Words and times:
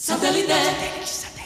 Satellite. 0.00 1.37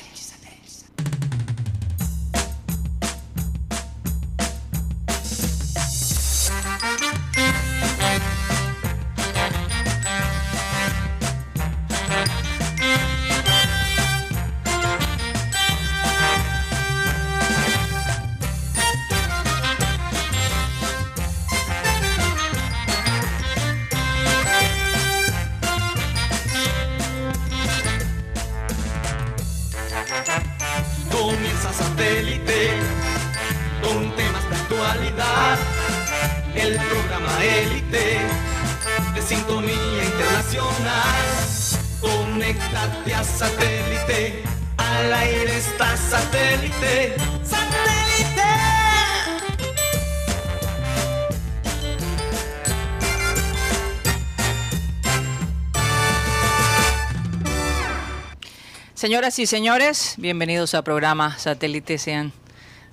Señoras 59.13 59.39
y 59.39 59.45
señores, 59.45 60.15
bienvenidos 60.17 60.75
a 60.75 60.81
programa 60.81 61.37
Satélite. 61.37 61.99
Sean 61.99 62.33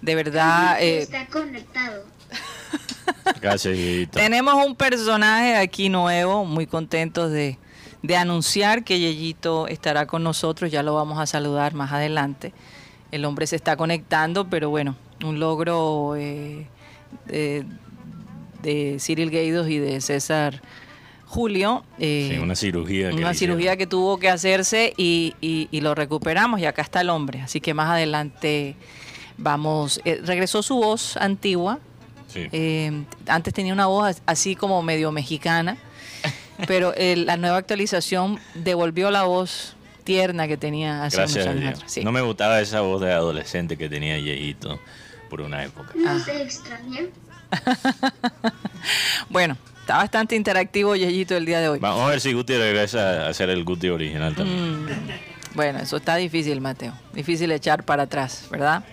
de 0.02 0.16
verdad. 0.16 0.78
Eh, 0.82 1.00
está 1.00 1.26
conectado. 1.28 2.04
Gracias, 3.42 3.78
Tenemos 4.12 4.54
un 4.66 4.76
personaje 4.76 5.56
aquí 5.56 5.88
nuevo, 5.88 6.44
muy 6.44 6.68
contentos 6.68 7.32
de, 7.32 7.58
anunciar 8.18 8.84
que 8.84 9.00
Yeyito 9.00 9.70
estará 9.70 10.08
con 10.08 10.22
nosotros. 10.22 10.70
Ya 10.70 10.84
lo 10.84 10.94
vamos 10.94 11.20
a 11.20 11.26
saludar 11.26 11.74
más 11.74 11.94
adelante. 11.94 12.52
El 13.14 13.24
hombre 13.24 13.48
se 13.48 13.56
está 13.56 13.78
conectando, 13.78 14.50
pero 14.50 14.70
bueno, 14.70 14.98
un 15.24 15.40
logro 15.40 16.18
eh, 16.18 16.68
de, 17.28 17.66
de 18.62 18.98
Cyril 19.00 19.32
Gaidos 19.32 19.70
y 19.70 19.80
de 19.80 20.02
César 20.02 20.62
Julio. 21.30 21.86
Eh, 22.00 22.40
una 22.42 22.56
cirugía. 22.56 23.12
una 23.14 23.36
cirugía 23.36 23.78
que 23.78 23.86
tuvo 23.86 24.18
que 24.18 24.30
hacerse 24.30 24.96
y, 24.98 25.70
lo 25.72 25.94
recuperamos 25.94 26.60
y 26.60 26.66
acá 26.66 26.82
está 26.82 27.02
el 27.02 27.12
hombre. 27.12 27.42
Así 27.42 27.62
que 27.62 27.76
más 27.76 27.92
adelante 27.92 28.76
vamos. 29.38 30.02
Eh, 30.06 30.22
regresó 30.26 30.64
su 30.64 30.78
voz 30.78 31.18
antigua. 31.18 31.78
Eh, 32.34 33.04
antes 33.28 33.54
tenía 33.54 33.74
una 33.74 33.86
voz 33.86 34.24
así 34.26 34.56
como 34.56 34.82
medio 34.82 35.12
mexicana, 35.12 35.78
pero 36.68 36.96
la 36.98 37.38
nueva 37.38 37.58
actualización 37.58 38.40
devolvió 38.56 39.12
la 39.12 39.24
voz 39.24 39.76
tierna 40.04 40.48
que 40.48 40.58
tenía 40.58 41.04
hace 41.04 41.18
Gracias 41.18 41.46
años 41.46 41.98
No 42.04 42.12
me 42.12 42.22
gustaba 42.22 42.60
esa 42.60 42.82
voz 42.82 43.02
de 43.02 43.12
adolescente 43.12 43.78
que 43.78 43.88
tenía 43.88 44.18
Yeito 44.18 44.80
por 45.30 45.42
una 45.42 45.64
época. 45.64 45.94
No 45.96 46.20
se 46.20 46.42
extraña. 46.42 47.02
bueno, 49.30 49.58
Está 49.90 49.98
bastante 49.98 50.36
interactivo 50.36 50.96
Yeyito 50.96 51.36
el 51.36 51.48
día 51.48 51.60
de 51.62 51.68
hoy. 51.68 51.80
Vamos 51.80 52.04
a 52.04 52.10
ver 52.10 52.22
si 52.22 52.32
Guti 52.32 52.56
regresa 52.56 53.26
a 53.26 53.30
hacer 53.30 53.50
el 53.50 53.64
Guti 53.64 53.90
original 53.90 54.36
también. 54.36 54.86
Mm, 54.86 54.88
bueno, 55.56 55.80
eso 55.80 55.98
está 55.98 56.16
difícil, 56.16 56.62
Mateo. 56.62 56.94
Difícil 57.12 57.52
echar 57.52 57.84
para 57.84 58.04
atrás, 58.04 58.46
¿verdad? 58.52 58.84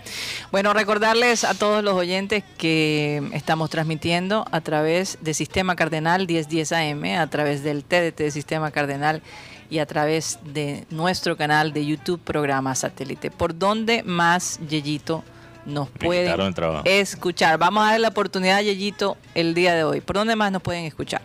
Bueno, 0.51 0.73
recordarles 0.73 1.45
a 1.45 1.53
todos 1.53 1.85
los 1.85 1.93
oyentes 1.93 2.45
que 2.57 3.23
estamos 3.35 3.69
transmitiendo 3.69 4.47
a 4.51 4.63
través 4.63 5.19
de 5.21 5.35
Sistema 5.35 5.77
Cardenal 5.77 6.27
1010 6.27 6.73
AM, 6.73 7.05
a 7.19 7.27
través 7.27 7.63
del 7.63 7.85
TDT 7.85 8.17
de 8.17 8.31
Sistema 8.31 8.71
Cardenal 8.71 9.21
y 9.69 9.81
a 9.81 9.85
través 9.85 10.39
de 10.45 10.87
nuestro 10.89 11.37
canal 11.37 11.75
de 11.75 11.85
YouTube 11.85 12.23
Programa 12.23 12.75
Satélite. 12.75 13.31
¿Por 13.31 13.59
dónde 13.59 14.03
más, 14.03 14.59
Yeyito? 14.67 15.25
Nos 15.67 15.91
pueden 15.91 16.55
escuchar. 16.85 17.59
Vamos 17.59 17.87
a 17.87 17.91
dar 17.93 18.01
la 18.01 18.09
oportunidad 18.09 18.59
a 18.59 18.63
Yeyito 18.63 19.17
el 19.35 19.55
día 19.55 19.75
de 19.75 19.85
hoy. 19.85 20.01
¿Por 20.01 20.17
dónde 20.17 20.37
más 20.37 20.53
nos 20.53 20.63
pueden 20.63 20.85
escuchar? 20.85 21.23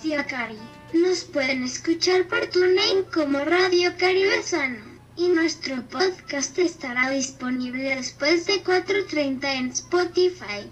Tía 0.00 0.24
Cari, 0.24 0.58
nos 0.94 1.24
pueden 1.24 1.64
escuchar 1.64 2.26
por 2.28 2.46
TuneIn 2.46 3.04
como 3.12 3.44
Radio 3.44 3.92
Caribesano. 3.98 4.78
Y 5.16 5.28
nuestro 5.28 5.82
podcast 5.88 6.56
estará 6.58 7.10
disponible 7.10 7.96
después 7.96 8.46
de 8.46 8.62
4.30 8.62 9.44
en 9.58 9.68
Spotify. 9.70 10.70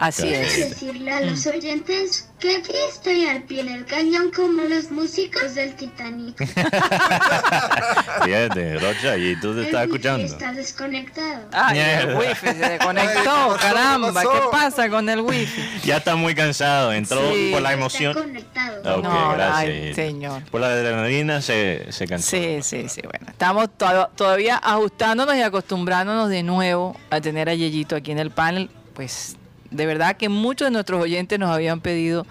Así 0.00 0.32
es. 0.32 0.70
decirle 0.70 1.12
a 1.12 1.20
los 1.20 1.46
oyentes 1.46 2.26
que 2.38 2.56
aquí 2.56 2.72
estoy 2.88 3.26
al 3.26 3.42
pie 3.42 3.64
del 3.64 3.84
cañón 3.84 4.30
como 4.34 4.62
los 4.62 4.90
músicos 4.90 5.54
del 5.54 5.76
Titanic. 5.76 6.38
Fíjate, 8.24 8.78
Rocha, 8.78 9.18
y 9.18 9.36
tú 9.36 9.54
te 9.54 9.64
estás 9.64 9.84
escuchando. 9.84 10.24
Está 10.24 10.54
desconectado. 10.54 11.42
Ay, 11.52 11.80
el 11.80 12.16
wifi 12.16 12.46
se 12.46 12.54
desconectó, 12.54 13.58
caramba, 13.60 14.22
¿qué 14.22 14.40
pasa 14.50 14.88
con 14.88 15.06
el 15.06 15.20
wifi? 15.20 15.62
Ya 15.84 15.98
está 15.98 16.16
muy 16.16 16.34
cansado, 16.34 16.94
entró 16.94 17.20
por 17.52 17.60
la 17.60 17.74
emoción. 17.74 18.12
Está 18.12 18.22
conectado. 18.22 18.98
Ok, 19.00 19.04
no, 19.04 19.32
gracias. 19.32 19.58
Ay, 19.58 19.94
señor. 19.94 20.42
Por 20.44 20.62
la 20.62 20.68
adrenalina 20.68 21.42
se, 21.42 21.92
se 21.92 22.06
cansó. 22.06 22.30
Sí, 22.30 22.60
sí, 22.62 22.88
sí, 22.88 23.02
bueno. 23.02 23.26
Estamos 23.28 23.68
todavía 24.16 24.56
ajustándonos 24.56 25.36
y 25.36 25.42
acostumbrándonos 25.42 26.30
de 26.30 26.42
nuevo 26.42 26.98
a 27.10 27.20
tener 27.20 27.50
a 27.50 27.54
Yeyito 27.54 27.96
aquí 27.96 28.12
en 28.12 28.18
el 28.18 28.30
panel, 28.30 28.70
pues 28.94 29.36
de 29.70 29.86
verdad 29.86 30.16
que 30.16 30.28
muchos 30.28 30.66
de 30.66 30.70
nuestros 30.72 31.02
oyentes 31.02 31.38
nos 31.38 31.50
habían 31.50 31.80
pedido 31.80 32.26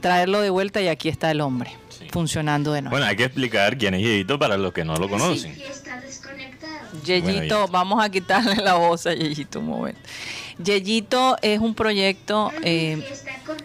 traerlo 0.00 0.40
de 0.40 0.50
vuelta 0.50 0.82
y 0.82 0.88
aquí 0.88 1.08
está 1.08 1.30
el 1.30 1.40
hombre 1.40 1.70
funcionando 2.12 2.72
de 2.72 2.82
nuevo. 2.82 2.94
Bueno, 2.94 3.06
hay 3.06 3.16
que 3.16 3.24
explicar 3.24 3.78
quién 3.78 3.94
es 3.94 4.02
Yeyito 4.02 4.38
para 4.38 4.56
los 4.56 4.72
que 4.72 4.84
no 4.84 4.96
lo 4.96 5.08
conocen. 5.08 5.56
Yeyito, 7.04 7.68
vamos 7.68 8.04
a 8.04 8.08
quitarle 8.10 8.56
la 8.56 8.74
voz 8.74 9.06
a 9.06 9.14
Yeyito 9.14 9.60
un 9.60 9.66
momento. 9.66 10.00
Yeyito 10.62 11.36
es 11.42 11.58
un 11.58 11.74
proyecto 11.74 12.52
eh, 12.62 13.02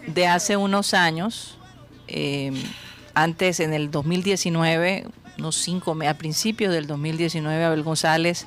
de 0.06 0.26
hace 0.26 0.56
unos 0.56 0.94
años, 0.94 1.58
eh, 2.08 2.52
antes 3.14 3.60
en 3.60 3.72
el 3.72 3.90
2019, 3.90 5.04
unos 5.38 5.56
cinco, 5.56 5.96
a 6.08 6.14
principios 6.14 6.72
del 6.72 6.86
2019, 6.86 7.64
Abel 7.64 7.82
González 7.82 8.46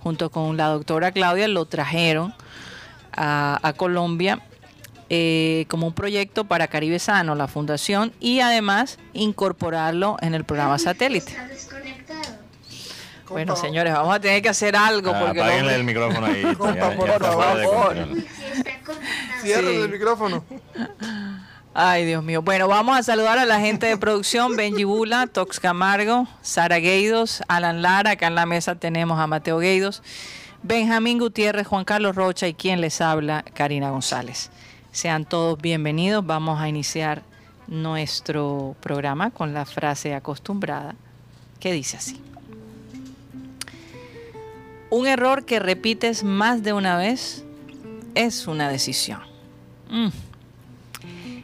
junto 0.00 0.30
con 0.30 0.56
la 0.56 0.68
doctora 0.68 1.12
Claudia 1.12 1.48
lo 1.48 1.64
trajeron 1.64 2.34
a, 3.18 3.72
Colombia 3.76 4.40
eh, 5.10 5.66
como 5.68 5.86
un 5.86 5.92
proyecto 5.92 6.44
para 6.44 6.68
Caribe 6.68 6.98
Sano, 6.98 7.34
la 7.34 7.48
fundación, 7.48 8.12
y 8.20 8.40
además 8.40 8.98
incorporarlo 9.12 10.16
en 10.20 10.34
el 10.34 10.44
programa 10.44 10.78
satélite. 10.78 11.36
Bueno, 13.28 13.56
señores, 13.56 13.92
vamos 13.92 14.14
a 14.14 14.20
tener 14.20 14.40
que 14.40 14.48
hacer 14.48 14.74
algo. 14.74 15.12
Ah, 15.14 15.20
porque 15.26 15.40
el 15.40 15.84
micrófono 15.84 16.26
ahí. 16.26 16.42
por 16.56 16.78
favor. 17.22 17.96
Cierren 19.42 19.82
el 19.82 19.88
micrófono. 19.90 20.44
Ay, 21.74 22.06
Dios 22.06 22.24
mío. 22.24 22.42
Bueno, 22.42 22.66
vamos 22.66 22.98
a 22.98 23.02
saludar 23.02 23.38
a 23.38 23.44
la 23.44 23.60
gente 23.60 23.86
de 23.86 23.96
producción, 23.96 24.56
Benji 24.56 24.84
Bula, 24.84 25.26
Tox 25.26 25.60
Camargo, 25.60 26.26
Sara 26.42 26.78
Gueidos, 26.78 27.42
Alan 27.48 27.82
Lara. 27.82 28.12
Acá 28.12 28.26
en 28.28 28.34
la 28.34 28.46
mesa 28.46 28.74
tenemos 28.74 29.20
a 29.20 29.26
Mateo 29.26 29.58
Gueidos. 29.58 30.02
Benjamín 30.62 31.18
Gutiérrez, 31.18 31.66
Juan 31.66 31.84
Carlos 31.84 32.16
Rocha 32.16 32.48
y 32.48 32.54
quien 32.54 32.80
les 32.80 33.00
habla, 33.00 33.44
Karina 33.54 33.90
González. 33.90 34.50
Sean 34.90 35.24
todos 35.24 35.60
bienvenidos. 35.60 36.26
Vamos 36.26 36.60
a 36.60 36.68
iniciar 36.68 37.22
nuestro 37.68 38.74
programa 38.80 39.30
con 39.30 39.54
la 39.54 39.64
frase 39.64 40.14
acostumbrada 40.14 40.96
que 41.60 41.72
dice 41.72 41.96
así. 41.96 42.20
Un 44.90 45.06
error 45.06 45.44
que 45.44 45.60
repites 45.60 46.24
más 46.24 46.62
de 46.62 46.72
una 46.72 46.96
vez 46.96 47.44
es 48.16 48.48
una 48.48 48.68
decisión. 48.68 49.20
Mm. 49.88 50.08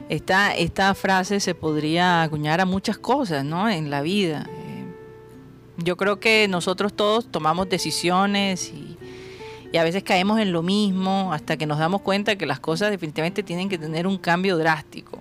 Esta, 0.09 0.95
frase 0.95 1.41
se 1.41 1.55
podría 1.55 2.23
acuñar 2.23 2.61
a 2.61 2.67
muchas 2.67 2.99
cosas 2.99 3.45
¿no? 3.45 3.69
en 3.69 3.91
la 3.91 4.03
vida. 4.03 4.47
Eh, 4.51 4.85
yo 5.79 5.97
creo 5.97 6.21
que 6.21 6.47
nosotros 6.49 6.93
todos 6.93 7.31
tomamos 7.31 7.69
decisiones 7.69 8.71
y 8.71 8.94
y 9.75 9.77
a 9.77 9.83
veces 9.83 10.05
caemos 10.05 10.39
en 10.39 10.53
lo 10.53 10.63
mismo 10.63 11.33
hasta 11.33 11.57
que 11.57 11.67
nos 11.67 11.81
damos 11.81 12.01
cuenta 12.01 12.37
que 12.37 12.47
las 12.47 12.61
cosas 12.61 12.93
definitivamente 12.93 13.43
tienen 13.43 13.69
que 13.69 13.77
tener 13.77 14.07
un 14.07 14.19
cambio 14.19 14.57
drástico. 14.57 15.21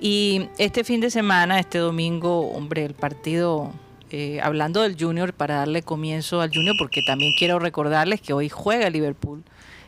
Y 0.00 0.48
este 0.56 0.84
fin 0.84 1.02
de 1.02 1.10
semana, 1.10 1.60
este 1.60 1.76
domingo, 1.76 2.48
hombre, 2.52 2.86
el 2.86 2.94
partido, 2.94 3.72
eh, 4.10 4.40
hablando 4.42 4.80
del 4.80 4.96
Junior, 4.98 5.34
para 5.34 5.56
darle 5.56 5.82
comienzo 5.82 6.40
al 6.40 6.48
Junior, 6.48 6.76
porque 6.78 7.02
también 7.06 7.34
quiero 7.38 7.58
recordarles 7.58 8.22
que 8.22 8.32
hoy 8.32 8.48
juega 8.48 8.88
Liverpool, 8.88 9.44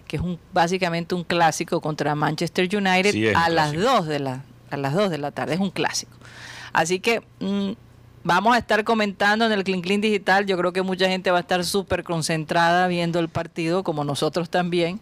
que 0.07 0.17
es 0.17 0.23
un, 0.23 0.39
básicamente 0.53 1.15
un 1.15 1.25
clásico 1.25 1.81
contra 1.81 2.15
Manchester 2.15 2.69
United 2.71 3.33
a, 3.35 3.49
las 3.49 3.73
2 3.73 4.09
de 4.09 4.19
la, 4.19 4.45
a 4.71 4.77
las 4.77 4.93
2 4.93 5.09
de 5.09 5.17
la 5.17 5.31
tarde, 5.31 5.55
es 5.55 5.61
un 5.61 5.71
clásico. 5.71 6.13
Así 6.75 7.01
que 7.01 7.23
mm, 7.41 7.71
vamos 8.29 8.55
a 8.55 8.59
estar 8.59 8.85
comentando 8.85 9.47
en 9.47 9.53
el 9.53 9.65
Clean 9.65 9.81
Clean 9.81 10.03
Digital. 10.03 10.45
Yo 10.45 10.59
creo 10.59 10.73
que 10.75 10.83
mucha 10.83 11.09
gente 11.09 11.31
va 11.31 11.39
a 11.39 11.41
estar 11.41 11.65
súper 11.65 12.05
concentrada 12.05 12.87
viendo 12.87 13.21
el 13.21 13.31
partido, 13.31 13.83
como 13.83 14.05
nosotros 14.05 14.51
también. 14.51 15.01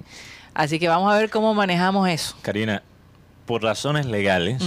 Así 0.54 0.78
que 0.78 0.86
vamos 0.86 1.12
a 1.12 1.18
ver 1.18 1.28
cómo 1.28 1.52
manejamos 1.52 2.08
eso. 2.08 2.36
Karina, 2.42 2.84
por 3.44 3.64
razones 3.64 4.06
legales, 4.06 4.62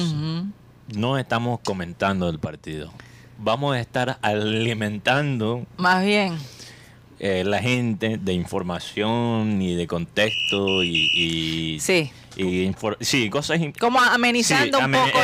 no 0.94 1.18
estamos 1.18 1.62
comentando 1.64 2.28
el 2.28 2.38
partido. 2.38 2.92
Vamos 3.38 3.76
a 3.76 3.80
estar 3.80 4.18
alimentando. 4.22 5.66
Más 5.78 6.04
bien. 6.04 6.38
Eh, 7.20 7.46
la 7.46 7.60
gente 7.60 8.18
de 8.18 8.34
información 8.34 9.62
y 9.62 9.76
de 9.76 9.88
contexto 9.88 10.84
y, 10.84 11.78
sí. 11.80 12.12
Y 12.36 12.74
sí, 13.02 13.30
cosas 13.30 13.60
como 13.80 14.00
amenizando 14.00 14.80
un 14.80 14.92
poco 14.92 15.20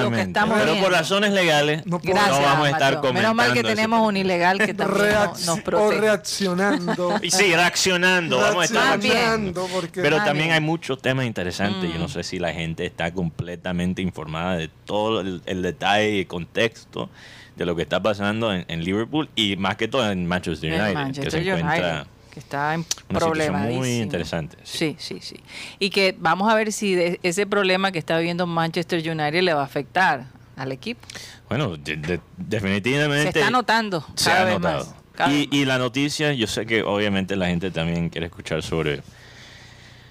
lo, 0.00 0.10
que 0.10 0.20
estamos 0.20 0.58
pero 0.58 0.80
por 0.80 0.92
razones 0.92 1.32
legales 1.32 1.84
no, 1.86 2.00
vamos 2.04 2.66
a 2.66 2.70
estar 2.70 3.00
comentando 3.00 3.12
menos 3.12 3.34
mal 3.34 3.52
que 3.52 3.62
tenemos 3.62 4.06
un 4.06 4.16
ilegal 4.16 4.58
que 4.58 4.74
también 4.74 5.14
nos 5.46 5.60
protege 5.60 5.98
o 5.98 6.00
reaccionando. 6.00 7.20
Sí 7.32 7.54
reaccionando 7.54 8.38
vamos 8.38 8.62
a 8.62 8.64
estar 8.64 9.00
reaccionando 9.00 9.68
pero 9.94 10.16
también 10.18 10.52
hay 10.52 10.60
muchos 10.60 11.00
temas 11.00 11.26
interesantes. 11.26 11.90
Yo 11.92 11.98
no 11.98 12.06
mm. 12.06 12.10
sé 12.10 12.22
si 12.22 12.38
la 12.38 12.52
gente 12.52 12.84
está 12.84 13.12
completamente 13.12 14.02
informada 14.02 14.56
de 14.56 14.68
todo 14.84 15.20
el, 15.20 15.42
el 15.46 15.62
detalle 15.62 16.18
y 16.18 16.24
contexto 16.24 17.08
de 17.56 17.66
lo 17.66 17.76
que 17.76 17.82
está 17.82 18.02
pasando 18.02 18.52
en, 18.52 18.84
Liverpool 18.84 19.28
y 19.34 19.56
más 19.56 19.76
que 19.76 19.88
todo 19.88 20.10
en 20.10 20.26
Manchester 20.26 20.72
United, 20.72 21.22
que 21.22 21.30
se 21.30 21.38
encuentra 21.38 22.06
que 22.32 22.40
está 22.40 22.72
en 22.72 22.84
problemas 23.08 23.68
muy 23.68 23.98
interesante. 23.98 24.56
Sí. 24.62 24.96
sí. 24.98 25.18
sí, 25.20 25.36
Y 25.78 25.90
que 25.90 26.16
vamos 26.18 26.50
a 26.50 26.54
ver 26.54 26.72
si 26.72 27.18
ese 27.22 27.46
problema 27.46 27.92
que 27.92 27.98
está 27.98 28.16
viviendo 28.16 28.46
Manchester 28.46 28.98
United 28.98 29.42
le 29.42 29.52
va 29.52 29.60
a 29.60 29.64
afectar 29.64 30.24
al 30.56 30.72
equipo. 30.72 31.06
Bueno, 31.48 31.76
definitivamente. 31.76 33.32
Se 33.32 33.38
está 33.40 33.50
notando. 33.50 34.06
Se 34.14 34.32
ha 34.32 34.46
notado. 34.46 34.96
y, 35.28 35.48
y, 35.54 35.66
la 35.66 35.76
noticia, 35.76 36.32
yo 36.32 36.46
sé 36.46 36.64
que 36.64 36.82
obviamente 36.82 37.36
la 37.36 37.48
gente 37.48 37.70
también 37.70 38.08
quiere 38.08 38.28
escuchar 38.28 38.62
sobre, 38.62 39.02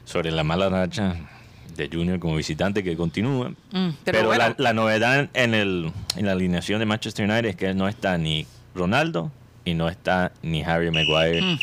sobre 0.05 0.29
la 0.29 0.43
mala 0.43 0.69
racha 0.69 1.15
de 1.75 1.89
Junior 1.91 2.19
como 2.19 2.35
visitante 2.35 2.83
que 2.83 2.95
continúa. 2.95 3.49
Mm, 3.71 3.89
pero, 4.03 4.31
la, 4.35 4.73
novedad 4.73 5.27
en, 5.33 5.55
el, 5.55 5.91
en 6.15 6.25
la 6.27 6.33
alineación 6.33 6.79
de 6.79 6.85
Manchester 6.85 7.27
United 7.27 7.49
es 7.49 7.55
que 7.55 7.73
no 7.73 7.87
está 7.87 8.17
ni 8.19 8.45
Ronaldo 8.75 9.31
y 9.65 9.73
no 9.73 9.89
está 9.89 10.31
ni 10.43 10.63
Harry 10.63 10.91
Maguire. 10.91 11.41
Mm. 11.41 11.57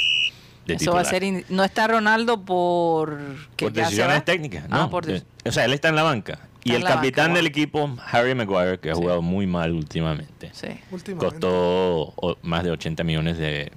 De 0.69 0.75
Eso 0.75 0.93
va 0.93 1.00
a 1.00 1.05
ser 1.05 1.25
no 1.49 1.65
está 1.65 1.88
Ronaldo 1.88 2.44
por 2.44 3.19
por 3.56 3.73
decisiones 3.73 4.23
técnicas, 4.25 4.67
ah, 4.70 4.88
¿no? 4.93 4.99
o 5.47 5.53
sea, 5.53 5.65
él 5.65 5.73
está 5.73 5.88
en 5.88 5.97
la 5.97 6.03
barca 6.03 6.41
y 6.65 6.75
el 6.75 6.85
capitán 6.85 7.35
del 7.35 7.47
equipo, 7.47 7.97
Harry 8.11 8.35
Maguire, 8.35 8.79
que 8.79 8.91
ha 8.91 8.94
jugado 8.94 9.23
muy 9.23 9.47
mal 9.47 9.73
últimamente, 9.73 10.50
sí. 10.53 10.69
costó 11.17 12.15
más 12.43 12.65
de 12.65 12.70
80 12.70 13.05
millones 13.05 13.38
de 13.38 13.73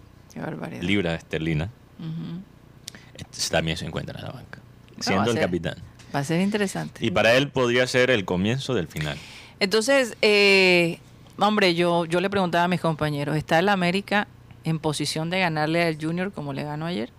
libras 0.82 1.20
esterlinas. 1.20 1.70
También 3.50 3.78
se 3.78 3.86
encuentra 3.86 4.20
en 4.20 4.26
la 4.26 4.32
banca, 4.32 4.60
siendo 5.00 5.32
el 5.32 5.40
capitán. 5.40 5.76
Va 6.14 6.20
a 6.20 6.24
ser 6.24 6.42
interesante. 6.42 7.06
Y 7.06 7.12
para 7.12 7.34
él 7.36 7.48
podría 7.50 7.88
ser 7.88 8.12
el 8.12 8.26
comienzo 8.26 8.74
del 8.74 8.88
final. 8.88 9.18
Entonces, 9.62 10.18
eh, 10.22 11.00
hombre, 11.38 11.74
yo, 11.74 12.04
yo 12.06 12.20
le 12.20 12.30
preguntaba 12.30 12.66
a 12.66 12.68
mis 12.68 12.82
compañeros, 12.82 13.38
¿está 13.38 13.60
el 13.60 13.70
América 13.70 14.28
en 14.64 14.80
posición 14.80 15.30
de 15.30 15.40
ganarle 15.40 15.84
al 15.84 15.98
Junior 16.00 16.32
como 16.32 16.54
le 16.54 16.64
ganó 16.64 16.86
ayer? 16.86 17.12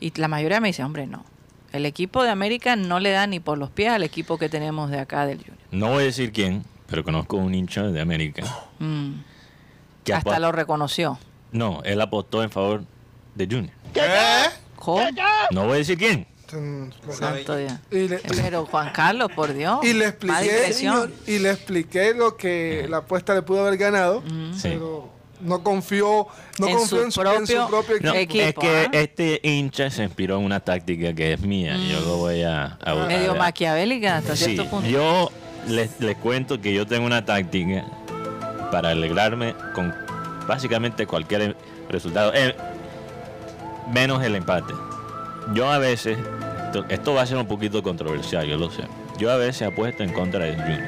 Y 0.00 0.12
la 0.18 0.28
mayoría 0.28 0.60
me 0.60 0.68
dice, 0.68 0.82
hombre, 0.84 1.06
no. 1.06 1.24
El 1.72 1.86
equipo 1.86 2.22
de 2.22 2.30
América 2.30 2.76
no 2.76 3.00
le 3.00 3.10
da 3.10 3.26
ni 3.26 3.40
por 3.40 3.58
los 3.58 3.70
pies 3.70 3.90
al 3.90 4.02
equipo 4.02 4.38
que 4.38 4.48
tenemos 4.48 4.90
de 4.90 5.00
acá 5.00 5.26
del 5.26 5.38
Junior. 5.38 5.58
No 5.70 5.88
voy 5.88 6.02
a 6.02 6.06
decir 6.06 6.32
quién, 6.32 6.64
pero 6.86 7.02
conozco 7.02 7.36
un 7.36 7.54
hincha 7.54 7.82
de 7.82 8.00
América. 8.00 8.44
Mm. 8.78 9.14
Que 10.04 10.14
Hasta 10.14 10.38
lo 10.38 10.52
reconoció. 10.52 11.18
No, 11.50 11.82
él 11.84 12.00
apostó 12.00 12.42
en 12.42 12.50
favor 12.50 12.84
de 13.34 13.46
Junior. 13.46 13.72
¿Qué? 13.92 14.00
No 15.50 15.64
voy 15.64 15.72
a 15.72 15.76
decir 15.76 15.98
quién. 15.98 16.26
Santo 17.10 17.56
Pero 17.90 18.66
Juan 18.66 18.92
Carlos, 18.92 19.30
por 19.34 19.52
Dios. 19.52 19.80
Y 19.82 19.92
le 19.94 20.06
expliqué, 20.06 20.74
y, 21.26 21.38
le 21.38 21.50
expliqué 21.50 22.14
lo 22.14 22.36
que 22.36 22.86
la 22.88 22.98
apuesta 22.98 23.34
le 23.34 23.42
pudo 23.42 23.62
haber 23.66 23.76
ganado, 23.76 24.22
pero 24.62 25.10
no 25.40 25.62
confió, 25.62 26.26
no 26.58 26.68
en, 26.68 26.76
confió 26.76 26.98
su 26.98 27.02
en, 27.02 27.12
su, 27.46 27.66
propio, 27.68 27.96
equipo. 28.14 28.44
Es 28.44 28.54
que 28.54 28.86
¿ah? 28.86 28.90
este 28.92 29.40
hincha 29.42 29.90
se 29.90 30.04
inspiró 30.04 30.38
en 30.38 30.44
una 30.44 30.60
táctica 30.60 31.12
que 31.12 31.32
es 31.32 31.40
mía. 31.40 31.76
Yo 31.76 32.00
lo 32.00 32.16
voy 32.18 32.42
a, 32.42 32.78
Medio 33.06 33.34
maquiavélica 33.34 34.18
hasta 34.18 34.36
cierto 34.36 34.66
punto. 34.66 34.88
Yo 34.88 35.30
les, 35.68 36.00
les 36.00 36.16
cuento 36.16 36.60
que 36.60 36.72
yo 36.72 36.86
tengo 36.86 37.06
una 37.06 37.24
táctica 37.24 37.84
para 38.70 38.90
alegrarme 38.90 39.54
con 39.74 39.94
básicamente 40.46 41.06
cualquier 41.06 41.56
resultado, 41.88 42.32
eh, 42.34 42.54
menos 43.92 44.22
el 44.22 44.34
empate. 44.34 44.74
Yo 45.52 45.70
a 45.70 45.78
veces 45.78 46.18
esto, 46.88 47.14
va 47.14 47.22
a 47.22 47.26
ser 47.26 47.36
un 47.36 47.46
poquito 47.46 47.82
controversial, 47.82 48.46
yo 48.46 48.56
lo 48.56 48.70
sé. 48.70 48.82
Yo 49.18 49.30
a 49.30 49.36
veces 49.36 49.68
apuesto 49.68 50.02
en 50.02 50.12
contra 50.12 50.44
de 50.44 50.56
Junior. 50.56 50.82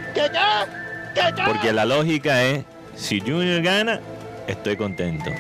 Porque 1.47 1.73
la 1.73 1.85
lógica 1.85 2.43
es, 2.43 2.65
si 2.97 3.21
Junior 3.21 3.63
gana, 3.63 4.01
estoy 4.47 4.77
contento. 4.77 5.31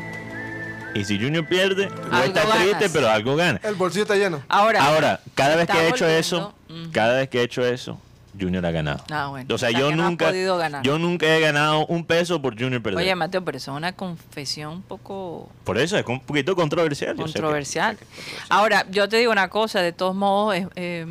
Y 0.94 1.04
si 1.04 1.18
Junior 1.18 1.46
pierde, 1.46 1.90
no 2.10 2.22
está 2.22 2.42
triste, 2.42 2.88
pero 2.90 3.10
algo 3.10 3.36
gana. 3.36 3.60
El 3.62 3.74
bolsillo 3.74 4.04
está 4.04 4.16
lleno. 4.16 4.42
Ahora, 4.48 4.82
Ahora 4.82 5.20
cada 5.34 5.56
vez 5.56 5.68
que 5.68 5.78
he 5.78 5.88
hecho 5.88 6.06
eso, 6.06 6.54
cada 6.92 7.18
vez 7.18 7.28
que 7.28 7.40
he 7.40 7.42
hecho 7.42 7.64
eso, 7.66 7.98
Junior 8.40 8.64
ha 8.64 8.70
ganado. 8.70 9.04
Ah, 9.10 9.32
o 9.48 9.58
sea, 9.58 9.70
yo 9.70 9.90
nunca, 9.94 10.32
yo 10.82 10.98
nunca 10.98 11.26
he 11.26 11.40
ganado 11.40 11.86
un 11.86 12.04
peso 12.04 12.40
por 12.40 12.58
Junior 12.58 12.82
perder. 12.82 12.98
Oye, 12.98 13.14
Mateo, 13.14 13.44
pero 13.44 13.58
eso 13.58 13.72
es 13.72 13.76
una 13.76 13.92
confesión 13.92 14.72
un 14.72 14.82
poco... 14.82 15.50
Por 15.64 15.78
eso, 15.78 15.98
es 15.98 16.06
un 16.06 16.20
poquito 16.20 16.54
controversial. 16.56 17.16
Controversial. 17.16 17.98
Ahora, 18.48 18.86
yo 18.90 19.08
te 19.08 19.18
digo 19.18 19.32
una 19.32 19.48
cosa, 19.48 19.80
de 19.80 19.92
todos 19.92 20.14
modos, 20.14 20.56
eh, 20.76 21.06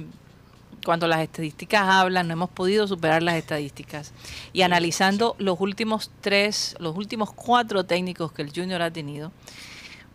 cuando 0.85 1.07
las 1.07 1.19
estadísticas 1.19 1.81
hablan, 1.81 2.27
no 2.27 2.33
hemos 2.33 2.49
podido 2.49 2.87
superar 2.87 3.21
las 3.21 3.35
estadísticas. 3.35 4.13
Y 4.53 4.61
analizando 4.61 5.35
los 5.39 5.59
últimos 5.59 6.11
tres, 6.21 6.75
los 6.79 6.95
últimos 6.95 7.33
cuatro 7.33 7.83
técnicos 7.83 8.31
que 8.31 8.43
el 8.43 8.53
Junior 8.55 8.81
ha 8.81 8.91
tenido, 8.91 9.33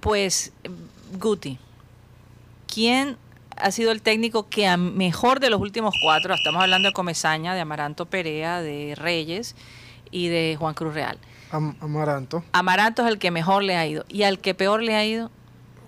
pues, 0.00 0.52
Guti, 1.18 1.58
¿quién 2.72 3.18
ha 3.56 3.70
sido 3.70 3.92
el 3.92 4.02
técnico 4.02 4.48
que 4.48 4.66
a 4.66 4.76
mejor 4.76 5.40
de 5.40 5.50
los 5.50 5.60
últimos 5.60 5.94
cuatro, 6.02 6.34
estamos 6.34 6.62
hablando 6.62 6.88
de 6.88 6.94
Comezaña, 6.94 7.54
de 7.54 7.60
Amaranto 7.60 8.06
Perea, 8.06 8.62
de 8.62 8.94
Reyes 8.96 9.54
y 10.10 10.28
de 10.28 10.56
Juan 10.58 10.74
Cruz 10.74 10.94
Real. 10.94 11.18
Amaranto. 11.50 12.44
Amaranto 12.52 13.02
es 13.02 13.08
el 13.08 13.18
que 13.18 13.30
mejor 13.30 13.62
le 13.62 13.76
ha 13.76 13.86
ido. 13.86 14.04
¿Y 14.08 14.22
al 14.22 14.38
que 14.38 14.54
peor 14.54 14.82
le 14.82 14.94
ha 14.94 15.04
ido? 15.04 15.30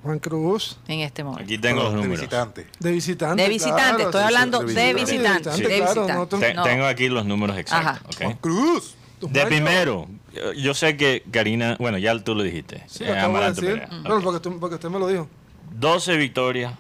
Juan 0.03 0.19
Cruz. 0.19 0.79
En 0.89 1.01
este 1.01 1.23
momento. 1.23 1.45
Aquí 1.45 1.59
tengo 1.59 1.83
los 1.83 1.95
números. 1.95 2.19
De 2.19 2.27
visitante. 2.27 2.67
De 2.81 2.93
visitante. 2.93 3.43
De 3.43 3.49
visitante, 3.49 4.03
estoy 4.03 4.23
hablando 4.23 4.61
de 4.61 4.95
visitante. 4.95 5.51
De 5.51 5.81
visitante. 5.81 6.63
Tengo 6.65 6.87
aquí 6.87 7.09
los 7.09 7.25
números 7.25 7.57
exactos. 7.57 8.17
Juan 8.17 8.37
Cruz. 8.37 8.97
De 9.21 9.47
primero, 9.47 10.09
yo 10.57 10.75
sé 10.75 10.97
que 10.97 11.23
Karina, 11.31 11.77
bueno, 11.79 11.99
ya 11.99 12.19
tú 12.19 12.35
lo 12.35 12.43
dijiste. 12.43 12.83
Sí, 12.87 13.05
eh, 13.05 13.19
Amaranto 13.19 13.61
Perea. 13.61 13.87
No, 13.87 14.21
porque, 14.21 14.51
porque 14.51 14.75
usted 14.75 14.89
me 14.89 14.99
lo 14.99 15.07
dijo. 15.07 15.29
12 15.75 16.17
victorias, 16.17 16.75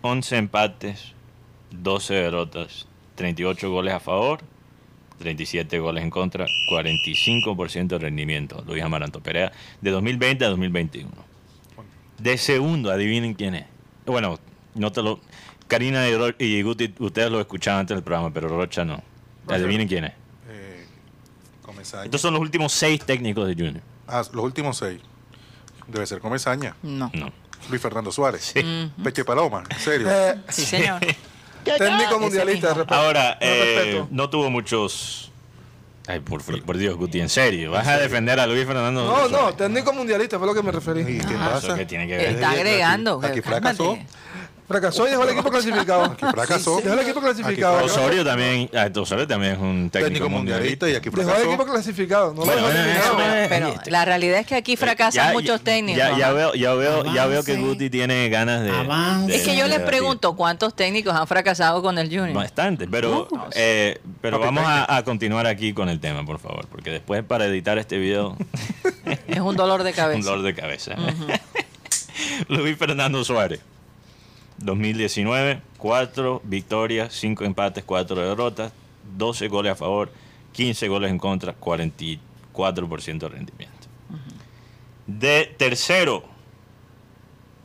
11 0.00 0.36
empates, 0.38 1.12
12 1.70 2.14
derrotas, 2.14 2.86
38 3.16 3.70
goles 3.70 3.92
a 3.92 4.00
favor, 4.00 4.40
37 5.18 5.78
goles 5.78 6.04
en 6.04 6.10
contra, 6.10 6.46
45% 6.70 7.86
de 7.88 7.98
rendimiento. 7.98 8.64
Luis 8.66 8.82
Amaranto 8.82 9.20
Perea, 9.20 9.52
de 9.80 9.90
2020 9.90 10.44
a 10.44 10.48
2021. 10.48 11.27
De 12.18 12.36
segundo, 12.38 12.90
adivinen 12.90 13.34
quién 13.34 13.54
es. 13.54 13.66
Bueno, 14.06 14.38
no 14.74 14.92
te 14.92 15.02
lo. 15.02 15.20
Karina 15.68 16.08
y, 16.38 16.62
Guti, 16.62 16.94
ustedes 16.98 17.30
lo 17.30 17.40
escuchaban 17.40 17.80
antes 17.80 17.96
del 17.96 18.02
programa, 18.02 18.32
pero 18.32 18.48
Rocha 18.48 18.84
no. 18.84 19.02
Adivinen 19.46 19.86
quién 19.86 20.04
es. 20.04 20.12
Eh, 20.48 20.86
Estos 22.04 22.20
son 22.20 22.34
los 22.34 22.40
últimos 22.40 22.72
seis 22.72 23.04
técnicos 23.04 23.46
de 23.46 23.54
Junior. 23.54 23.82
Ah, 24.06 24.22
los 24.32 24.44
últimos 24.44 24.78
seis. 24.78 25.00
Debe 25.86 26.06
ser 26.06 26.20
Comesaña. 26.20 26.74
No. 26.82 27.10
No. 27.14 27.30
Luis 27.70 27.80
Fernando 27.82 28.10
Suárez. 28.12 28.54
Peche 29.02 29.24
Paloma, 29.24 29.64
en 29.68 29.78
serio. 29.78 30.08
Eh, 30.10 30.40
sí, 30.48 30.64
señor. 30.64 31.00
Técnico 31.64 32.18
mundialista. 32.18 32.72
Ahora, 32.88 33.36
eh, 33.40 34.04
no 34.10 34.30
tuvo 34.30 34.50
muchos. 34.50 35.30
Ay, 36.08 36.20
por, 36.20 36.78
Dios, 36.78 36.96
Guti, 36.96 37.20
en 37.20 37.28
serio. 37.28 37.70
¿Vas 37.70 37.86
a 37.86 37.98
defender 37.98 38.40
a 38.40 38.46
Luis 38.46 38.66
Fernando? 38.66 39.04
No, 39.04 39.28
no, 39.28 39.52
técnico 39.52 39.92
mundialista 39.92 40.38
fue 40.38 40.46
lo 40.46 40.54
que 40.54 40.62
me 40.62 40.72
referí. 40.72 41.02
¿Y 41.02 41.18
qué 41.18 41.34
pasa? 41.34 41.76
¿Qué 41.76 41.84
tiene 41.84 42.06
que 42.06 42.16
ver? 42.16 42.26
Está 42.30 42.52
agregando. 42.52 43.20
Aquí 43.22 43.42
fracasó. 43.42 43.98
Fracasó 44.68 45.06
y 45.08 45.10
dejó 45.10 45.22
el 45.24 45.30
equipo 45.30 45.50
clasificado. 45.50 46.04
Aquí 46.04 46.26
fracasó. 46.30 46.80
Dejó 46.82 46.92
el 46.92 47.00
equipo 47.00 47.20
clasificado. 47.22 47.84
Osorio 47.86 48.22
también, 48.22 48.68
ah, 48.74 48.88
Osorio 49.00 49.26
también 49.26 49.52
es 49.54 49.58
un 49.58 49.88
técnico, 49.88 50.12
Técnico 50.12 50.28
mundialista 50.28 50.88
y 50.90 50.94
aquí 50.94 51.08
Dejó 51.08 51.20
el 51.22 51.26
fracasó. 51.26 51.48
equipo 51.48 51.64
clasificado. 51.64 52.34
No 52.34 52.40
lo 52.40 52.44
Bueno, 52.44 52.68
dejó 52.68 53.20
eso 53.20 53.48
Pero 53.48 53.74
la 53.86 54.04
realidad 54.04 54.40
es 54.40 54.46
que 54.46 54.54
aquí 54.56 54.76
fracasan 54.76 55.28
Ya- 55.28 55.32
muchos 55.32 55.62
técnicos. 55.62 55.98
Ya, 56.18 56.32
veo, 56.32 56.52
ya 56.54 56.74
veo, 56.74 57.14
ya 57.14 57.24
veo 57.26 57.42
que. 57.42 57.56
Guti 57.56 57.88
tiene 57.88 58.28
ganas 58.28 58.62
de. 58.62 59.34
Es 59.34 59.42
que 59.42 59.56
yo 59.56 59.66
les 59.68 59.80
pregunto 59.80 60.36
cuántos 60.36 60.74
técnicos 60.76 61.14
han 61.14 61.26
fracasado 61.26 61.80
con 61.82 61.96
el 61.98 62.08
Junior. 62.08 62.34
Bastante, 62.34 62.86
pero, 62.86 63.26
eh, 63.54 63.98
pero 64.20 64.38
Papi 64.38 64.54
vamos 64.54 64.70
a 64.88 65.02
continuar 65.02 65.46
aquí 65.46 65.72
con 65.72 65.88
el 65.88 65.98
tema, 65.98 66.26
por 66.26 66.38
favor, 66.40 66.66
porque 66.66 66.90
después 66.90 67.24
para 67.24 67.46
editar 67.46 67.78
este 67.78 67.96
video, 67.96 68.36
Es 69.28 69.40
un 69.40 69.56
dolor 69.56 69.82
de 69.82 69.92
cabeza. 69.94 70.18
un 70.18 70.24
dolor 70.24 70.42
de 70.44 70.54
cabeza. 70.54 70.94
Luis 72.48 72.76
Fernando 72.76 73.24
Suárez, 73.24 73.60
2019, 74.58 75.60
4 75.78 76.40
victorias, 76.44 77.12
5 77.14 77.44
empates, 77.44 77.84
4 77.84 78.16
derrotas, 78.28 78.72
12 79.16 79.48
goles 79.48 79.72
a 79.72 79.76
favor, 79.76 80.10
15 80.52 80.88
goles 80.88 81.10
en 81.10 81.18
contra, 81.18 81.54
44% 81.58 83.18
de 83.18 83.28
rendimiento. 83.28 83.76
De 85.06 85.54
tercero, 85.56 86.24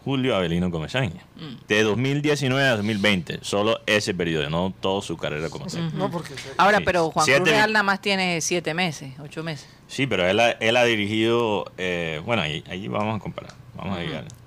Julio 0.05 0.35
Avelino 0.35 0.69
Comesaña. 0.71 1.25
De 1.67 1.81
2019 1.83 2.67
a 2.67 2.75
2020, 2.77 3.39
solo 3.41 3.79
ese 3.85 4.13
periodo, 4.13 4.49
no 4.49 4.73
toda 4.79 5.01
su 5.01 5.17
carrera 5.17 5.49
como 5.49 5.65
técnico. 5.65 5.97
No, 5.97 6.09
porque 6.11 6.33
Ahora, 6.57 6.77
Sí. 6.79 6.83
pero 6.85 7.09
Juan 7.11 7.25
Siete 7.25 7.41
Cruz 7.41 7.51
Real 7.53 7.73
nada 7.73 7.83
más 7.83 8.01
tiene 8.01 8.39
siete 8.41 8.73
meses, 8.73 9.13
ocho 9.21 9.43
meses. 9.43 9.67
Sí, 9.87 10.07
pero 10.07 10.25
él 10.27 10.39
ha, 10.39 10.51
él 10.51 10.77
ha 10.77 10.83
dirigido, 10.85 11.71
eh, 11.77 12.21
bueno, 12.25 12.41
ahí, 12.43 12.63
ahí 12.69 12.87
vamos 12.87 13.17
a 13.17 13.19
comparar, 13.19 13.53
vamos 13.75 13.97
a 13.97 14.01
llegar 14.01 14.23
después 14.23 14.41
a... 14.41 14.42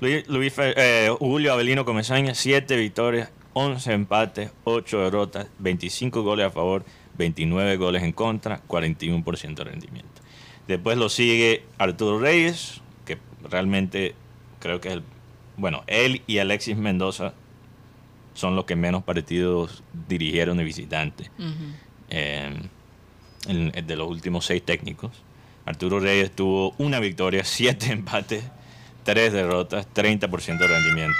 Luis, 0.00 0.24
eh, 0.58 1.10
Julio 1.18 1.52
Avelino 1.52 1.84
Comesaña, 1.84 2.34
7 2.34 2.76
victorias, 2.76 3.30
11 3.54 3.92
empates, 3.92 4.50
8 4.64 5.00
derrotas, 5.04 5.46
25 5.58 6.22
goles 6.22 6.46
a 6.46 6.50
favor, 6.50 6.84
29 7.16 7.76
goles 7.76 8.02
en 8.02 8.12
contra, 8.12 8.60
41% 8.66 9.54
de 9.54 9.64
rendimiento. 9.64 10.20
Después 10.68 10.98
lo 10.98 11.08
sigue 11.08 11.64
Arturo 11.78 12.18
Reyes, 12.18 12.82
que 13.06 13.18
realmente 13.48 14.14
creo 14.58 14.80
que 14.80 14.88
es 14.88 14.94
el... 14.94 15.02
Bueno, 15.56 15.82
él 15.86 16.20
y 16.26 16.38
Alexis 16.38 16.76
Mendoza 16.76 17.32
son 18.34 18.54
los 18.56 18.66
que 18.66 18.76
menos 18.76 19.02
partidos 19.04 19.82
dirigieron 20.08 20.58
de 20.58 20.64
visitante. 20.64 21.30
Eh, 22.10 22.54
en- 23.48 23.72
en 23.74 23.86
de 23.86 23.96
los 23.96 24.08
últimos 24.10 24.44
seis 24.44 24.62
técnicos. 24.62 25.12
Arturo 25.64 26.00
Reyes 26.00 26.30
tuvo 26.36 26.74
una 26.78 27.00
victoria, 27.00 27.44
siete 27.44 27.92
empates, 27.92 28.44
tres 29.06 29.32
derrotas, 29.32 29.86
30% 29.94 30.58
de 30.58 30.66
rendimiento. 30.66 31.16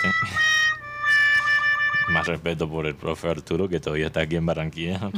Más 2.09 2.27
respeto 2.27 2.69
por 2.69 2.87
el 2.87 2.95
profe 2.95 3.29
Arturo, 3.29 3.69
que 3.69 3.81
todavía 3.81 4.07
está 4.07 4.21
aquí 4.21 4.37
en 4.37 4.45
Barranquilla. 4.47 5.11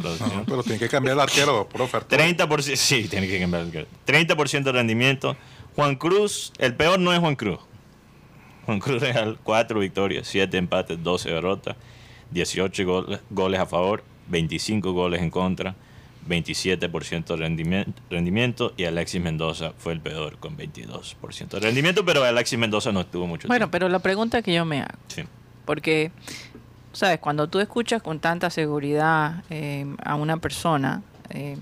Pero 0.47 0.63
tiene 0.63 0.79
que 0.79 0.89
cambiar 0.89 1.15
el 1.15 1.21
arquero, 1.21 1.69
profe. 1.69 1.97
Arturo. 1.99 2.23
30%, 2.23 2.77
sí, 2.77 3.09
tiene 3.09 3.27
que 3.27 3.41
cambiar. 3.41 3.63
el- 3.65 3.87
30% 4.07 4.63
de 4.63 4.73
rendimiento. 4.73 5.37
Juan 5.77 5.97
Cruz, 5.97 6.53
el 6.59 6.75
peor 6.75 6.99
no 6.99 7.13
es 7.13 7.19
Juan 7.21 7.37
Cruz. 7.37 7.59
Juan 8.67 8.81
Cruz 8.81 9.01
Real, 9.03 9.39
4 9.43 9.81
victorias, 9.81 10.27
7 10.29 10.57
empates, 10.59 11.03
12 11.03 11.31
derrotas, 11.31 11.77
18 12.33 12.85
goles, 12.85 13.21
goles 13.31 13.61
a 13.61 13.67
favor, 13.67 14.03
25 14.29 14.93
goles 14.93 15.23
en 15.23 15.31
contra, 15.31 15.75
27% 16.29 17.25
de 17.27 17.37
rendimiento, 17.37 18.03
rendimiento 18.11 18.73
y 18.77 18.85
Alexis 18.85 19.21
Mendoza 19.21 19.73
fue 19.79 19.93
el 19.95 20.01
peor 20.01 20.39
con 20.39 20.57
22% 20.57 21.49
de 21.49 21.61
rendimiento, 21.61 22.05
pero 22.05 22.23
Alexis 22.25 22.59
Mendoza 22.59 22.93
no 22.93 23.01
estuvo 23.01 23.27
mucho 23.27 23.49
Bueno, 23.49 23.65
tiempo. 23.67 23.73
pero 23.73 23.89
la 23.89 23.99
pregunta 24.01 24.43
que 24.43 24.53
yo 24.55 24.65
me 24.65 24.81
hago, 24.83 24.99
Sí. 25.09 25.23
porque, 25.65 26.11
¿sabes? 26.93 27.19
Cuando 27.21 27.49
tú 27.49 27.61
escuchas 27.61 28.03
con 28.03 28.21
tanta 28.21 28.51
seguridad 28.51 29.43
eh, 29.51 29.87
a 30.05 30.15
una 30.15 30.37
persona 30.37 31.03
eh, 31.31 31.57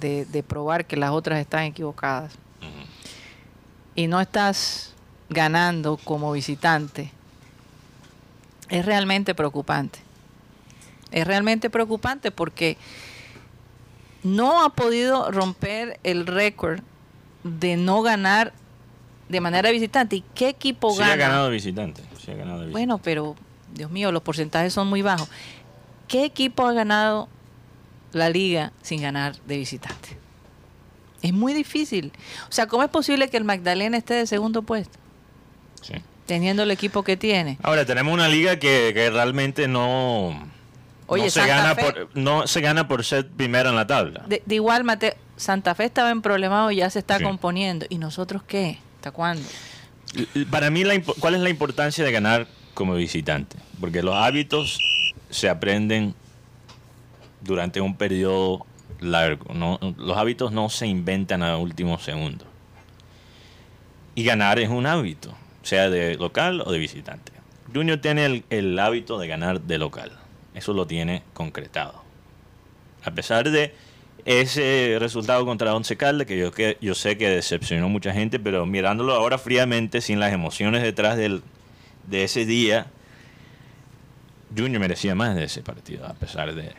de, 0.00 0.24
de 0.26 0.42
probar 0.42 0.86
que 0.86 0.96
las 0.96 1.10
otras 1.10 1.38
están 1.40 1.64
equivocadas 1.64 2.32
y 3.94 4.06
no 4.06 4.20
estás 4.20 4.94
ganando 5.28 5.96
como 6.04 6.30
visitante, 6.32 7.10
es 8.68 8.84
realmente 8.86 9.34
preocupante. 9.34 9.98
Es 11.10 11.26
realmente 11.26 11.70
preocupante 11.70 12.30
porque 12.30 12.76
no 14.22 14.64
ha 14.64 14.70
podido 14.70 15.30
romper 15.30 15.98
el 16.04 16.26
récord 16.26 16.80
de 17.44 17.76
no 17.76 18.02
ganar 18.02 18.52
de 19.28 19.40
manera 19.40 19.70
visitante. 19.70 20.16
¿Y 20.16 20.24
qué 20.34 20.48
equipo 20.48 20.90
Sí 20.92 20.98
gana? 21.00 21.12
ha 21.12 21.16
ganado 21.16 21.50
visitante. 21.50 22.02
sí 22.18 22.30
ha 22.30 22.34
ganado 22.34 22.58
visitante. 22.60 22.72
Bueno, 22.72 22.98
pero 22.98 23.36
Dios 23.74 23.90
mío, 23.90 24.10
los 24.12 24.22
porcentajes 24.22 24.72
son 24.72 24.88
muy 24.88 25.02
bajos. 25.02 25.28
¿Qué 26.08 26.24
equipo 26.24 26.66
ha 26.66 26.72
ganado 26.72 27.28
la 28.12 28.30
liga 28.30 28.72
sin 28.82 29.02
ganar 29.02 29.36
de 29.46 29.58
visitante? 29.58 30.16
Es 31.22 31.32
muy 31.32 31.52
difícil. 31.52 32.12
O 32.48 32.52
sea, 32.52 32.66
¿cómo 32.66 32.82
es 32.82 32.88
posible 32.90 33.28
que 33.28 33.36
el 33.36 33.44
Magdalena 33.44 33.96
esté 33.98 34.14
de 34.14 34.26
segundo 34.26 34.62
puesto, 34.62 34.98
Sí. 35.82 35.94
teniendo 36.26 36.62
el 36.62 36.70
equipo 36.70 37.02
que 37.02 37.16
tiene? 37.16 37.58
Ahora 37.62 37.84
tenemos 37.84 38.14
una 38.14 38.28
liga 38.28 38.58
que, 38.58 38.92
que 38.94 39.10
realmente 39.10 39.68
no, 39.68 40.48
Oye, 41.08 41.24
no 41.24 41.30
se 41.30 41.40
Santa 41.40 41.54
gana 41.56 41.74
Fe- 41.74 41.92
por 41.92 42.08
no 42.16 42.46
se 42.46 42.60
gana 42.60 42.86
por 42.88 43.04
ser 43.04 43.28
primero 43.28 43.70
en 43.70 43.76
la 43.76 43.86
tabla. 43.86 44.24
De, 44.28 44.42
de 44.46 44.54
igual, 44.54 44.84
Mateo, 44.84 45.14
Santa 45.36 45.74
Fe 45.74 45.84
estaba 45.84 46.10
en 46.10 46.22
problemado 46.22 46.70
y 46.70 46.76
ya 46.76 46.90
se 46.90 46.98
está 47.00 47.18
Sí. 47.18 47.24
componiendo. 47.24 47.86
¿Y 47.88 47.98
nosotros 47.98 48.42
qué? 48.46 48.78
¿Hasta 48.96 49.10
cuándo? 49.10 49.46
Para 50.50 50.70
mí, 50.70 50.84
la 50.84 51.00
¿cuál 51.20 51.34
es 51.34 51.40
la 51.40 51.50
importancia 51.50 52.04
de 52.04 52.12
ganar 52.12 52.46
como 52.74 52.94
visitante? 52.94 53.56
Porque 53.80 54.02
los 54.02 54.14
hábitos 54.14 54.78
se 55.30 55.48
aprenden 55.48 56.14
durante 57.42 57.80
un 57.80 57.96
periodo 57.96 58.64
largo. 59.00 59.52
¿no? 59.54 59.78
Los 59.96 60.16
hábitos 60.16 60.50
no 60.52 60.68
se 60.70 60.86
inventan 60.86 61.42
a 61.42 61.56
último 61.56 61.98
segundo. 61.98 62.44
Y 64.14 64.24
ganar 64.24 64.58
es 64.58 64.68
un 64.68 64.86
hábito, 64.86 65.32
sea 65.62 65.88
de 65.90 66.16
local 66.16 66.62
o 66.64 66.72
de 66.72 66.78
visitante. 66.78 67.32
Junior 67.72 67.98
tiene 67.98 68.24
el, 68.26 68.44
el 68.50 68.78
hábito 68.78 69.18
de 69.18 69.28
ganar 69.28 69.60
de 69.60 69.78
local. 69.78 70.10
Eso 70.58 70.72
lo 70.72 70.86
tiene 70.86 71.22
concretado. 71.34 72.02
A 73.04 73.12
pesar 73.12 73.48
de 73.50 73.72
ese 74.24 74.96
resultado 74.98 75.46
contra 75.46 75.72
Once 75.74 75.96
Caldas, 75.96 76.26
que 76.26 76.36
yo, 76.36 76.50
que 76.50 76.76
yo 76.80 76.94
sé 76.96 77.16
que 77.16 77.28
decepcionó 77.28 77.88
mucha 77.88 78.12
gente, 78.12 78.40
pero 78.40 78.66
mirándolo 78.66 79.14
ahora 79.14 79.38
fríamente, 79.38 80.00
sin 80.00 80.18
las 80.18 80.32
emociones 80.32 80.82
detrás 80.82 81.16
del, 81.16 81.42
de 82.08 82.24
ese 82.24 82.44
día, 82.44 82.86
Junior 84.56 84.80
merecía 84.80 85.14
más 85.14 85.36
de 85.36 85.44
ese 85.44 85.62
partido, 85.62 86.06
a 86.06 86.14
pesar 86.14 86.54
de, 86.54 86.72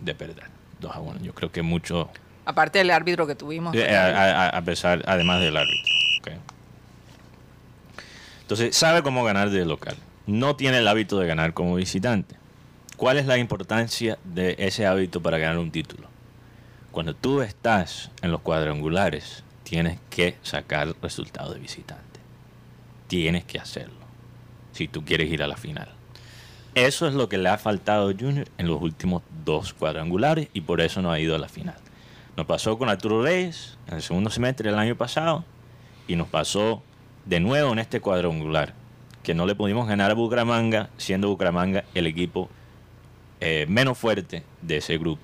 de 0.00 0.14
perder 0.14 0.44
2 0.80 0.94
a 0.94 1.00
1. 1.00 1.20
Yo 1.22 1.34
creo 1.34 1.50
que 1.50 1.62
mucho, 1.62 2.10
Aparte 2.46 2.78
del 2.78 2.90
árbitro 2.90 3.26
que 3.26 3.34
tuvimos. 3.34 3.74
eh, 3.74 3.96
a, 3.96 4.46
a- 4.46 4.48
a 4.50 4.62
pesar, 4.62 5.02
además 5.06 5.40
del 5.40 5.56
árbitro. 5.56 5.92
Entonces, 8.42 8.76
sabe 8.76 9.02
cómo 9.02 9.24
ganar 9.24 9.48
de 9.50 9.64
local. 9.64 9.96
No 10.26 10.54
tiene 10.54 10.78
el 10.78 10.86
hábito 10.88 11.18
de 11.18 11.26
ganar 11.26 11.54
como 11.54 11.74
visitante. 11.76 12.36
¿Cuál 13.04 13.18
es 13.18 13.26
la 13.26 13.36
importancia 13.36 14.16
de 14.24 14.56
ese 14.56 14.86
hábito 14.86 15.20
para 15.20 15.36
ganar 15.36 15.58
un 15.58 15.70
título? 15.70 16.08
Cuando 16.90 17.14
tú 17.14 17.42
estás 17.42 18.10
en 18.22 18.32
los 18.32 18.40
cuadrangulares, 18.40 19.44
tienes 19.62 19.98
que 20.08 20.38
sacar 20.42 20.94
resultados 21.02 21.52
de 21.52 21.60
visitante. 21.60 22.18
Tienes 23.06 23.44
que 23.44 23.58
hacerlo. 23.58 23.98
Si 24.72 24.88
tú 24.88 25.04
quieres 25.04 25.30
ir 25.30 25.42
a 25.42 25.46
la 25.46 25.58
final. 25.58 25.90
Eso 26.74 27.06
es 27.06 27.12
lo 27.12 27.28
que 27.28 27.36
le 27.36 27.50
ha 27.50 27.58
faltado 27.58 28.08
a 28.08 28.14
Junior 28.18 28.48
en 28.56 28.68
los 28.68 28.80
últimos 28.80 29.22
dos 29.44 29.74
cuadrangulares 29.74 30.48
y 30.54 30.62
por 30.62 30.80
eso 30.80 31.02
no 31.02 31.12
ha 31.12 31.20
ido 31.20 31.34
a 31.34 31.38
la 31.38 31.50
final. 31.50 31.76
Nos 32.38 32.46
pasó 32.46 32.78
con 32.78 32.88
Arturo 32.88 33.22
Reyes 33.22 33.76
en 33.86 33.96
el 33.96 34.02
segundo 34.02 34.30
semestre 34.30 34.70
del 34.70 34.78
año 34.78 34.96
pasado 34.96 35.44
y 36.08 36.16
nos 36.16 36.28
pasó 36.28 36.82
de 37.26 37.38
nuevo 37.38 37.70
en 37.70 37.80
este 37.80 38.00
cuadrangular, 38.00 38.72
que 39.22 39.34
no 39.34 39.44
le 39.44 39.54
pudimos 39.54 39.86
ganar 39.86 40.10
a 40.10 40.14
Bucaramanga, 40.14 40.88
siendo 40.96 41.28
Bucaramanga 41.28 41.84
el 41.94 42.06
equipo 42.06 42.48
eh, 43.40 43.66
menos 43.68 43.98
fuerte 43.98 44.42
de 44.62 44.76
ese 44.78 44.98
grupo. 44.98 45.22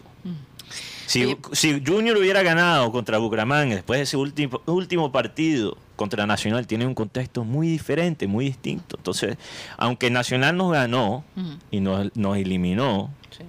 Si, 1.06 1.24
Oye. 1.24 1.38
si 1.52 1.82
Junior 1.84 2.16
hubiera 2.16 2.42
ganado 2.44 2.92
contra 2.92 3.18
Bucaramanga 3.18 3.74
después 3.74 3.98
de 3.98 4.04
ese 4.04 4.16
último, 4.16 4.60
último 4.66 5.10
partido 5.10 5.76
contra 5.96 6.24
Nacional, 6.24 6.68
tiene 6.68 6.86
un 6.86 6.94
contexto 6.94 7.42
muy 7.42 7.66
diferente, 7.68 8.28
muy 8.28 8.44
distinto. 8.44 8.96
Entonces, 8.96 9.36
aunque 9.76 10.08
Nacional 10.08 10.56
nos 10.56 10.70
ganó 10.72 11.24
Ujú. 11.36 11.58
y 11.72 11.80
nos, 11.80 12.16
nos 12.16 12.36
eliminó 12.36 13.10
Sí. 13.30 13.42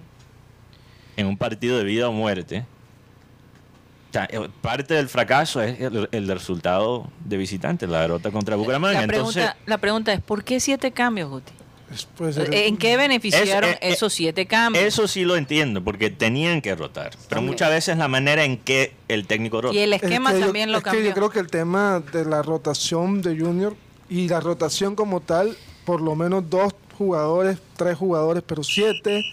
en 1.18 1.27
un 1.27 1.38
partido 1.38 1.77
de 1.77 1.84
vida 1.84 2.10
o 2.10 2.12
muerte, 2.12 2.65
eh, 4.13 4.50
parte 4.62 4.96
del 4.96 5.08
fracaso 5.08 5.62
es 5.62 5.80
el, 5.80 6.10
el 6.12 6.27
resultado 6.27 7.12
de 7.24 7.38
visitante, 7.38 7.86
la 7.86 8.01
derrota 8.01 8.32
contra 8.32 8.56
Bucaramanga. 8.56 8.98
La 8.98 9.03
Entonces, 9.03 9.44
pregunta, 9.44 9.58
la 9.68 9.77
pregunta 9.77 10.13
es, 10.13 10.20
¿por 10.22 10.44
qué 10.44 10.60
siete 10.60 10.91
cambios, 10.91 11.30
Guti? 11.30 11.53
Ser- 12.31 12.53
¿En 12.53 12.77
qué 12.77 12.98
beneficiaron 12.98 13.69
Es- 13.71 13.75
eh, 13.75 13.79
eh, 13.81 13.89
esos 13.93 14.13
siete 14.13 14.45
cambios? 14.45 14.83
eso 14.86 15.07
sí 15.07 15.24
lo 15.25 15.36
entiendo, 15.36 15.83
porque 15.83 16.10
tenían 16.10 16.62
que 16.62 16.75
rotar. 16.75 17.12
Pero 17.29 17.41
muchas 17.41 17.69
veces 17.69 17.98
la 17.98 18.07
manera 18.07 18.43
en 18.45 18.57
que 18.57 18.93
el 19.07 19.27
técnico 19.27 19.62
rota. 19.62 19.75
y 19.75 19.79
el 19.79 19.93
Es 19.93 20.03
esquema 20.03 20.33
yo- 20.33 20.39
también 20.39 20.71
lo 20.71 20.77
es 20.79 20.83
que 20.83 20.89
cambió. 20.91 21.05
yo 21.10 21.13
creo 21.13 21.29
que 21.29 21.39
el 21.39 21.48
tema 21.48 22.01
de 22.13 22.25
la 22.25 22.41
rotación 22.41 23.21
de 23.21 23.38
Junior 23.39 23.75
y 24.10 24.27
la 24.27 24.39
rotación 24.39 24.95
como 24.95 25.21
tal 25.21 25.55
por 25.86 26.01
lo 26.01 26.15
menos 26.15 26.50
dos 26.50 26.74
jugadores, 26.98 27.57
tres 27.75 27.98
jugadores, 27.98 28.43
pero 28.45 28.63
siete, 28.63 29.24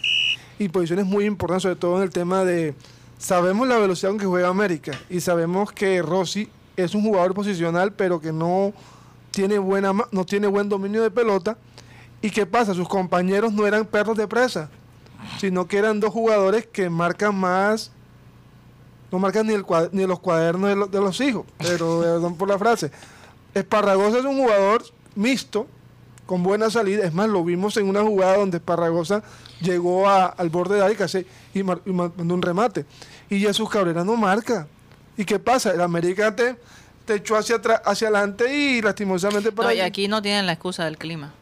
y 0.57 0.67
posiciones 0.69 1.05
muy 1.05 1.25
importantes, 1.25 1.63
sobre 1.63 1.75
todo 1.75 1.97
en 1.97 2.03
el 2.03 2.09
tema 2.09 2.43
de, 2.43 2.73
sabemos 3.17 3.67
la 3.67 3.77
velocidad 3.77 4.09
con 4.09 4.19
que 4.19 4.25
juega 4.25 4.47
América, 4.49 4.91
y 5.09 5.19
sabemos 5.21 5.71
que 5.71 6.01
Rossi 6.01 6.49
es 6.75 6.95
un 6.95 7.03
jugador 7.03 7.33
posicional, 7.35 7.93
pero 7.93 8.19
que 8.19 8.31
no 8.33 8.73
tiene, 9.31 9.59
buena, 9.59 9.93
no 10.11 10.25
tiene 10.25 10.47
buen 10.47 10.67
dominio 10.69 11.03
de 11.03 11.11
pelota, 11.11 11.57
¿y 12.21 12.29
qué 12.29 12.45
pasa? 12.45 12.73
Sus 12.73 12.87
compañeros 12.87 13.53
no 13.53 13.65
eran 13.65 13.85
perros 13.85 14.17
de 14.17 14.27
presa, 14.27 14.69
sino 15.39 15.67
que 15.67 15.77
eran 15.77 15.99
dos 15.99 16.11
jugadores 16.11 16.65
que 16.67 16.89
marcan 16.89 17.35
más 17.35 17.91
no 19.11 19.19
marcan 19.19 19.47
ni, 19.47 19.53
el 19.53 19.65
ni 19.91 20.05
los 20.05 20.19
cuadernos 20.19 20.91
de, 20.91 20.99
los 20.99 21.19
hijos, 21.21 21.45
pero 21.57 21.99
perdón 22.01 22.35
por 22.35 22.47
la 22.47 22.57
frase. 22.57 22.91
Esparragosa 23.53 24.19
es 24.19 24.25
un 24.25 24.37
jugador 24.37 24.83
mixto, 25.15 25.67
con 26.25 26.43
buena 26.43 26.69
salida. 26.69 27.05
Es 27.05 27.13
más, 27.13 27.27
lo 27.27 27.43
vimos 27.43 27.75
en 27.77 27.87
una 27.87 28.03
jugada 28.03 28.37
donde 28.37 28.57
Esparragosa 28.57 29.23
llegó 29.61 30.07
al 30.07 30.49
borde 30.49 30.75
de 30.75 30.83
área 30.83 31.25
y, 31.53 31.63
mandó 31.63 32.33
un 32.33 32.41
remate. 32.41 32.85
Y 33.29 33.39
Jesús 33.39 33.69
Cabrera 33.69 34.03
no 34.03 34.15
marca. 34.15 34.67
¿Y 35.17 35.25
qué 35.25 35.39
pasa? 35.39 35.71
El 35.71 35.81
América 35.81 36.35
te, 36.35 36.55
echó 37.13 37.35
hacia 37.35 37.55
atrás, 37.55 37.81
hacia 37.83 38.09
adelante 38.09 38.55
y 38.55 38.81
lastimosamente 38.81 39.51
para. 39.51 39.69
No, 39.69 39.75
y 39.75 39.79
aquí 39.79 40.07
no 40.07 40.21
tienen 40.21 40.45
la 40.45 40.53
excusa 40.53 40.85
del 40.85 40.97
clima. 40.99 41.33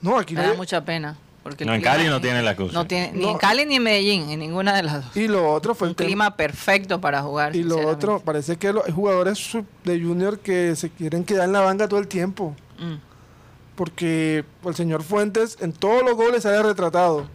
No, 0.00 0.18
aquí 0.18 0.34
Me 0.34 0.42
da 0.42 0.54
mucha 0.54 0.84
pena. 0.84 1.16
Porque 1.42 1.64
no, 1.64 1.74
en 1.74 1.80
Cali 1.80 2.08
no 2.08 2.20
tiene 2.20 2.42
la 2.42 2.52
excusa. 2.52 2.72
No 2.72 2.86
tiene, 2.88 3.12
ni 3.12 3.28
en 3.28 3.38
Cali 3.38 3.64
ni 3.66 3.76
en 3.76 3.82
Medellín, 3.84 4.30
en 4.30 4.40
ninguna 4.40 4.74
de 4.74 4.82
las 4.82 5.04
dos. 5.04 5.16
Y 5.16 5.28
lo 5.28 5.52
otro 5.52 5.76
fue 5.76 5.86
un 5.86 5.94
clima 5.94 6.36
perfecto 6.36 7.00
para 7.00 7.22
jugar. 7.22 7.54
Y 7.54 7.62
lo 7.62 7.88
otro, 7.88 8.18
parece 8.18 8.56
que 8.56 8.72
los 8.72 8.84
jugadores 8.92 9.56
de 9.84 10.00
Junior 10.00 10.40
que 10.40 10.74
se 10.74 10.90
quieren 10.90 11.22
quedar 11.22 11.44
en 11.44 11.52
la 11.52 11.60
banca 11.60 11.86
todo 11.86 12.00
el 12.00 12.08
tiempo. 12.08 12.56
Mm 12.78 13.06
porque 13.76 14.44
el 14.64 14.74
señor 14.74 15.04
Fuentes 15.04 15.58
en 15.60 15.72
todos 15.72 16.02
los 16.02 16.16
goles 16.16 16.42
se 16.42 16.48
haya 16.48 16.62
retratado. 16.62 17.28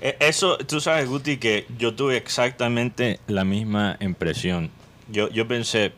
E, 0.00 0.16
eso, 0.20 0.58
tú 0.58 0.80
sabes, 0.80 1.08
Guti, 1.08 1.38
que 1.38 1.66
yo 1.78 1.94
tuve 1.94 2.16
exactamente 2.16 3.20
la 3.28 3.44
misma 3.44 3.96
impresión. 4.00 4.70
Yo, 5.08 5.30
yo 5.30 5.48
pensé, 5.48 5.92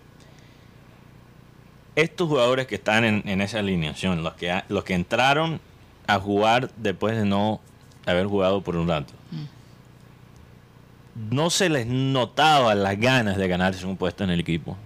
estos 1.96 2.28
jugadores 2.28 2.66
que 2.66 2.76
están 2.76 3.04
en, 3.04 3.40
esa 3.40 3.58
alineación, 3.58 4.22
los 4.22 4.34
que, 4.34 4.62
los 4.68 4.84
que 4.84 4.94
entraron 4.94 5.60
a 6.06 6.18
jugar 6.18 6.70
después 6.76 7.16
de 7.16 7.24
no 7.24 7.60
haber 8.06 8.26
jugado 8.26 8.62
por 8.62 8.76
un 8.76 8.88
rato, 8.88 9.12
mm. 9.30 11.34
no 11.34 11.50
se 11.50 11.68
les 11.68 11.86
notaba 11.86 12.74
las 12.74 12.98
ganas 12.98 13.36
de 13.36 13.48
ganarse 13.48 13.86
un 13.86 13.96
puesto 13.96 14.24
en 14.24 14.30
el 14.30 14.40
equipo. 14.40 14.76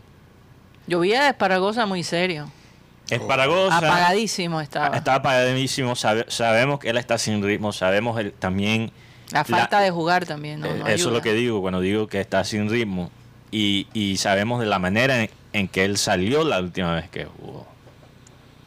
Yo 0.86 1.00
vi 1.00 1.12
a 1.12 1.28
Esparagosa 1.28 1.84
muy 1.84 2.02
serio. 2.02 2.50
Esparagosa. 3.10 3.78
Apagadísimo 3.78 4.60
estaba. 4.60 4.96
Está 4.96 5.16
apagadísimo. 5.16 5.94
sabemos 5.96 6.78
que 6.78 6.90
él 6.90 6.96
está 6.96 7.18
sin 7.18 7.42
ritmo. 7.42 7.72
Sabemos 7.72 8.18
el, 8.18 8.32
también. 8.32 8.90
La 9.30 9.44
falta 9.44 9.80
de 9.80 9.90
jugar 9.90 10.26
también. 10.26 10.64
Eh, 10.64 10.82
eso 10.88 11.08
es 11.08 11.14
lo 11.14 11.20
que 11.20 11.34
digo 11.34 11.60
cuando 11.60 11.80
digo 11.80 12.06
que 12.06 12.20
está 12.20 12.44
sin 12.44 12.70
ritmo. 12.70 13.10
Y, 13.50 13.86
y 13.92 14.18
sabemos 14.18 14.60
de 14.60 14.66
la 14.66 14.78
manera 14.78 15.26
en, 15.52 15.68
que 15.68 15.84
él 15.84 15.96
salió 15.96 16.44
la 16.44 16.60
última 16.60 16.94
vez 16.94 17.08
que 17.08 17.24
jugó. 17.24 17.66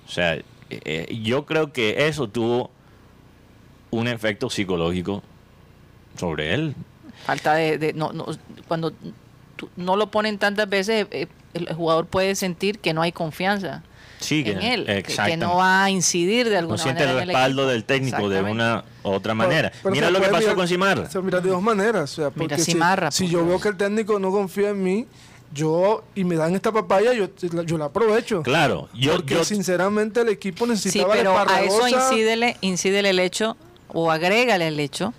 O 0.08 0.12
sea, 0.12 0.38
eh, 0.72 1.06
eh, 1.10 1.20
yo 1.22 1.46
creo 1.46 1.74
que 1.74 2.08
eso 2.08 2.28
tuvo 2.28 2.72
un 3.90 4.08
efecto 4.08 4.50
psicológico 4.50 5.24
sobre 6.18 6.54
él. 6.54 6.76
Falta 7.26 7.56
de. 7.56 7.94
no, 7.94 8.14
no, 8.14 8.26
cuando 8.68 8.94
no 9.76 9.96
lo 9.96 10.10
ponen 10.12 10.38
tantas 10.38 10.68
veces, 10.70 11.08
el 11.54 11.74
jugador 11.74 12.08
puede 12.08 12.36
sentir 12.36 12.80
que 12.80 12.94
no 12.94 13.02
hay 13.02 13.12
confianza 13.12 13.84
sí, 14.22 14.44
en 14.46 14.62
él, 14.62 15.04
que, 15.04 15.38
no 15.38 15.58
va 15.58 15.84
a 15.84 15.90
incidir 15.90 16.50
de 16.50 16.58
alguna 16.58 16.78
manera. 16.78 16.94
No 16.94 17.06
siente 17.06 17.22
el 17.22 17.28
respaldo 17.28 17.68
del 17.68 17.84
técnico 17.84 18.30
de 18.30 18.42
una 18.42 18.84
u 19.04 19.10
otra 19.10 19.34
manera. 19.34 19.72
mira 19.86 20.10
lo 20.10 20.22
que 20.22 20.30
pasó 20.30 20.56
con 20.56 20.68
Simarra. 20.68 21.10
mira 21.22 21.42
de 21.42 21.50
dos 21.50 21.62
maneras. 21.62 22.12
O 22.12 22.16
sea, 22.16 22.30
porque 22.30 22.58
si, 22.58 23.28
yo 23.28 23.46
veo 23.46 23.60
que 23.60 23.70
el 23.70 23.78
técnico 23.78 24.20
no 24.20 24.32
confía 24.32 24.70
en 24.70 24.84
mí, 24.84 25.08
yo 25.54 26.04
y 26.16 26.24
me 26.24 26.36
dan 26.36 26.56
esta 26.56 26.72
papaya, 26.72 27.14
yo, 27.14 27.28
yo 27.66 27.78
la 27.78 27.86
aprovecho. 27.86 28.42
Claro, 28.44 28.90
yo, 28.94 29.16
porque 29.16 29.44
sinceramente 29.46 30.22
el 30.22 30.30
equipo 30.30 30.66
necesitaba 30.66 31.14
Sí, 31.14 31.20
pero 31.20 31.38
a 31.38 31.62
eso 31.62 31.88
incídele, 31.88 32.58
incídele 32.62 33.10
el 33.10 33.20
hecho 33.20 33.58
o 33.90 34.12
agrégale 34.12 34.68
el 34.68 34.80
hecho 34.80 35.14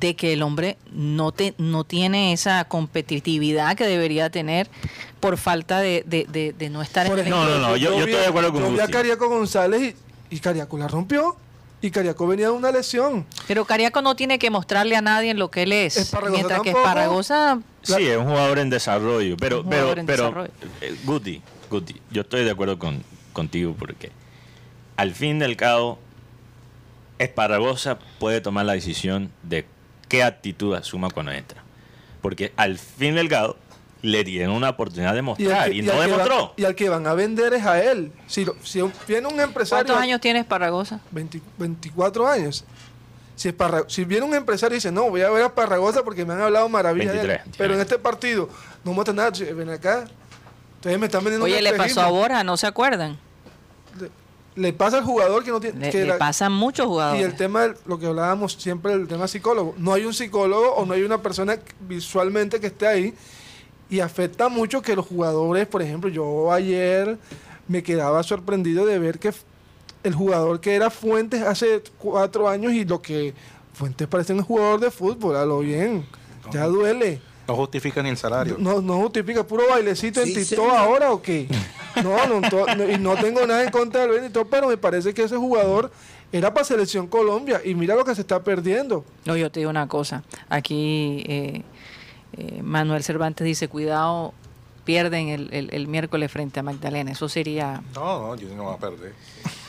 de 0.00 0.14
que 0.14 0.34
el 0.34 0.42
hombre 0.42 0.76
no 0.92 1.32
te 1.32 1.54
no 1.56 1.84
tiene 1.84 2.32
esa 2.32 2.64
competitividad 2.64 3.74
que 3.74 3.86
debería 3.86 4.28
tener 4.28 4.68
por 5.20 5.38
falta 5.38 5.80
de, 5.80 6.04
de, 6.06 6.70
no 6.70 6.82
estar 6.82 7.06
en 7.06 7.18
el 7.18 7.30
No, 7.30 7.44
no, 7.46 7.58
no, 7.58 7.76
yo, 7.76 7.98
estoy 7.98 8.12
de 8.12 8.26
acuerdo 8.26 8.52
con 8.52 8.62
Yo 8.62 8.70
vi 8.70 8.80
a 8.80 8.88
Cariaco 8.88 9.28
González 9.28 9.94
y, 10.30 10.36
y 10.36 10.40
Cariaco 10.40 10.76
la 10.78 10.88
rompió. 10.88 11.36
Y 11.80 11.90
Cariaco 11.90 12.26
venía 12.26 12.46
de 12.46 12.52
una 12.52 12.72
lesión. 12.72 13.24
Pero 13.46 13.64
Cariaco 13.64 14.02
no 14.02 14.16
tiene 14.16 14.38
que 14.38 14.50
mostrarle 14.50 14.96
a 14.96 15.00
nadie 15.00 15.32
lo 15.34 15.50
que 15.50 15.62
él 15.62 15.72
es. 15.72 16.12
mientras 16.30 16.60
que 16.62 16.70
Esparragosa... 16.70 17.60
Sí, 17.82 18.06
es 18.06 18.16
un 18.16 18.26
jugador 18.26 18.58
en 18.58 18.68
desarrollo. 18.68 19.36
Pero, 19.36 19.64
pero, 19.64 19.94
pero 20.04 20.44
eh, 20.80 20.96
Guti, 21.04 21.40
Guti, 21.70 22.00
yo 22.10 22.22
estoy 22.22 22.44
de 22.44 22.50
acuerdo 22.50 22.78
con, 22.78 23.02
contigo 23.32 23.74
porque 23.78 24.10
al 24.96 25.14
fin 25.14 25.38
del 25.38 25.56
cabo, 25.56 26.00
Esparragosa 27.18 28.00
puede 28.18 28.40
tomar 28.40 28.66
la 28.66 28.72
decisión 28.72 29.30
de 29.44 29.64
qué 30.08 30.24
actitud 30.24 30.74
asuma 30.74 31.10
cuando 31.10 31.30
entra. 31.30 31.62
Porque 32.20 32.52
al 32.56 32.78
fin 32.78 33.14
del 33.14 33.28
cabo, 33.28 33.56
le 34.02 34.24
dieron 34.24 34.54
una 34.54 34.70
oportunidad 34.70 35.14
de 35.14 35.22
mostrar 35.22 35.72
y, 35.72 35.82
no 35.82 36.00
demostró. 36.00 36.54
y 36.56 36.64
al 36.64 36.74
que 36.74 36.88
van 36.88 37.06
a 37.06 37.14
vender 37.14 37.54
es 37.54 37.64
a 37.64 37.82
él. 37.82 38.12
Si, 38.26 38.46
si 38.62 38.80
viene 39.06 39.26
un 39.26 39.40
empresario. 39.40 39.84
¿Cuántos 39.84 40.02
años 40.02 40.20
tiene 40.20 40.40
Esparragosa? 40.40 41.00
24 41.10 42.28
años. 42.28 42.64
Si, 43.34 43.54
si 43.86 44.04
viene 44.04 44.26
un 44.26 44.34
empresario 44.34 44.74
y 44.74 44.78
dice, 44.78 44.92
no, 44.92 45.10
voy 45.10 45.22
a 45.22 45.30
ver 45.30 45.42
a 45.42 45.46
Esparragosa 45.46 46.02
porque 46.02 46.24
me 46.24 46.34
han 46.34 46.42
hablado 46.42 46.68
maravillas 46.68 47.40
pero 47.56 47.74
en 47.74 47.80
este 47.80 47.98
partido 47.98 48.48
no 48.84 48.92
muestra 48.92 49.14
nada, 49.14 49.30
ven 49.54 49.70
acá. 49.70 50.06
Entonces 50.76 50.98
me 51.00 51.06
están 51.06 51.24
vendiendo 51.24 51.44
Oye, 51.44 51.60
le 51.60 51.72
pasó 51.74 52.00
a 52.00 52.08
Borja, 52.08 52.44
¿no 52.44 52.56
se 52.56 52.66
acuerdan? 52.66 53.18
Le, 54.54 54.72
pasa 54.72 54.98
al 54.98 55.04
jugador 55.04 55.44
que 55.44 55.50
no 55.50 55.60
tiene. 55.60 55.86
Le, 55.86 55.90
que 55.90 56.04
le 56.04 56.14
pasan 56.14 56.52
muchos 56.52 56.86
jugadores. 56.86 57.20
Y 57.20 57.24
el 57.24 57.36
tema, 57.36 57.74
lo 57.86 57.98
que 57.98 58.06
hablábamos 58.06 58.54
siempre, 58.54 58.92
el 58.92 59.06
tema 59.06 59.28
psicólogo. 59.28 59.74
No 59.76 59.92
hay 59.92 60.04
un 60.04 60.14
psicólogo 60.14 60.74
o 60.74 60.84
no 60.84 60.94
hay 60.94 61.02
una 61.02 61.22
persona 61.22 61.58
visualmente 61.80 62.60
que 62.60 62.68
esté 62.68 62.86
ahí 62.86 63.14
y 63.90 64.00
afecta 64.00 64.48
mucho 64.48 64.82
que 64.82 64.94
los 64.94 65.06
jugadores, 65.06 65.66
por 65.66 65.82
ejemplo, 65.82 66.10
yo 66.10 66.52
ayer 66.52 67.18
me 67.66 67.82
quedaba 67.82 68.22
sorprendido 68.22 68.86
de 68.86 68.98
ver 68.98 69.18
que 69.18 69.32
el 70.04 70.14
jugador 70.14 70.60
que 70.60 70.74
era 70.74 70.90
Fuentes 70.90 71.42
hace 71.42 71.82
cuatro 71.98 72.48
años 72.48 72.72
y 72.72 72.84
lo 72.84 73.00
que 73.00 73.34
Fuentes 73.72 74.08
parece 74.08 74.32
un 74.32 74.42
jugador 74.42 74.80
de 74.80 74.90
fútbol, 74.90 75.36
a 75.36 75.44
lo 75.44 75.60
bien, 75.60 76.04
ya 76.52 76.66
duele. 76.66 77.20
No 77.46 77.56
justifica 77.56 78.02
ni 78.02 78.10
el 78.10 78.16
salario. 78.18 78.56
No, 78.58 78.82
no 78.82 78.98
justifica, 78.98 79.46
puro 79.46 79.68
bailecito 79.68 80.20
en 80.20 80.34
Tito 80.34 80.70
ahora 80.70 81.12
o 81.12 81.22
qué. 81.22 81.48
No, 82.02 82.14
no, 82.26 82.90
y 82.90 82.98
no 82.98 83.16
tengo 83.16 83.46
nada 83.46 83.64
en 83.64 83.70
contra 83.70 84.02
del 84.02 84.10
Benito, 84.10 84.44
pero 84.44 84.68
me 84.68 84.76
parece 84.76 85.14
que 85.14 85.22
ese 85.22 85.36
jugador 85.36 85.90
era 86.30 86.52
para 86.52 86.64
Selección 86.64 87.06
Colombia 87.06 87.60
y 87.64 87.74
mira 87.74 87.94
lo 87.94 88.04
que 88.04 88.14
se 88.14 88.20
está 88.20 88.42
perdiendo. 88.44 89.04
No, 89.24 89.36
yo 89.36 89.50
te 89.50 89.60
digo 89.60 89.70
una 89.70 89.88
cosa, 89.88 90.22
aquí 90.48 91.24
eh, 91.26 91.62
eh, 92.36 92.60
Manuel 92.62 93.02
Cervantes 93.02 93.44
dice, 93.44 93.68
cuidado, 93.68 94.34
pierden 94.84 95.28
el, 95.28 95.68
el, 95.72 95.88
miércoles 95.88 96.30
frente 96.30 96.60
a 96.60 96.62
Magdalena. 96.62 97.12
Eso 97.12 97.28
sería... 97.28 97.82
No, 97.94 98.28
no, 98.28 98.36
yo 98.36 98.48
no 98.54 98.64
va 98.64 98.74
a 98.74 98.78
perder. 98.78 99.12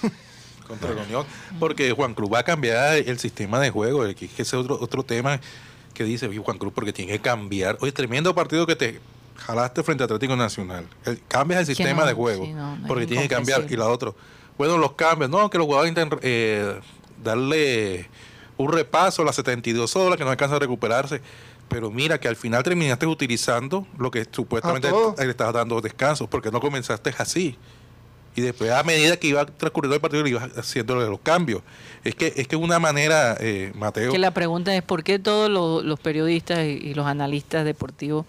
Contra 0.68 0.94
la 0.94 1.02
Unión. 1.02 1.26
Porque 1.60 1.92
Juan 1.92 2.14
Cruz 2.14 2.32
va 2.32 2.40
a 2.40 2.44
cambiar 2.44 2.96
el 2.98 3.20
sistema 3.20 3.60
de 3.60 3.70
juego. 3.72 4.04
Que 4.14 4.26
ese 4.26 4.42
es 4.42 4.54
otro, 4.54 4.78
otro 4.80 5.04
tema 5.04 5.40
que 5.94 6.04
dice 6.04 6.30
Juan 6.38 6.58
Cruz, 6.58 6.72
porque 6.74 6.94
tiene 6.94 7.12
que 7.12 7.20
cambiar. 7.20 7.78
Oye, 7.82 7.92
tremendo 7.92 8.34
partido 8.36 8.66
que 8.66 8.76
te 8.76 9.02
jalaste 9.36 9.84
frente 9.84 10.04
a 10.04 10.06
Atlético 10.06 10.36
Nacional. 10.36 10.88
El, 11.06 11.22
cambias 11.28 11.62
el 11.62 11.76
sistema 11.76 12.06
de 12.06 12.14
juego. 12.14 12.48
porque 12.88 13.08
tiene 13.08 13.24
que 13.24 13.30
cambiar. 13.30 13.66
Y 13.70 13.76
la 13.76 13.88
otra, 13.88 14.14
bueno, 14.58 14.78
los 14.78 14.94
cambios. 14.94 15.30
No, 15.30 15.50
que 15.50 15.58
los 15.58 15.66
jugadores 15.66 15.90
intentan 15.90 16.20
eh, 16.22 16.80
darle 17.22 18.08
un 18.58 18.72
repaso 18.72 19.24
a 19.24 19.26
las 19.26 19.36
72 19.36 19.96
horas, 19.96 20.18
que 20.18 20.24
no 20.24 20.30
alcanza 20.30 20.56
a 20.56 20.60
recuperarse 20.60 21.22
pero 21.70 21.92
mira 21.92 22.20
que 22.20 22.28
al 22.28 22.36
final 22.36 22.64
terminaste 22.64 23.06
utilizando 23.06 23.88
lo 23.98 24.12
que 24.12 24.26
supuestamente 24.30 24.90
le 25.18 25.30
estabas 25.30 25.54
dando 25.54 25.80
descanso, 25.80 26.28
porque 26.28 26.52
no 26.52 26.60
comenzaste 26.60 27.14
así. 27.18 27.58
Y 28.36 28.42
después, 28.42 28.72
a 28.72 28.84
medida 28.84 29.18
que 29.18 29.28
iba 29.28 29.46
transcurriendo 29.46 29.96
el 29.96 30.02
partido, 30.02 30.24
le 30.24 30.30
ibas 30.30 30.50
haciendo 30.58 30.96
los 30.96 31.20
cambios. 31.20 31.62
Es 32.04 32.16
que 32.16 32.34
es 32.36 32.48
que 32.48 32.56
una 32.56 32.80
manera, 32.80 33.36
eh, 33.40 33.72
Mateo. 33.76 34.12
Que 34.12 34.20
la 34.20 34.32
pregunta 34.32 34.76
es: 34.76 34.82
¿por 34.82 35.04
qué 35.04 35.20
todos 35.20 35.50
los, 35.50 36.00
periodistas 36.00 36.60
y, 36.66 36.94
los 36.94 37.06
analistas 37.06 37.66
deportivos 37.66 38.26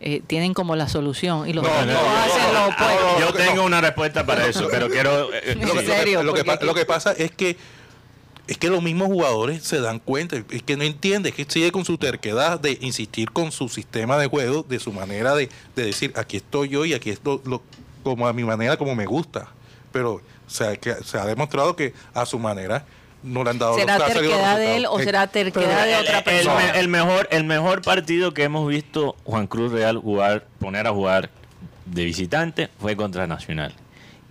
eh, 0.00 0.22
tienen 0.26 0.54
como 0.54 0.76
la 0.76 0.88
solución 0.88 1.48
y 1.48 1.52
los 1.52 1.64
no, 1.64 1.70
hacen 1.70 2.54
lo 2.54 2.66
opuesto? 2.68 3.20
Yo 3.20 3.32
tengo 3.34 3.64
una 3.64 3.80
respuesta 3.80 4.24
para 4.24 4.46
eso, 4.46 4.68
pero 4.70 4.88
quiero. 4.88 5.32
Eh, 5.34 5.40
¿En 5.60 5.86
serio? 5.86 6.22
lo 6.22 6.32
que 6.74 6.86
pasa 6.86 7.12
es 7.12 7.30
que 7.32 7.56
es 8.50 8.58
que 8.58 8.68
los 8.68 8.82
mismos 8.82 9.06
jugadores 9.08 9.62
se 9.62 9.80
dan 9.80 10.00
cuenta, 10.00 10.36
es 10.50 10.62
que 10.64 10.76
no 10.76 10.82
entiende, 10.82 11.28
es 11.30 11.34
que 11.36 11.46
sigue 11.48 11.70
con 11.72 11.84
su 11.84 11.96
terquedad 11.98 12.58
de 12.60 12.76
insistir 12.80 13.30
con 13.30 13.52
su 13.52 13.68
sistema 13.68 14.18
de 14.18 14.26
juego, 14.26 14.64
de 14.68 14.78
su 14.80 14.92
manera 14.92 15.34
de, 15.34 15.48
decir, 15.76 16.12
aquí 16.16 16.36
estoy 16.36 16.68
yo 16.68 16.84
y 16.84 16.92
aquí 16.92 17.10
estoy 17.10 17.40
lo, 17.44 17.62
como 18.02 18.26
a 18.26 18.32
mi 18.32 18.42
manera, 18.44 18.76
como 18.76 18.94
me 18.94 19.06
gusta. 19.06 19.48
pero 19.92 20.20
que 20.80 20.94
se 21.04 21.16
ha 21.18 21.24
demostrado 21.26 21.76
que 21.76 21.94
a 22.12 22.26
su 22.26 22.38
manera 22.40 22.84
no 23.22 23.44
le 23.44 23.50
han 23.50 23.58
dado 23.58 23.76
¿Será 23.76 23.98
los- 23.98 24.08
terquedad 24.12 24.56
de 24.58 24.76
él 24.78 24.86
o 24.86 24.98
resultados. 24.98 25.04
será 25.04 25.26
terquedad 25.28 25.86
de 25.86 25.96
otra 25.96 26.18
el- 26.18 26.24
persona? 26.24 26.70
El, 26.70 26.76
el 26.76 26.88
mejor, 26.88 27.28
el 27.30 27.44
mejor 27.44 27.82
partido 27.82 28.34
que 28.34 28.42
hemos 28.42 28.66
visto 28.68 29.14
Juan 29.24 29.46
Cruz 29.46 29.70
Real 29.70 29.96
jugar, 29.98 30.46
poner 30.58 30.88
a 30.88 30.90
jugar 30.90 31.30
de 31.86 32.04
visitante 32.04 32.68
fue 32.80 32.96
contra 32.96 33.28
Nacional. 33.28 33.74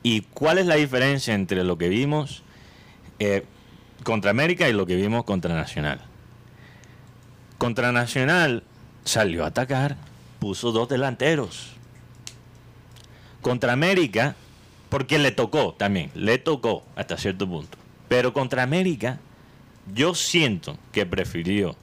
¿Y 0.04 0.22
cuál 0.34 0.58
es 0.58 0.66
la 0.66 0.76
diferencia 0.76 1.34
entre 1.34 1.64
lo 1.64 1.78
que 1.78 1.88
vimos 1.88 2.44
eh, 3.20 3.44
contra 4.04 4.32
América 4.32 4.70
y 4.70 4.74
lo 4.74 4.86
que 4.86 4.96
vimos 4.96 5.24
contra 5.24 5.56
Nacional? 5.56 6.02
Contra 7.58 7.92
Nacional 7.92 8.64
salió 9.04 9.44
a 9.44 9.48
atacar, 9.48 9.98
puso 10.40 10.72
dos 10.72 10.90
delanteros. 10.90 11.74
Contra 13.42 13.74
América, 13.74 14.36
porque 14.90 15.20
le 15.20 15.32
tocó 15.32 15.74
también, 15.74 16.12
le 16.16 16.38
tocó 16.38 16.84
hasta 16.96 17.18
cierto 17.18 17.48
punto. 17.48 17.78
Pero 18.08 18.34
contra 18.34 18.64
América, 18.64 19.20
yo 19.94 20.16
siento 20.16 20.78
que 20.92 21.06
prefirió 21.06 21.76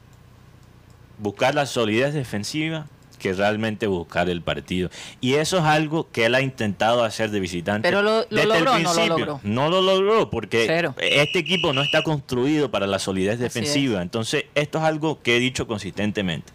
buscar 1.19 1.55
la 1.55 1.67
solidez 1.67 2.15
defensiva 2.15 2.87
que 3.17 3.33
realmente 3.33 3.87
buscar 3.87 4.29
el 4.29 4.43
partido. 4.43 4.91
Y 5.21 5.35
eso 5.35 5.59
es 5.59 5.65
algo 5.65 6.11
que 6.11 6.27
él 6.27 6.35
ha 6.35 6.41
intentado 6.41 7.03
hacer 7.05 7.31
de 7.31 7.41
visitante. 7.41 7.89
Pero 7.89 8.03
lo- 8.03 8.21
lo 8.21 8.27
desde 8.31 8.43
el 8.43 8.49
no 8.49 8.59
lo 8.65 8.75
principio. 8.75 9.09
logró? 9.09 9.41
No 9.43 9.69
lo 9.71 9.81
logró 9.83 10.31
porque 10.31 10.65
Cero. 10.67 10.95
este 10.99 11.39
equipo 11.39 11.73
no 11.73 11.83
está 11.83 12.03
construido 12.03 12.71
para 12.71 12.87
la 12.87 12.99
solidez 12.99 13.39
defensiva. 13.39 14.03
Entonces, 14.03 14.45
esto 14.55 14.79
es 14.79 14.85
algo 14.85 15.23
que 15.23 15.37
he 15.37 15.41
dicho 15.41 15.67
consistentemente. 15.67 16.53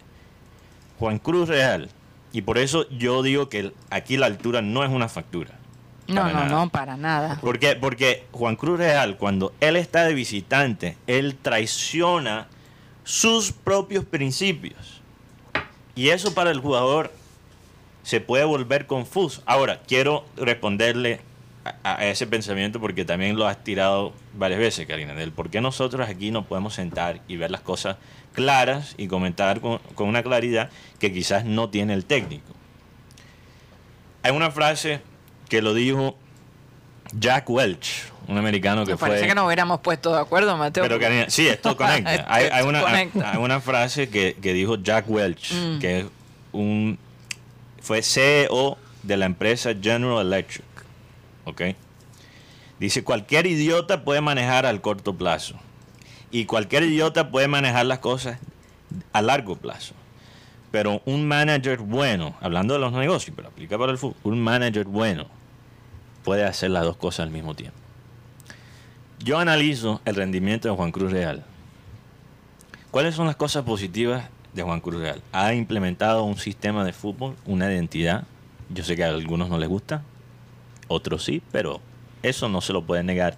Juan 0.98 1.18
Cruz 1.18 1.48
Real. 1.48 1.88
Y 2.32 2.42
por 2.42 2.56
eso 2.58 2.88
yo 2.88 3.22
digo 3.22 3.48
que 3.48 3.72
aquí 3.90 4.16
la 4.16 4.26
altura 4.26 4.62
no 4.62 4.84
es 4.84 4.90
una 4.90 5.08
factura. 5.08 5.58
No, 6.08 6.24
no, 6.24 6.32
nada. 6.32 6.46
no, 6.48 6.68
para 6.70 6.96
nada. 6.96 7.38
¿Por 7.40 7.58
qué? 7.58 7.76
Porque 7.76 8.24
Juan 8.32 8.56
Cruz 8.56 8.78
Real, 8.78 9.16
cuando 9.18 9.52
él 9.60 9.76
está 9.76 10.04
de 10.04 10.14
visitante, 10.14 10.96
él 11.06 11.36
traiciona 11.40 12.48
sus 13.04 13.52
propios 13.52 14.04
principios. 14.04 15.01
Y 15.94 16.08
eso 16.08 16.34
para 16.34 16.50
el 16.50 16.60
jugador 16.60 17.12
se 18.02 18.20
puede 18.20 18.44
volver 18.44 18.86
confuso. 18.86 19.42
Ahora, 19.46 19.80
quiero 19.86 20.24
responderle 20.36 21.20
a, 21.84 22.06
ese 22.06 22.26
pensamiento 22.26 22.80
porque 22.80 23.04
también 23.04 23.36
lo 23.36 23.46
has 23.46 23.62
tirado 23.62 24.12
varias 24.34 24.58
veces, 24.58 24.86
Karina, 24.86 25.14
del 25.14 25.32
por 25.32 25.50
qué 25.50 25.60
nosotros 25.60 26.08
aquí 26.08 26.30
no 26.30 26.44
podemos 26.44 26.74
sentar 26.74 27.20
y 27.28 27.36
ver 27.36 27.50
las 27.50 27.60
cosas 27.60 27.96
claras 28.32 28.94
y 28.96 29.06
comentar 29.06 29.60
con 29.60 29.80
una 29.98 30.22
claridad 30.22 30.70
que 30.98 31.12
quizás 31.12 31.44
no 31.44 31.68
tiene 31.68 31.94
el 31.94 32.04
técnico. 32.04 32.52
Hay 34.22 34.32
una 34.32 34.50
frase 34.50 35.00
que 35.48 35.62
lo 35.62 35.74
dijo 35.74 36.16
Jack 37.12 37.48
Welch, 37.50 38.10
un 38.28 38.38
americano 38.38 38.84
que 38.84 38.92
Me 38.92 38.96
fue... 38.98 39.08
parece 39.08 39.26
que 39.26 39.34
nos 39.34 39.46
hubiéramos 39.46 39.80
puesto 39.80 40.12
de 40.14 40.20
acuerdo, 40.20 40.56
Mateo. 40.56 40.82
Pero 40.84 40.98
Karina, 40.98 41.26
sí, 41.28 41.46
esto 41.46 41.76
conecta. 41.76 42.24
Hay, 42.28 42.46
hay 42.52 42.64
una, 42.64 42.80
Conecta. 42.82 43.32
hay 43.32 43.38
una 43.38 43.60
frase 43.60 44.08
que, 44.08 44.36
que 44.40 44.52
dijo 44.52 44.76
Jack 44.76 45.08
Welch, 45.08 45.52
Mm. 45.52 45.78
que 45.78 45.98
es 46.00 46.06
un 46.52 46.98
fue 47.80 48.02
CEO 48.02 48.78
de 49.02 49.16
la 49.16 49.26
empresa 49.26 49.70
General 49.80 50.20
Electric. 50.26 50.64
¿Ok? 51.44 51.62
Dice, 52.78 53.02
cualquier 53.04 53.46
idiota 53.46 54.04
puede 54.04 54.20
manejar 54.20 54.66
al 54.66 54.80
corto 54.80 55.14
plazo. 55.14 55.56
Y 56.30 56.46
cualquier 56.46 56.84
idiota 56.84 57.30
puede 57.30 57.48
manejar 57.48 57.86
las 57.86 57.98
cosas 57.98 58.38
a 59.12 59.22
largo 59.22 59.56
plazo. 59.56 59.94
Pero 60.70 61.02
un 61.04 61.26
manager 61.28 61.78
bueno, 61.78 62.34
hablando 62.40 62.74
de 62.74 62.80
los 62.80 62.92
negocios, 62.92 63.34
pero 63.36 63.48
aplica 63.48 63.76
para 63.76 63.92
el 63.92 63.98
fútbol, 63.98 64.16
un 64.24 64.40
manager 64.40 64.84
bueno 64.86 65.26
puede 66.24 66.44
hacer 66.44 66.70
las 66.70 66.84
dos 66.84 66.96
cosas 66.96 67.20
al 67.26 67.30
mismo 67.30 67.54
tiempo. 67.54 67.76
Yo 69.18 69.38
analizo 69.38 70.00
el 70.04 70.14
rendimiento 70.16 70.68
de 70.68 70.74
Juan 70.74 70.90
Cruz 70.92 71.12
Real. 71.12 71.44
¿Cuáles 72.90 73.14
son 73.14 73.26
las 73.26 73.36
cosas 73.36 73.64
positivas 73.64 74.24
de 74.52 74.62
Juan 74.62 74.80
Cruz 74.80 75.00
Real? 75.00 75.22
Ha 75.32 75.54
implementado 75.54 76.24
un 76.24 76.36
sistema 76.36 76.84
de 76.84 76.92
fútbol, 76.92 77.36
una 77.46 77.72
identidad. 77.72 78.24
Yo 78.68 78.84
sé 78.84 78.96
que 78.96 79.04
a 79.04 79.08
algunos 79.08 79.48
no 79.48 79.58
les 79.58 79.68
gusta, 79.68 80.02
otros 80.88 81.24
sí, 81.24 81.42
pero 81.52 81.80
eso 82.22 82.48
no 82.48 82.60
se 82.60 82.72
lo 82.72 82.82
puede 82.82 83.02
negar 83.02 83.36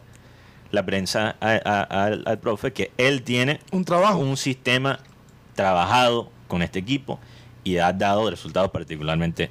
la 0.71 0.85
prensa 0.85 1.37
a- 1.41 1.61
a- 1.65 2.05
al, 2.07 2.25
al 2.27 2.39
profe 2.39 2.73
que 2.73 2.91
él 2.99 3.23
tiene 3.23 3.61
Un 3.71 3.85
trabajo. 3.85 4.19
un 4.19 4.37
sistema 4.37 4.99
trabajado 5.55 6.31
con 6.49 6.63
este 6.63 6.81
equipo 6.81 7.21
y 7.63 7.77
ha 7.79 7.93
dado 7.93 8.29
resultados 8.29 8.71
particularmente 8.71 9.51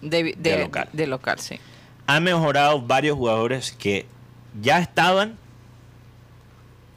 de, 0.00 0.22
de- 0.22 0.34
de 0.36 0.58
local. 0.58 0.88
de 0.92 1.06
local, 1.06 1.38
sí. 1.40 1.58
Ha 2.06 2.20
mejorado 2.20 2.80
varios 2.80 3.16
jugadores 3.16 3.72
que 3.72 4.06
ya 4.60 4.78
estaban 4.80 5.36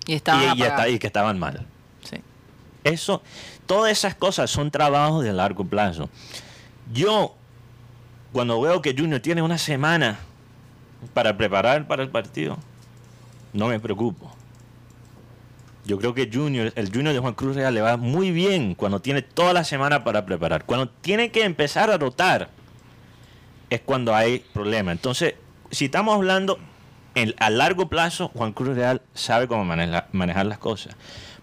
Y 0.06 0.14
estaba 0.14 0.56
y, 0.56 0.60
y 0.60 0.64
está- 0.64 0.90
y 0.90 1.00
que 1.00 1.08
estaban 1.08 1.38
mal. 1.40 1.66
Sí. 2.04 2.18
Eso, 2.84 3.22
todas 3.66 3.92
esas 3.92 4.16
cosas 4.16 4.50
son 4.50 4.72
trabajos 4.72 5.24
de 5.24 5.34
largo 5.34 5.66
plazo. 5.66 6.10
Yo, 6.94 7.36
cuando 8.32 8.60
veo 8.62 8.82
que 8.82 8.96
Junior 8.98 9.20
tiene 9.20 9.42
una 9.42 9.58
semana 9.58 10.20
para 11.14 11.38
preparar 11.38 11.88
para 11.88 12.04
el 12.04 12.10
partido, 12.10 12.58
no 13.54 13.68
me 13.68 13.80
preocupo. 13.80 14.32
Yo 15.86 15.98
creo 15.98 16.14
que 16.14 16.30
Junior, 16.32 16.72
el 16.76 16.92
Junior 16.94 17.14
de 17.14 17.20
Juan 17.20 17.34
Cruz 17.34 17.56
Real 17.56 17.74
le 17.74 17.82
va 17.82 17.98
muy 17.98 18.32
bien 18.32 18.76
cuando 18.76 19.00
tiene 19.02 19.22
toda 19.24 19.54
la 19.54 19.64
semana 19.64 20.04
para 20.04 20.26
preparar. 20.26 20.66
Cuando 20.66 20.88
tiene 20.90 21.32
que 21.32 21.44
empezar 21.44 21.90
a 21.90 21.98
rotar, 21.98 22.50
es 23.70 23.82
cuando 23.82 24.16
hay 24.16 24.40
problema. 24.54 24.92
Entonces, 24.92 25.36
si 25.72 25.86
estamos 25.86 26.16
hablando 26.16 26.60
en- 27.16 27.36
a 27.40 27.50
largo 27.50 27.88
plazo, 27.90 28.30
Juan 28.30 28.54
Cruz 28.54 28.76
Real 28.76 29.02
sabe 29.14 29.48
cómo 29.48 29.66
maneja- 29.66 30.08
manejar 30.12 30.46
las 30.46 30.58
cosas. 30.58 30.96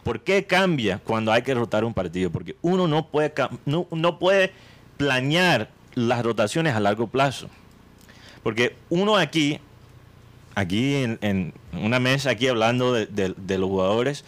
¿Por 0.02 0.20
qué 0.20 0.44
cambia 0.46 0.98
cuando 0.98 1.32
hay 1.32 1.42
que 1.42 1.54
rotar 1.54 1.84
un 1.84 1.92
partido? 1.94 2.30
Porque 2.30 2.56
uno 2.62 2.86
no 2.86 3.06
puede, 3.08 3.32
no, 3.64 3.86
no 3.90 4.18
puede 4.18 4.52
planear 4.96 5.68
las 5.94 6.22
rotaciones 6.24 6.74
a 6.74 6.80
largo 6.80 7.08
plazo. 7.08 7.48
Porque 8.42 8.76
uno 8.88 9.16
aquí, 9.16 9.58
aquí 10.54 10.94
en, 11.20 11.52
una 11.72 11.98
mesa, 11.98 12.30
aquí 12.30 12.46
hablando 12.48 12.92
de, 12.92 13.06
de- 13.06 13.34
de 13.36 13.58
los 13.58 13.68
jugadores, 13.68 14.24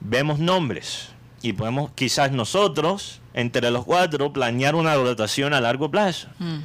vemos 0.00 0.38
nombres 0.38 1.10
y 1.42 1.52
podemos 1.52 1.90
quizás 1.94 2.32
nosotros, 2.32 3.20
entre 3.32 3.70
los 3.70 3.84
cuatro, 3.84 4.32
planear 4.32 4.74
una 4.74 4.94
rotación 4.96 5.54
a 5.54 5.60
largo 5.60 5.90
plazo. 5.90 6.28
Mm. 6.38 6.58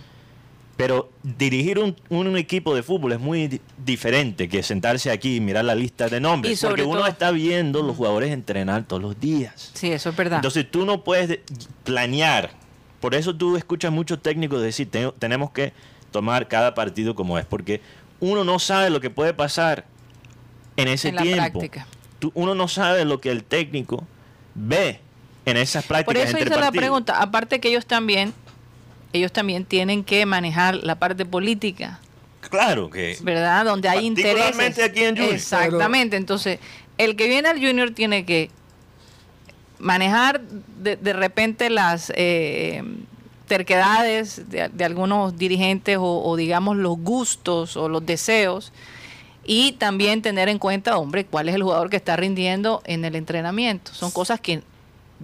Pero 0.77 1.09
dirigir 1.23 1.79
un, 1.79 1.95
un 2.09 2.35
equipo 2.37 2.75
de 2.75 2.83
fútbol 2.83 3.13
es 3.13 3.19
muy 3.19 3.47
di- 3.47 3.61
diferente 3.85 4.49
que 4.49 4.61
sentarse 4.61 5.09
aquí 5.09 5.37
y 5.37 5.39
mirar 5.39 5.63
la 5.63 5.73
lista 5.75 6.09
de 6.09 6.19
nombres. 6.19 6.51
Y 6.53 6.55
sobre 6.57 6.71
porque 6.71 6.83
uno 6.83 6.99
todo- 6.99 7.07
está 7.07 7.31
viendo 7.31 7.81
los 7.81 7.95
jugadores 7.95 8.31
entrenar 8.31 8.83
todos 8.83 9.01
los 9.01 9.19
días. 9.19 9.71
Sí, 9.73 9.91
eso 9.91 10.09
es 10.09 10.15
verdad. 10.17 10.39
Entonces 10.39 10.69
tú 10.69 10.85
no 10.85 11.03
puedes 11.03 11.29
de- 11.29 11.43
planear. 11.85 12.51
Por 12.99 13.15
eso 13.15 13.33
tú 13.35 13.55
escuchas 13.55 13.91
muchos 13.93 14.21
técnicos 14.21 14.61
decir, 14.61 14.89
"Te- 14.91 15.11
tenemos 15.17 15.51
que 15.51 15.71
tomar 16.11 16.47
cada 16.49 16.73
partido 16.73 17.15
como 17.15 17.39
es, 17.39 17.45
porque 17.45 17.79
uno 18.19 18.43
no 18.43 18.59
sabe 18.59 18.89
lo 18.89 18.99
que 18.99 19.09
puede 19.09 19.33
pasar 19.33 19.85
en 20.75 20.87
ese 20.89 21.09
En 21.09 21.17
tiempo. 21.17 21.59
práctica. 21.59 21.87
Tú- 22.19 22.31
uno 22.35 22.53
no 22.53 22.67
sabe 22.67 23.05
lo 23.05 23.21
que 23.21 23.29
el 23.31 23.43
técnico 23.45 24.03
ve 24.55 24.99
en 25.45 25.55
esas 25.57 25.85
prácticas 25.85 26.05
Por 26.05 26.17
eso 26.17 26.37
entre 26.37 26.53
hice 26.53 26.59
la 26.61 26.71
pregunta. 26.71 27.21
Aparte 27.21 27.59
que 27.61 27.69
ellos 27.69 27.85
también, 27.85 28.33
ellos 29.15 29.31
también 29.31 29.65
tienen 29.65 30.03
que 30.03 30.25
manejar 30.25 30.75
la 30.75 30.99
parte 30.99 31.25
política, 31.25 31.99
Claro 32.49 32.89
que 32.89 33.17
¿verdad? 33.21 33.65
Donde 33.65 33.89
hay 33.89 34.05
intereses. 34.05 34.79
Aquí 34.79 35.03
en 35.03 35.15
Junior. 35.15 35.33
Exactamente. 35.33 36.17
Entonces, 36.17 36.59
el 36.97 37.15
que 37.15 37.27
viene 37.27 37.49
al 37.49 37.59
Junior 37.59 37.91
tiene 37.91 38.25
que 38.25 38.49
manejar 39.79 40.41
de, 40.41 40.95
de 40.95 41.13
repente 41.13 41.69
las 41.69 42.11
eh, 42.15 42.83
terquedades 43.47 44.49
de, 44.49 44.69
de 44.69 44.85
algunos 44.85 45.37
dirigentes 45.37 45.97
o, 45.97 46.23
o, 46.23 46.35
digamos 46.35 46.77
los 46.77 46.97
gustos 46.97 47.75
o 47.77 47.89
los 47.89 48.05
deseos 48.05 48.71
y 49.43 49.73
también 49.73 50.21
tener 50.21 50.49
en 50.49 50.57
cuenta, 50.57 50.97
hombre, 50.97 51.25
cuál 51.25 51.49
es 51.49 51.55
el 51.55 51.63
jugador 51.63 51.89
que 51.89 51.97
está 51.97 52.15
rindiendo 52.15 52.81
en 52.85 53.05
el 53.05 53.15
entrenamiento. 53.15 53.93
Son 53.93 54.09
cosas 54.11 54.39
que 54.39 54.63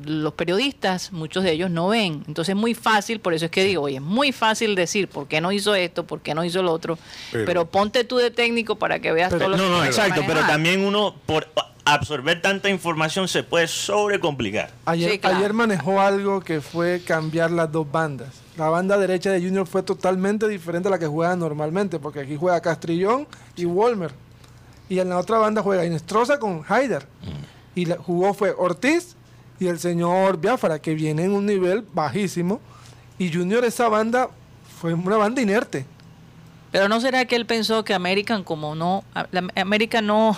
los 0.06 0.34
periodistas, 0.34 1.12
muchos 1.12 1.44
de 1.44 1.52
ellos 1.52 1.70
no 1.70 1.90
ven. 1.90 2.24
Entonces 2.28 2.50
es 2.50 2.56
muy 2.60 2.74
fácil, 2.74 3.20
por 3.20 3.34
eso 3.34 3.46
es 3.46 3.52
que 3.52 3.64
digo, 3.64 3.84
oye, 3.84 3.98
es 3.98 4.02
muy 4.02 4.32
fácil 4.32 4.76
decir 4.76 5.08
por 5.08 5.28
qué 5.28 5.42
no 5.42 5.52
hizo 5.52 5.76
esto, 5.76 6.06
por 6.06 6.22
qué 6.22 6.34
no 6.34 6.44
hizo 6.46 6.62
lo 6.64 6.72
otro, 6.72 6.98
pero, 7.32 7.46
Pero- 7.46 7.66
ponte 7.66 8.04
tú 8.04 8.18
de 8.18 8.32
técnico 8.32 8.76
para 8.78 9.00
que 9.00 9.12
veas 9.12 9.30
Pero- 9.32 9.46
todo 9.46 9.50
lo 9.52 9.58
No, 9.58 9.64
que 9.64 9.70
no, 9.70 9.82
que 9.82 9.88
exacto, 9.88 10.22
pero 10.26 10.42
también 10.42 10.86
uno 10.86 11.16
por 11.26 11.48
absorber 11.84 12.42
tanta 12.42 12.70
información 12.70 13.28
se 13.28 13.44
puede 13.44 13.68
sobrecomplicar. 13.68 14.72
Ayer, 14.86 15.12
Sí, 15.12 15.20
claro. 15.20 15.38
ayer 15.38 15.54
manejó 15.54 16.00
algo 16.00 16.42
que 16.42 16.62
fue 16.62 17.02
cambiar 17.06 17.52
las 17.52 17.72
dos 17.72 17.92
bandas. 17.92 18.30
La 18.58 18.70
banda 18.70 18.98
derecha 18.98 19.32
de 19.32 19.40
Junior 19.42 19.66
fue 19.66 19.82
totalmente 19.84 20.48
diferente 20.48 20.88
a 20.90 20.92
la 20.92 21.00
que 21.00 21.08
juega 21.08 21.36
normalmente, 21.36 22.00
porque 22.00 22.20
aquí 22.20 22.36
juega 22.38 22.62
Castrillón 22.62 23.28
y 23.56 23.66
Wolmer. 23.66 24.12
Y 24.90 25.00
en 25.00 25.10
la 25.10 25.18
otra 25.18 25.38
banda 25.38 25.62
juega 25.64 25.86
Inestrosa 25.86 26.38
con 26.38 26.64
Haider. 26.68 27.08
Y 27.76 27.86
la, 27.86 27.96
jugó 27.98 28.34
fue 28.34 28.54
Ortiz 28.56 29.16
y 29.62 29.68
el 29.68 29.80
señor 29.80 30.42
Biafara, 30.42 30.80
que 30.82 30.96
viene 30.96 31.26
en 31.26 31.32
un 31.34 31.46
nivel 31.46 31.86
bajísimo. 31.94 32.60
Y 33.20 33.32
Junior, 33.32 33.64
esa 33.64 33.88
banda, 33.90 34.30
fue 34.80 34.96
una 34.96 35.18
banda 35.18 35.40
inerte. 35.40 35.86
Pero 36.72 36.90
no 36.90 37.00
será 37.00 37.26
que 37.26 37.36
él 37.36 37.46
pensó 37.46 37.84
que 37.84 37.94
American 37.94 38.44
como 38.44 38.74
no, 38.74 39.04
América 39.56 40.02
no 40.02 40.36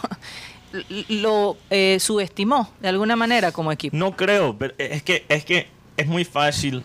lo 1.07 1.55
eh, 1.69 1.97
subestimó 2.01 2.69
de 2.81 2.89
alguna 2.89 3.15
manera 3.15 3.53
como 3.53 3.71
equipo. 3.71 3.95
No 3.95 4.17
creo, 4.17 4.57
pero 4.57 4.73
es 4.77 5.03
que 5.03 5.25
es 5.29 5.45
que 5.45 5.67
es 5.95 6.07
muy 6.07 6.25
fácil. 6.25 6.83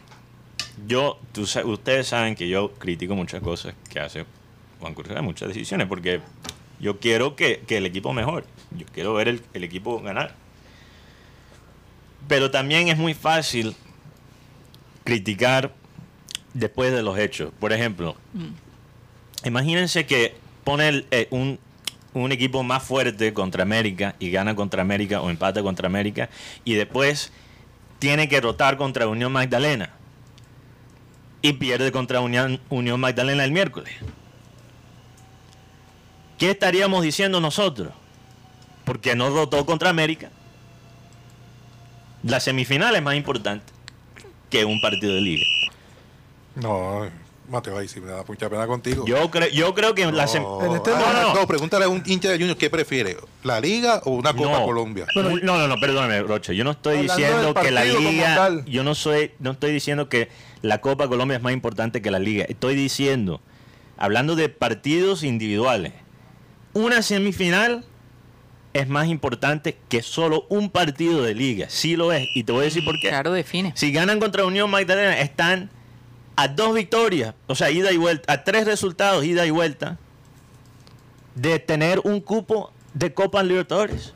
Yo, 0.87 1.18
tú 1.33 1.42
ustedes 1.64 2.07
saben 2.07 2.37
que 2.37 2.48
yo 2.48 2.72
critico 2.74 3.16
muchas 3.16 3.42
cosas 3.42 3.74
que 3.90 3.98
hace 3.98 4.27
Juan 4.79 4.94
Cruz, 4.94 5.09
muchas 5.22 5.48
decisiones, 5.48 5.88
porque 5.88 6.20
yo 6.79 7.01
quiero 7.01 7.35
que, 7.35 7.64
que 7.66 7.79
el 7.79 7.87
equipo 7.87 8.12
mejore. 8.12 8.46
Yo 8.70 8.87
quiero 8.94 9.14
ver 9.14 9.27
el, 9.27 9.42
el 9.55 9.64
equipo 9.64 10.01
ganar. 10.01 10.37
Pero 12.28 12.50
también 12.50 12.88
es 12.88 12.96
muy 12.98 13.14
fácil 13.14 13.74
criticar 15.04 15.72
después 16.54 16.92
de 16.92 17.02
los 17.02 17.18
hechos. 17.18 17.52
Por 17.58 17.72
ejemplo, 17.72 18.16
imagínense 19.44 20.06
que 20.06 20.36
pone 20.64 20.88
el- 20.88 21.06
eh, 21.10 21.28
un, 21.30 21.58
un 22.12 22.32
equipo 22.32 22.62
más 22.62 22.82
fuerte 22.82 23.32
contra 23.32 23.62
América 23.62 24.14
y 24.18 24.30
gana 24.30 24.54
contra 24.54 24.82
América 24.82 25.20
o 25.22 25.30
empata 25.30 25.62
contra 25.62 25.86
América 25.86 26.28
y 26.64 26.74
después 26.74 27.32
tiene 27.98 28.28
que 28.28 28.40
rotar 28.40 28.76
contra 28.76 29.08
Unión 29.08 29.32
Magdalena 29.32 29.90
y 31.40 31.54
pierde 31.54 31.90
contra 31.92 32.20
Unión, 32.20 32.60
Unión 32.68 33.00
Magdalena 33.00 33.44
el 33.44 33.52
miércoles. 33.52 33.92
¿Qué 36.38 36.50
estaríamos 36.50 37.02
diciendo 37.02 37.40
nosotros? 37.40 37.92
Porque 38.84 39.14
no 39.16 39.30
rotó 39.30 39.64
contra 39.66 39.90
América. 39.90 40.30
La 42.22 42.40
semifinal 42.40 42.94
es 42.96 43.02
más 43.02 43.14
importante 43.14 43.64
que 44.50 44.64
un 44.64 44.81
partido 44.81 45.14
de 45.14 45.20
liga. 45.20 45.44
No, 46.57 47.07
Mateo, 47.48 47.78
ahí 47.78 47.88
sí 47.88 48.00
me 48.00 48.11
da 48.11 48.24
mucha 48.26 48.50
pena 48.50 48.66
contigo. 48.66 49.04
Yo, 49.07 49.31
creo 49.31 49.48
yo 49.48 49.74
creo 49.74 49.94
que 49.94 50.04
la 50.11 50.26
sem- 50.26 50.42
no, 50.42 50.64
En 50.66 50.72
este 50.76 50.90
ah, 50.90 50.96
momento- 50.98 51.40
no, 51.40 51.46
pregúntale 51.46 51.85
a 51.85 51.88
un 51.88 52.02
hincha 52.04 52.28
de 52.31 52.37
Junior 52.38 52.57
qué 52.57 52.68
prefiere, 52.68 53.16
la 53.42 53.61
Liga 53.61 54.02
o 54.04 54.11
una 54.11 54.35
Copa 54.35 54.59
no. 54.59 54.64
Colombia. 54.64 55.07
no, 55.14 55.31
no, 55.40 55.68
no, 55.68 55.76
perdóname, 55.76 56.20
Roche. 56.22 56.54
Yo 56.57 56.64
no 56.64 56.72
estoy 56.72 56.98
Hablando 56.98 57.14
diciendo 57.16 57.54
que 57.54 57.70
la 57.70 57.85
liga. 57.85 58.64
Yo 58.66 58.85
no 58.85 58.94
soy, 58.94 59.33
no 59.38 59.52
estoy 59.52 59.72
diciendo 59.72 60.09
que 60.09 60.28
la 60.62 60.81
Copa 60.81 61.09
Colombia 61.09 61.37
es 61.37 61.42
más 61.42 61.52
importante 61.52 62.02
que 62.02 62.11
la 62.11 62.18
liga. 62.18 62.44
Estoy 62.48 62.74
diciendo, 62.74 63.40
hablando 63.96 64.35
de 64.37 64.48
partidos 64.48 65.22
individuales, 65.22 65.92
una 66.74 67.00
semifinal 67.02 67.85
es 68.78 68.88
más 68.88 69.08
importante 69.08 69.76
que 69.88 70.02
solo 70.02 70.46
un 70.48 70.70
partido 70.70 71.22
de 71.22 71.34
liga. 71.34 71.66
Sí 71.68 71.96
lo 71.96 72.12
es. 72.12 72.28
Y 72.34 72.44
te 72.44 72.52
voy 72.52 72.62
a 72.62 72.64
decir 72.64 72.84
por 72.84 72.98
qué. 73.00 73.08
Claro, 73.08 73.32
define. 73.32 73.72
Si 73.74 73.92
ganan 73.92 74.20
contra 74.20 74.44
Unión 74.44 74.70
Magdalena, 74.70 75.18
están 75.20 75.70
a 76.36 76.46
dos 76.46 76.74
victorias, 76.74 77.34
o 77.48 77.54
sea, 77.56 77.70
ida 77.70 77.90
y 77.90 77.96
vuelta, 77.96 78.32
a 78.32 78.44
tres 78.44 78.64
resultados, 78.64 79.24
ida 79.24 79.44
y 79.44 79.50
vuelta, 79.50 79.98
de 81.34 81.58
tener 81.58 82.00
un 82.04 82.20
cupo 82.20 82.72
de 82.94 83.12
Copa 83.12 83.42
Libertadores. 83.42 84.14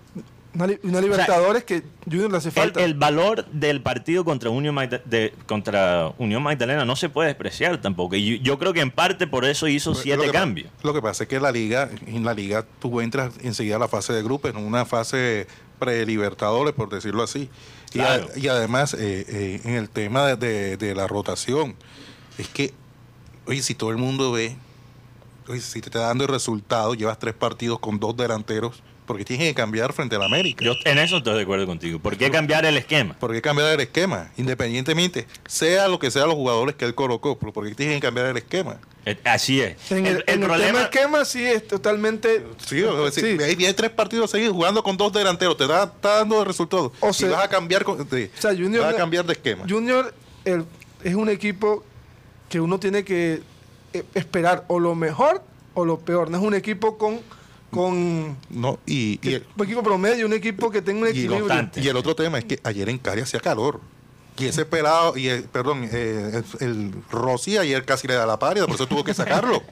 Una, 0.54 0.66
li- 0.66 0.78
una 0.82 1.00
Libertadores 1.00 1.64
que 1.64 1.82
Junior 2.04 2.30
le 2.30 2.36
hace 2.36 2.48
El, 2.48 2.54
falta. 2.54 2.84
el 2.84 2.92
valor 2.94 3.46
del 3.46 3.80
partido 3.80 4.22
contra 4.24 4.50
Unión, 4.50 4.74
Magda- 4.74 5.00
de- 5.06 5.32
contra 5.46 6.12
Unión 6.18 6.42
Magdalena 6.42 6.84
no 6.84 6.94
se 6.94 7.08
puede 7.08 7.28
despreciar 7.28 7.80
tampoco. 7.80 8.16
Y 8.16 8.38
yo, 8.38 8.42
yo 8.42 8.58
creo 8.58 8.72
que 8.74 8.80
en 8.80 8.90
parte 8.90 9.26
por 9.26 9.46
eso 9.46 9.66
hizo 9.66 9.90
Lo 9.90 9.96
siete 9.96 10.30
cambios. 10.30 10.70
Lo 10.82 10.92
que 10.92 11.00
pasa 11.00 11.24
es 11.24 11.28
que 11.30 11.40
la 11.40 11.52
liga, 11.52 11.88
en 12.06 12.24
la 12.24 12.34
liga 12.34 12.66
tú 12.80 13.00
entras 13.00 13.32
enseguida 13.42 13.76
a 13.76 13.78
la 13.78 13.88
fase 13.88 14.12
de 14.12 14.22
grupos, 14.22 14.50
en 14.50 14.58
una 14.58 14.84
fase 14.84 15.46
pre-libertadores, 15.78 16.74
por 16.74 16.90
decirlo 16.90 17.22
así. 17.22 17.48
Y, 17.94 18.00
a- 18.00 18.20
y 18.36 18.48
además, 18.48 18.94
eh, 18.94 19.24
eh, 19.28 19.60
en 19.64 19.74
el 19.74 19.88
tema 19.88 20.26
de, 20.26 20.36
de- 20.36 20.76
de 20.76 20.94
la 20.94 21.06
rotación, 21.06 21.76
es 22.38 22.48
que, 22.48 22.72
oye, 23.46 23.62
si 23.62 23.74
todo 23.74 23.90
el 23.90 23.96
mundo 23.96 24.32
ve, 24.32 24.56
oye, 25.48 25.60
si 25.60 25.80
te 25.80 25.88
está 25.88 26.00
dando 26.00 26.24
el 26.24 26.30
resultado, 26.30 26.94
llevas 26.94 27.18
tres 27.18 27.34
partidos 27.34 27.78
con 27.80 27.98
dos 27.98 28.16
delanteros, 28.16 28.82
porque 29.06 29.24
tienes 29.24 29.48
que 29.48 29.54
cambiar 29.54 29.92
frente 29.92 30.16
a 30.16 30.18
la 30.18 30.26
América. 30.26 30.64
Yo 30.64 30.74
en 30.84 30.98
eso 30.98 31.18
estoy 31.18 31.34
de 31.36 31.42
acuerdo 31.42 31.66
contigo. 31.66 31.98
¿Por 31.98 32.16
qué 32.16 32.30
cambiar 32.30 32.64
el 32.64 32.76
esquema? 32.76 33.14
¿Por 33.18 33.32
qué 33.32 33.42
cambiar 33.42 33.72
el 33.74 33.80
esquema? 33.80 34.30
Independientemente, 34.36 35.26
sea 35.46 35.88
lo 35.88 35.98
que 35.98 36.10
sea 36.10 36.24
los 36.26 36.34
jugadores 36.34 36.76
que 36.76 36.84
él 36.84 36.94
colocó, 36.94 37.38
¿por 37.38 37.68
qué 37.68 37.74
tienes 37.74 37.96
que 37.96 38.00
cambiar 38.00 38.26
el 38.26 38.36
esquema? 38.36 38.76
Eh, 39.04 39.18
Así 39.24 39.60
es. 39.60 39.90
en 39.90 40.06
el, 40.06 40.24
en 40.28 40.42
el 40.44 40.60
tema 40.60 40.82
esquema 40.82 41.24
sí 41.24 41.44
es 41.44 41.66
totalmente... 41.66 42.46
Sí, 42.64 42.82
o 42.84 43.10
sea, 43.10 43.22
Sí. 43.22 43.42
ahí 43.42 43.64
hay 43.64 43.74
tres 43.74 43.90
partidos 43.90 44.30
seguidos 44.30 44.54
jugando 44.54 44.82
con 44.84 44.96
dos 44.96 45.12
delanteros, 45.12 45.56
te 45.56 45.66
da, 45.66 45.84
está 45.84 46.16
dando 46.18 46.44
resultados. 46.44 46.92
O 47.00 47.10
y 47.10 47.12
sea- 47.12 47.30
vas 47.30 47.44
a 47.44 47.48
cambiar 47.48 47.82
con- 47.84 48.08
de, 48.08 48.30
O 48.36 48.40
sea, 48.40 48.52
Junior- 48.52 48.84
vas 48.84 48.94
a 48.94 48.96
cambiar 48.96 49.26
de 49.26 49.32
esquema. 49.32 49.64
Junior 49.68 50.14
el- 50.44 50.64
es 51.02 51.14
un 51.16 51.28
equipo 51.28 51.84
que 52.48 52.60
uno 52.60 52.78
tiene 52.78 53.02
que 53.04 53.42
eh, 53.92 54.04
esperar 54.14 54.64
o 54.68 54.78
lo 54.78 54.94
mejor 54.94 55.42
o 55.74 55.84
lo 55.84 55.98
peor. 55.98 56.30
No 56.30 56.38
es 56.38 56.42
un 56.44 56.54
equipo 56.54 56.96
con... 56.96 57.20
con 57.72 58.36
no, 58.50 58.78
y, 58.86 59.14
y 59.14 59.18
que- 59.18 59.34
el, 59.36 59.46
un 59.56 59.64
equipo 59.64 59.82
promedio, 59.82 60.26
un 60.26 60.32
equipo 60.34 60.70
que 60.70 60.82
tenga 60.82 61.00
un 61.00 61.06
y- 61.08 61.10
equilibrio. 61.10 61.70
y 61.74 61.88
el 61.88 61.96
otro 61.96 62.14
tema 62.14 62.38
es 62.38 62.44
que 62.44 62.60
ayer 62.62 62.88
en 62.88 62.98
Cari 62.98 63.22
hacía 63.22 63.40
calor. 63.40 63.80
Y 64.38 64.46
ese 64.46 64.64
pelado, 64.64 65.16
y 65.16 65.28
el, 65.28 65.44
perdón, 65.44 65.88
eh, 65.92 66.42
el, 66.60 66.66
el 66.68 66.92
Rossi 67.10 67.58
ayer 67.58 67.84
casi 67.84 68.06
le 68.08 68.14
da 68.14 68.24
la 68.26 68.38
pálida, 68.38 68.66
por 68.66 68.74
eso 68.74 68.86
tuvo 68.86 69.02
que 69.04 69.12
sacarlo. 69.14 69.62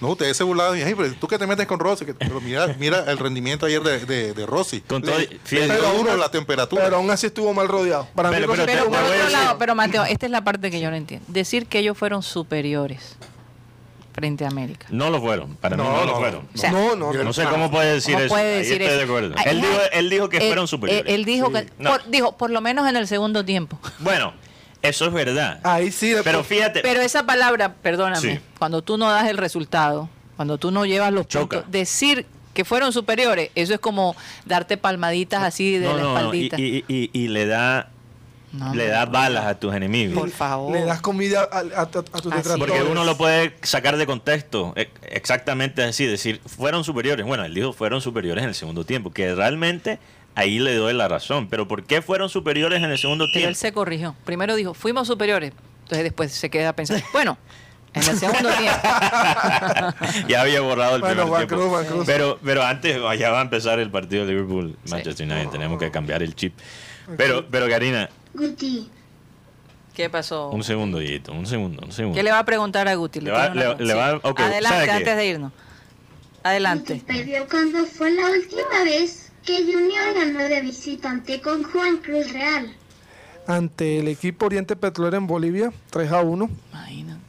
No, 0.00 0.08
ustedes 0.10 0.36
se 0.36 0.44
burlaban 0.44 0.78
"Ay, 0.82 0.94
pero 0.94 1.10
tú 1.14 1.26
que 1.26 1.38
te 1.38 1.46
metes 1.46 1.66
con 1.66 1.78
Rossi, 1.80 2.04
que- 2.04 2.12
pero 2.14 2.38
mira, 2.40 2.74
mira 2.78 3.04
el 3.10 3.16
rendimiento 3.18 3.64
ayer 3.66 3.82
de, 3.82 4.04
de, 4.04 4.34
de 4.34 4.46
Rossi. 4.46 4.82
Con 4.82 5.02
todo- 5.02 5.16
le, 5.18 5.66
duro 5.66 5.88
aún- 6.12 6.20
la 6.20 6.28
temperatura. 6.30 6.84
Pero 6.84 6.96
aún 6.96 7.10
así 7.10 7.26
estuvo 7.26 7.52
mal 7.54 7.66
rodeado. 7.66 8.06
Para 8.14 8.28
Pero- 8.30 8.46
mí, 8.46 8.52
pero 8.54 8.66
Pero 8.66 8.82
te- 8.84 8.88
por 8.90 8.98
otro 8.98 9.28
lado, 9.30 9.58
pero 9.58 9.74
Mateo, 9.74 10.04
esta 10.04 10.26
es 10.26 10.32
la 10.32 10.44
parte 10.44 10.70
que 10.70 10.80
yo 10.80 10.90
no 10.90 10.96
entiendo. 10.96 11.24
Decir 11.28 11.66
que 11.66 11.78
ellos 11.78 11.96
fueron 11.96 12.22
superiores 12.22 13.16
frente 14.16 14.44
a 14.44 14.48
América. 14.48 14.86
No 14.90 15.10
lo 15.10 15.20
fueron. 15.20 15.54
Para 15.56 15.76
mí 15.76 15.82
No, 15.84 15.90
no, 15.92 15.98
no, 16.00 16.06
lo 16.06 16.16
fueron. 16.18 16.48
O 16.52 16.58
sea, 16.58 16.72
no, 16.72 16.96
no, 16.96 17.12
No 17.12 17.22
no. 17.24 17.32
sé 17.32 17.44
cómo 17.44 17.70
puede 17.70 17.92
decir 17.94 18.14
¿Cómo 18.14 18.24
eso. 18.24 18.34
puede 18.34 18.52
Ahí 18.54 18.58
decir 18.60 18.72
estoy 18.82 18.86
eso? 18.88 18.96
de 18.96 19.02
acuerdo. 19.04 19.34
Él 19.44 19.60
dijo, 19.60 19.78
él 19.92 20.10
dijo 20.10 20.28
que 20.28 20.36
Él- 20.38 20.46
fueron 20.48 20.66
superiores. 20.66 21.04
Él, 21.06 21.20
él 21.20 21.24
dijo 21.26 21.46
Sí. 21.48 21.52
que, 21.52 21.66
No. 21.78 21.90
por, 21.90 22.10
dijo, 22.10 22.36
por 22.36 22.50
lo 22.50 22.60
menos 22.60 22.88
en 22.88 22.96
el 22.96 23.06
segundo 23.06 23.44
tiempo. 23.44 23.78
Bueno, 24.00 24.32
eso 24.82 25.06
es 25.06 25.12
verdad. 25.12 25.60
Ahí 25.62 25.92
sí. 25.92 26.14
Pero 26.24 26.42
fíjate, 26.42 26.80
Pero 26.80 27.00
esa 27.02 27.24
palabra, 27.26 27.74
perdóname, 27.74 28.20
Sí. 28.34 28.40
cuando 28.58 28.82
tú 28.82 28.96
no 28.98 29.10
das 29.10 29.28
el 29.28 29.36
resultado, 29.36 30.08
cuando 30.36 30.58
tú 30.58 30.70
no 30.70 30.84
llevas 30.86 31.12
los 31.12 31.28
Choca. 31.28 31.58
puntos, 31.58 31.70
decir 31.72 32.26
que 32.54 32.64
fueron 32.64 32.90
superiores, 32.92 33.50
eso 33.54 33.74
es 33.74 33.80
como 33.80 34.16
darte 34.46 34.78
palmaditas 34.78 35.42
así 35.42 35.76
de 35.78 35.86
no, 35.88 35.96
la 35.98 36.02
no, 36.02 36.08
no, 36.22 36.34
y, 36.34 36.44
espaldita. 36.46 36.56
y- 36.58 36.84
y- 36.88 37.10
y 37.12 37.28
le 37.28 37.44
da, 37.44 37.90
No, 38.56 38.74
le 38.74 38.86
no, 38.88 38.92
da 38.92 39.06
no. 39.06 39.12
balas 39.12 39.44
a 39.46 39.58
tus 39.58 39.74
enemigos. 39.74 40.18
Por 40.18 40.30
favor. 40.30 40.72
Le 40.72 40.84
das 40.84 41.00
comida 41.00 41.48
a, 41.50 41.58
a- 41.58 41.82
a 41.82 41.86
tus 41.90 42.04
detractores. 42.04 42.56
Porque 42.58 42.82
uno 42.82 43.04
lo 43.04 43.16
puede 43.16 43.54
sacar 43.62 43.96
de 43.96 44.06
contexto, 44.06 44.72
e- 44.76 44.90
exactamente 45.02 45.82
así, 45.82 46.06
decir, 46.06 46.40
fueron 46.46 46.84
superiores. 46.84 47.24
Bueno, 47.26 47.44
él 47.44 47.54
dijo 47.54 47.72
fueron 47.72 48.00
superiores 48.00 48.42
en 48.44 48.48
el 48.48 48.54
segundo 48.54 48.84
tiempo, 48.84 49.10
que 49.12 49.34
realmente 49.34 49.98
ahí 50.34 50.58
le 50.58 50.74
doy 50.74 50.94
la 50.94 51.08
razón. 51.08 51.48
Pero 51.48 51.68
¿por 51.68 51.84
qué 51.84 52.02
fueron 52.02 52.28
superiores 52.28 52.82
en 52.82 52.90
el 52.90 52.98
segundo 52.98 53.24
Pero 53.32 53.48
él 53.48 53.54
tiempo? 53.54 53.58
se 53.60 53.72
corrigió. 53.72 54.14
Primero 54.24 54.54
dijo, 54.56 54.74
fuimos 54.74 55.06
superiores. 55.06 55.52
Entonces 55.82 56.04
después 56.04 56.32
se 56.32 56.50
queda 56.50 56.72
pensando, 56.74 57.04
bueno, 57.12 57.38
en 57.94 58.02
el 58.02 58.16
segundo 58.18 58.48
tiempo. 58.50 58.78
ya 60.28 60.40
había 60.42 60.60
borrado 60.60 60.96
el 60.96 61.00
Bueno, 61.02 61.22
primer 61.24 61.28
Juan 61.28 61.46
tiempo. 61.46 61.82
Cruz. 61.94 62.06
Pero, 62.06 62.38
pero 62.44 62.62
antes, 62.64 62.98
ya 63.18 63.30
va 63.30 63.38
a 63.38 63.42
empezar 63.42 63.78
el 63.78 63.90
partido 63.90 64.26
de 64.26 64.32
Liverpool-Manchester 64.32 65.30
United. 65.30 65.50
Tenemos 65.50 65.78
que 65.78 65.90
cambiar 65.90 66.22
el 66.22 66.34
chip. 66.34 66.54
Pero, 67.16 67.46
pero 67.48 67.68
Karina, 67.68 68.10
Guti, 68.36 68.88
¿Qué 69.94 70.10
pasó? 70.10 70.50
un 70.50 70.62
segundo, 70.62 70.98
Dieguito, 70.98 71.32
un 71.32 71.46
segundo, 71.46 71.82
un 71.84 71.92
segundo. 71.92 72.16
¿Qué 72.16 72.22
le 72.22 72.30
va 72.30 72.40
a 72.40 72.44
preguntar 72.44 72.86
a 72.88 72.94
Guti? 72.94 73.20
Le 73.20 73.30
va- 73.30 73.50
tiene 73.52 73.66
una 73.68 73.74
le- 73.78 73.84
le 73.86 73.94
va- 73.94 74.04
pregunta. 74.20 74.28
ok, 74.28 74.38
Sí. 74.38 74.44
Adelante, 74.44 74.68
¿sabe 74.76 74.84
qué? 74.86 74.90
antes 74.92 75.16
de 75.16 75.26
irnos. 75.26 75.52
Adelante. 76.42 77.02
perdió 77.06 77.46
cuando 77.50 77.84
fue 77.86 78.10
la 78.12 78.30
última 78.30 78.84
vez 78.84 79.32
que 79.44 79.64
Junior 79.64 80.14
ganó 80.14 80.38
de 80.44 80.60
visitante 80.60 81.40
con 81.40 81.64
Juan 81.64 81.96
Cruz 81.98 82.32
Real. 82.32 82.72
Ante 83.48 83.98
el 84.00 84.08
equipo 84.08 84.46
Oriente 84.46 84.76
Petrolero 84.76 85.16
en 85.16 85.26
Bolivia, 85.26 85.72
3 85.90 86.10
a 86.12 86.20
1. 86.22 86.48
Imagínate. 86.72 87.20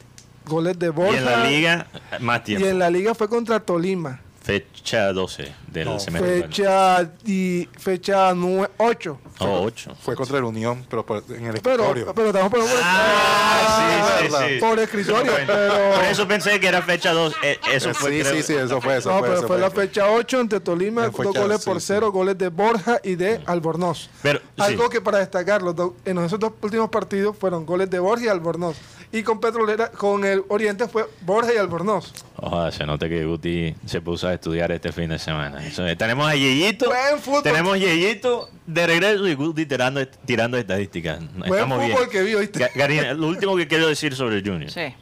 Goles 0.46 0.78
de 0.78 0.86
Y 0.86 0.90
Borja. 0.90 1.18
en 1.18 1.24
la 1.24 1.44
liga, 1.48 1.86
más 2.20 2.40
Y 2.40 2.44
tiempo. 2.44 2.66
en 2.68 2.78
la 2.78 2.90
liga 2.90 3.14
fue 3.14 3.28
contra 3.28 3.60
Tolima. 3.60 4.20
Fecha 4.52 5.12
12 5.12 5.52
del 5.70 5.84
No, 5.84 6.00
semestre. 6.00 6.44
Fecha, 6.44 7.06
y, 7.26 7.68
fecha 7.78 8.32
8. 8.78 9.18
Oh, 9.40 9.60
8. 9.64 9.94
Fue 10.00 10.16
contra 10.16 10.38
el 10.38 10.44
Unión, 10.44 10.86
pero 10.88 11.04
por- 11.04 11.22
en 11.28 11.44
el 11.48 11.60
Pero, 11.60 11.82
escritorio. 11.82 12.14
pero 12.14 12.28
estamos 12.28 12.50
por, 12.50 12.60
Ah, 12.82 14.16
sí, 14.20 14.22
verdad. 14.24 14.46
sí, 14.48 14.54
sí. 14.54 14.58
por 14.60 14.78
escritorio. 14.78 15.32
Pero, 15.46 15.90
Por 15.96 16.04
eso 16.06 16.26
pensé 16.26 16.58
que 16.58 16.66
era 16.66 16.80
fecha 16.80 17.12
2. 17.12 17.34
eso 17.74 17.92
fue, 17.92 18.10
sí, 18.10 18.20
creo- 18.22 18.34
sí, 18.36 18.42
sí, 18.42 18.54
eso 18.54 18.80
fue, 18.80 18.96
eso 18.96 19.10
no, 19.12 19.18
fue. 19.18 19.28
pero 19.28 19.38
eso 19.40 19.48
fue 19.48 19.58
la 19.58 19.70
fecha 19.70 20.10
8 20.10 20.40
ante 20.40 20.60
Tolima, 20.60 21.10
fecha, 21.10 21.22
dos 21.24 21.34
goles 21.36 21.60
sí, 21.60 21.64
por 21.68 21.80
sí. 21.82 21.86
cero, 21.88 22.10
goles 22.10 22.38
de 22.38 22.48
Borja 22.48 23.00
y 23.04 23.16
de 23.16 23.42
Albornoz. 23.44 24.08
Pero, 24.22 24.38
sí. 24.38 24.44
Algo 24.62 24.88
que 24.88 25.02
para 25.02 25.18
destacar, 25.18 25.60
los 25.60 25.76
dos- 25.76 25.92
en 26.06 26.16
esos 26.24 26.40
dos 26.40 26.52
últimos 26.62 26.88
partidos 26.88 27.36
fueron 27.38 27.66
goles 27.66 27.90
de 27.90 27.98
Borja 27.98 28.24
y 28.24 28.28
Albornoz. 28.28 28.78
Y 29.10 29.22
con 29.22 29.40
Petrolera, 29.40 29.90
con 29.90 30.22
el 30.26 30.42
Oriente 30.48 30.86
fue 30.86 31.06
Borja 31.22 31.54
y 31.54 31.56
Albornoz. 31.56 32.12
Ojalá 32.36 32.70
se 32.70 32.84
note 32.84 33.08
que 33.08 33.24
Guti 33.24 33.74
se 33.86 34.02
puso 34.02 34.28
a 34.28 34.34
estudiar 34.34 34.70
este 34.70 34.92
fin 34.92 35.08
de 35.08 35.18
semana. 35.18 35.66
Eso 35.66 35.86
es. 35.86 35.96
tenemos 35.96 36.28
a 36.28 36.34
Yeyito. 36.34 36.86
Buen 36.86 37.18
fútbol. 37.18 37.42
Tenemos 37.42 37.78
Yeyito 37.80 38.50
de 38.66 38.86
regreso 38.86 39.26
y 39.26 39.34
Guti 39.34 39.64
tirando, 39.64 40.06
tirando 40.06 40.58
estadísticas. 40.58 41.20
Buen 41.36 41.50
Estamos 41.54 41.78
fútbol 41.82 41.96
bien. 42.00 42.10
que 42.10 42.22
vi, 42.22 42.34
¿oíste? 42.34 42.58
Ga- 42.60 42.70
Karina, 42.74 43.14
lo 43.14 43.28
último 43.28 43.56
que 43.56 43.66
quiero 43.66 43.88
decir 43.88 44.14
sobre 44.14 44.36
el 44.38 44.44
Junior. 44.46 44.70
Sí. 44.70 44.94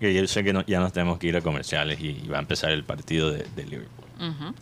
que 0.00 0.14
yo 0.14 0.26
sé 0.26 0.42
que 0.42 0.54
no- 0.54 0.64
ya 0.66 0.80
nos 0.80 0.94
tenemos 0.94 1.18
que 1.18 1.26
ir 1.26 1.36
a 1.36 1.42
comerciales 1.42 2.00
y, 2.00 2.22
y 2.24 2.28
va 2.28 2.38
a 2.38 2.40
empezar 2.40 2.70
el 2.70 2.84
partido 2.84 3.30
de, 3.30 3.44
de 3.54 3.64
Liverpool. 3.66 4.54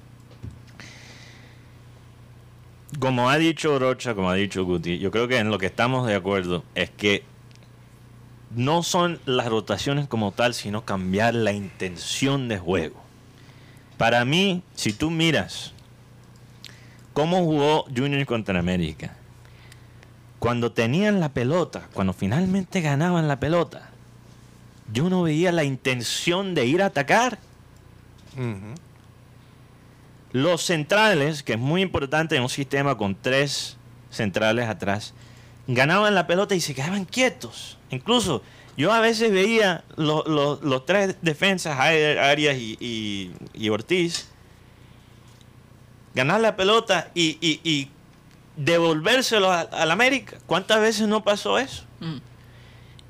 Como 2.99 3.29
ha 3.31 3.37
dicho 3.39 3.79
Rocha, 3.79 4.15
como 4.15 4.31
ha 4.31 4.35
dicho 4.35 4.65
Guti, 4.65 4.99
yo 4.99 5.11
creo 5.13 5.29
que 5.29 5.39
en 5.39 5.51
lo 5.51 5.59
que 5.59 5.67
estamos 5.67 6.07
de 6.09 6.15
acuerdo 6.17 6.65
es 6.75 6.91
que 6.91 7.23
no 8.55 8.83
son 8.83 9.21
las 9.27 9.47
rotaciones 9.47 10.09
como 10.09 10.33
tal, 10.33 10.55
sino 10.55 10.85
cambiar 10.85 11.35
la 11.35 11.53
intención 11.53 12.49
de 12.49 12.59
juego. 12.59 13.03
Para 13.97 14.25
mí, 14.25 14.63
si 14.75 14.93
tú 14.93 15.11
miras 15.11 15.73
cómo 17.13 17.43
jugó 17.45 17.85
Junior 17.95 18.25
contra 18.27 18.59
América, 18.59 19.17
cuando 20.39 20.73
tenían 20.73 21.21
la 21.21 21.31
pelota, 21.31 21.89
cuando 21.93 22.13
finalmente 22.13 22.81
ganaban 22.81 23.27
la 23.27 23.41
pelota, 23.41 23.91
yo 24.93 25.11
no 25.11 25.23
veía 25.23 25.53
la 25.53 25.65
intención 25.65 26.55
de 26.55 26.67
ir 26.67 26.83
a 26.83 26.87
atacar. 26.87 27.39
Los 30.33 30.63
centrales, 30.63 31.43
que 31.43 31.55
es 31.55 31.59
muy 31.59 31.83
importante 31.83 32.37
en 32.37 32.43
un 32.43 32.49
sistema 32.49 32.97
con 32.97 33.17
tres 33.17 33.77
centrales 34.11 34.69
atrás, 34.69 35.13
ganaban 35.67 36.15
la 36.15 36.27
pelota 36.27 36.55
y 36.55 36.61
se 36.61 36.75
quedaban 36.75 37.05
quietos. 37.05 37.78
Incluso 37.91 38.43
yo 38.77 38.93
a 38.93 39.01
veces 39.01 39.33
veía 39.33 39.85
lo- 39.97 40.25
lo- 40.25 40.59
los 40.63 40.85
tres 40.87 41.17
defensas, 41.23 41.79
Arias 41.79 42.57
y, 42.59 42.77
y- 42.81 43.33
y 43.55 43.69
Ortiz, 43.71 44.29
ganar 46.15 46.41
la 46.41 46.57
pelota 46.57 47.11
y, 47.15 47.39
y- 47.41 47.61
y 47.65 47.91
devolvérselo 48.57 49.51
a- 49.51 49.61
al 49.61 49.91
América. 49.91 50.37
¿Cuántas 50.47 50.81
veces 50.81 51.09
no 51.09 51.23
pasó 51.23 51.59
eso? 51.59 51.85
Mm. 52.01 52.17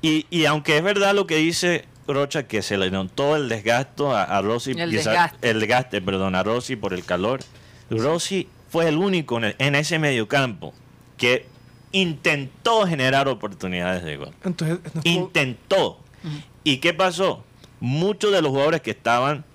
Y, 0.01 0.25
y 0.29 0.45
aunque 0.45 0.77
es 0.77 0.83
verdad 0.83 1.13
lo 1.13 1.27
que 1.27 1.35
dice 1.37 1.85
Rocha, 2.07 2.47
que 2.47 2.61
se 2.61 2.77
le 2.77 2.89
notó 2.89 3.35
el 3.35 3.49
desgaste 3.49 4.03
a, 4.07 4.23
a 4.23 4.41
Rossi, 4.41 4.71
El 4.71 4.89
quizá- 4.89 5.09
desgaste. 5.11 5.49
el 5.49 5.59
desgaste, 5.59 6.01
perdón, 6.01 6.35
a 6.35 6.43
Rossi 6.43 6.75
por 6.75 6.93
el 6.93 7.03
calor. 7.05 7.41
Rossi 7.89 8.47
fue 8.69 8.87
el 8.87 8.97
único 8.97 9.37
en, 9.37 9.43
el- 9.45 9.55
en 9.59 9.75
ese 9.75 9.99
mediocampo 9.99 10.73
que 11.17 11.45
intentó 11.91 12.85
generar 12.85 13.27
oportunidades 13.27 14.03
de 14.03 14.17
gol. 14.17 14.31
Entonces, 14.43 14.79
no 14.93 15.01
Intentó. 15.03 15.99
¿Y 16.63 16.77
qué 16.77 16.93
pasó? 16.93 17.43
Muchos 17.79 18.31
de 18.31 18.41
los 18.41 18.51
jugadores 18.51 18.81
que 18.81 18.91
estaban 18.91 19.45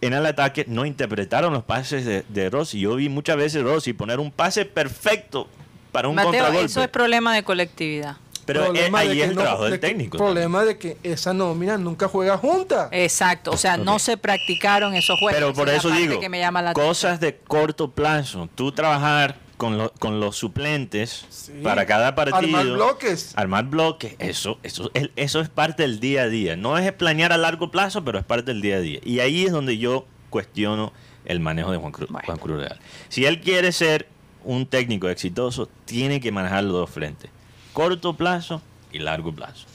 en 0.00 0.12
el 0.12 0.24
ataque 0.26 0.64
no 0.66 0.84
interpretaron 0.86 1.52
los 1.52 1.62
pases 1.64 2.04
de, 2.04 2.24
de 2.28 2.50
Rossi. 2.50 2.80
Yo 2.80 2.96
vi 2.96 3.08
muchas 3.08 3.36
veces 3.36 3.62
Rossi 3.62 3.92
poner 3.92 4.18
un 4.18 4.30
pase 4.30 4.64
perfecto 4.64 5.48
para 5.92 6.08
un 6.08 6.14
Mateo, 6.16 6.30
contragolpe. 6.32 6.64
eso 6.66 6.82
es 6.82 6.88
problema 6.88 7.34
de 7.34 7.42
colectividad. 7.44 8.16
Pero 8.46 8.64
problema 8.64 9.02
eh, 9.02 9.06
de 9.06 9.10
ahí 9.12 9.16
que 9.18 9.22
es 9.24 9.30
el 9.30 9.36
no- 9.36 9.42
trabajo 9.42 9.64
de 9.64 9.70
del 9.70 9.80
que- 9.80 9.86
técnico. 9.86 10.18
problema 10.18 10.64
de 10.64 10.78
que 10.78 10.96
esa 11.04 11.32
nómina 11.32 11.78
nunca 11.78 12.08
juega 12.08 12.36
junta. 12.38 12.88
Exacto, 12.90 13.52
o 13.52 13.56
sea, 13.56 13.76
no 13.76 13.98
se 13.98 14.16
practicaron 14.16 14.94
esos 14.94 15.18
juegos. 15.20 15.34
Pero 15.38 15.52
por 15.54 15.68
eso 15.68 15.90
digo, 15.90 16.18
que 16.18 16.28
me 16.28 16.40
llama 16.40 16.60
la 16.62 16.72
cosas 16.72 17.20
de 17.20 17.36
corto 17.36 17.90
plazo. 17.92 18.48
Tú 18.54 18.72
trabajar 18.72 19.36
con, 19.60 19.76
lo- 19.76 19.92
con 19.98 20.20
los 20.20 20.36
suplentes 20.36 21.26
Sí. 21.28 21.52
para 21.62 21.84
cada 21.84 22.14
partido. 22.14 22.38
Armar 22.38 22.64
bloques. 22.66 23.32
Armar 23.36 23.66
bloques, 23.66 24.16
eso, 24.18 24.58
eso, 24.62 24.90
el- 24.94 25.12
eso 25.16 25.40
es 25.40 25.50
parte 25.50 25.82
del 25.82 26.00
día 26.00 26.22
a 26.22 26.28
día. 26.28 26.56
No 26.56 26.78
es 26.78 26.90
planear 26.94 27.30
a 27.30 27.36
largo 27.36 27.70
plazo, 27.70 28.02
pero 28.02 28.18
es 28.18 28.24
parte 28.24 28.52
del 28.54 28.62
día 28.62 28.76
a 28.76 28.80
día. 28.80 29.00
Y 29.04 29.20
ahí 29.20 29.44
es 29.44 29.52
donde 29.52 29.76
yo 29.76 30.06
cuestiono 30.30 30.94
el 31.26 31.40
manejo 31.40 31.72
de 31.72 31.76
Juan 31.76 31.92
Cruz, 31.92 32.08
Bueno. 32.08 32.24
Juan 32.24 32.38
Cruz 32.38 32.56
Real. 32.56 32.80
Si 33.10 33.26
él 33.26 33.42
quiere 33.42 33.70
ser 33.72 34.08
un 34.44 34.64
técnico 34.64 35.10
exitoso, 35.10 35.68
tiene 35.84 36.20
que 36.22 36.32
manejar 36.32 36.64
los 36.64 36.72
dos 36.72 36.88
frentes. 36.90 37.30
Corto 37.74 38.14
plazo 38.16 38.62
y 38.90 38.98
largo 39.00 39.30
plazo. 39.34 39.66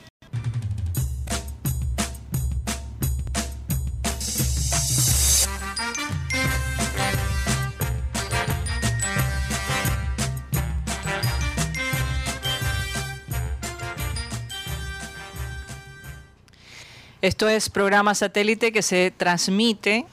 Esto 17.24 17.48
es 17.48 17.70
programa 17.70 18.14
satélite 18.14 18.70
que 18.70 18.82
se 18.82 19.10
transmite 19.10 20.04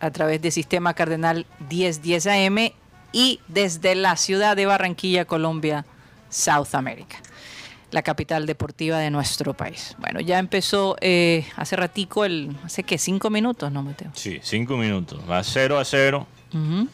a 0.00 0.10
través 0.10 0.42
del 0.42 0.50
sistema 0.50 0.94
Cardenal 0.94 1.46
1010 1.70 2.26
AM 2.26 2.81
y 3.12 3.40
desde 3.48 3.94
la 3.94 4.16
ciudad 4.16 4.56
de 4.56 4.66
Barranquilla, 4.66 5.24
Colombia, 5.24 5.84
South 6.30 6.74
America, 6.74 7.16
la 7.90 8.02
capital 8.02 8.46
deportiva 8.46 8.98
de 8.98 9.10
nuestro 9.10 9.54
país. 9.54 9.94
Bueno, 9.98 10.20
ya 10.20 10.38
empezó 10.38 10.96
eh, 11.00 11.46
hace 11.56 11.76
ratico, 11.76 12.24
el, 12.24 12.56
hace 12.64 12.82
que 12.84 12.96
cinco 12.98 13.28
minutos, 13.30 13.70
¿no, 13.70 13.82
Mateo? 13.82 14.10
Sí, 14.14 14.40
cinco 14.42 14.76
minutos. 14.76 15.20
Va 15.30 15.42
0 15.44 15.78
a 15.78 15.84
0. 15.84 16.26
Ujú. 16.54 16.88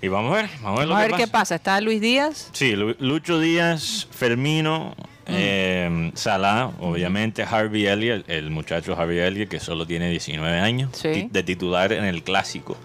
Y 0.00 0.06
vamos 0.06 0.32
a 0.32 0.36
ver, 0.42 0.50
vamos 0.62 0.78
a 0.78 0.80
ver, 0.82 0.88
Vamos 0.88 0.96
a 0.96 1.06
ver 1.08 1.10
qué 1.16 1.16
que 1.16 1.26
pasa. 1.26 1.32
pasa. 1.40 1.54
Está 1.56 1.80
Luis 1.80 2.00
Díaz. 2.00 2.50
Sí, 2.52 2.76
Lu- 2.76 2.94
Lucho 3.00 3.40
Díaz, 3.40 4.06
Fermino, 4.12 4.94
eh, 5.26 6.12
Salah, 6.14 6.70
obviamente 6.78 7.42
Harvey 7.42 7.86
Elliott, 7.86 8.24
el 8.30 8.50
muchacho 8.50 8.96
Harvey 8.96 9.18
Elliott 9.18 9.48
que 9.48 9.58
solo 9.58 9.84
tiene 9.86 10.08
19 10.10 10.60
años, 10.60 10.90
Sí. 10.96 11.28
de 11.32 11.42
titular 11.42 11.92
en 11.92 12.04
el 12.04 12.22
clásico 12.22 12.76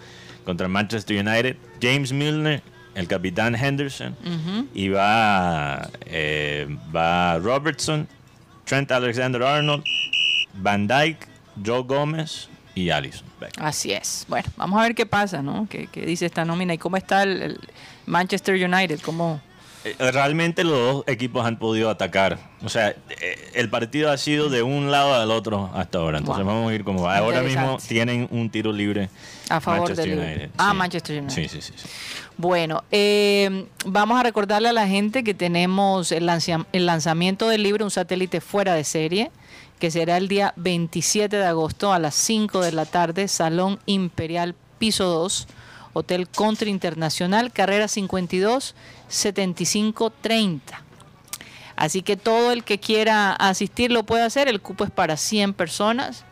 contra 0.44 0.66
el 0.68 0.72
Manchester 0.72 1.26
United. 1.26 1.56
James 1.82 2.12
Milner, 2.12 2.62
el 2.96 3.08
capitán 3.08 3.56
Henderson, 3.56 4.16
y 4.74 4.90
va, 4.90 5.90
eh, 6.06 6.68
va 6.96 7.38
Robertson, 7.40 8.08
Trent 8.66 8.92
Alexander-Arnold, 8.92 9.84
Van 10.56 10.88
Dyke, 10.88 11.28
Joe 11.66 11.82
Gómez 11.84 12.48
y 12.76 12.90
Allison. 12.90 13.28
Así 13.58 13.92
es. 13.92 14.26
Bueno, 14.30 14.48
vamos 14.58 14.80
a 14.80 14.84
ver 14.84 14.96
qué 14.96 15.06
pasa, 15.06 15.42
¿no? 15.42 15.68
¿Qué, 15.70 15.88
qué 15.92 16.06
dice 16.06 16.26
esta 16.26 16.46
nómina 16.46 16.74
y 16.74 16.78
cómo 16.78 16.96
está 16.98 17.24
el, 17.24 17.42
el 17.42 17.60
Manchester 18.06 18.56
United? 18.56 19.00
¿Cómo? 19.02 19.42
Eh, 19.86 19.96
Realmente 20.12 20.64
los 20.64 20.72
dos 20.80 21.04
equipos 21.08 21.46
han 21.46 21.58
podido 21.58 21.90
atacar. 21.90 22.40
O 22.64 22.70
sea, 22.70 22.90
eh, 22.90 23.52
el 23.54 23.70
partido 23.70 24.10
ha 24.12 24.18
sido 24.18 24.50
de 24.50 24.64
un 24.64 24.92
lado 24.92 25.14
al 25.14 25.30
otro 25.30 25.70
hasta 25.76 25.98
ahora. 25.98 26.20
Entonces 26.20 26.46
Wow. 26.46 26.54
vamos 26.54 26.72
a 26.72 26.76
ir 26.76 26.84
como 26.86 27.02
va. 27.04 27.18
Ahora 27.18 27.42
mismo 27.42 27.78
tienen 27.86 28.28
un 28.32 28.50
tiro 28.50 28.72
libre. 28.72 29.10
A 29.50 29.60
favor 29.62 29.82
Manchester 29.90 30.10
del- 30.10 30.20
United. 30.20 30.50
Ah, 30.58 30.74
Manchester 30.74 31.22
United. 31.22 31.36
Sí, 31.36 31.48
sí, 31.50 31.62
sí. 31.62 31.74
sí. 31.76 31.88
Bueno, 32.38 32.84
eh, 32.92 33.68
vamos 33.86 34.20
a 34.20 34.24
recordarle 34.24 34.70
a 34.70 34.74
la 34.74 34.88
gente 34.88 35.24
que 35.24 35.34
tenemos 35.34 36.12
el, 36.12 36.26
lanza- 36.26 36.66
el 36.72 36.86
lanzamiento 36.86 37.48
del 37.50 37.62
libro 37.64 37.86
Un 37.86 37.92
satélite 37.92 38.42
fuera 38.42 38.74
de 38.74 38.84
serie, 38.84 39.32
que 39.80 39.92
será 39.92 40.18
el 40.18 40.28
día 40.30 40.54
27 40.56 41.36
de 41.36 41.46
agosto 41.46 41.92
a 41.94 42.00
las 42.00 42.16
5 42.16 42.62
de 42.62 42.72
la 42.72 42.86
tarde, 42.86 43.28
Salón 43.28 43.80
Imperial, 43.86 44.56
piso 44.80 45.06
2, 45.06 45.48
Hotel 45.94 46.28
Country 46.30 46.70
Internacional, 46.72 47.52
carrera 47.52 47.88
52 47.88 48.74
7530. 49.10 50.82
Así 51.76 52.02
que 52.02 52.18
todo 52.18 52.52
el 52.52 52.64
que 52.64 52.80
quiera 52.80 53.34
asistir 53.34 53.92
lo 53.92 54.04
puede 54.04 54.24
hacer, 54.24 54.48
el 54.48 54.62
cupo 54.62 54.84
es 54.86 54.92
para 54.92 55.18
100 55.18 55.54
personas. 55.54 56.24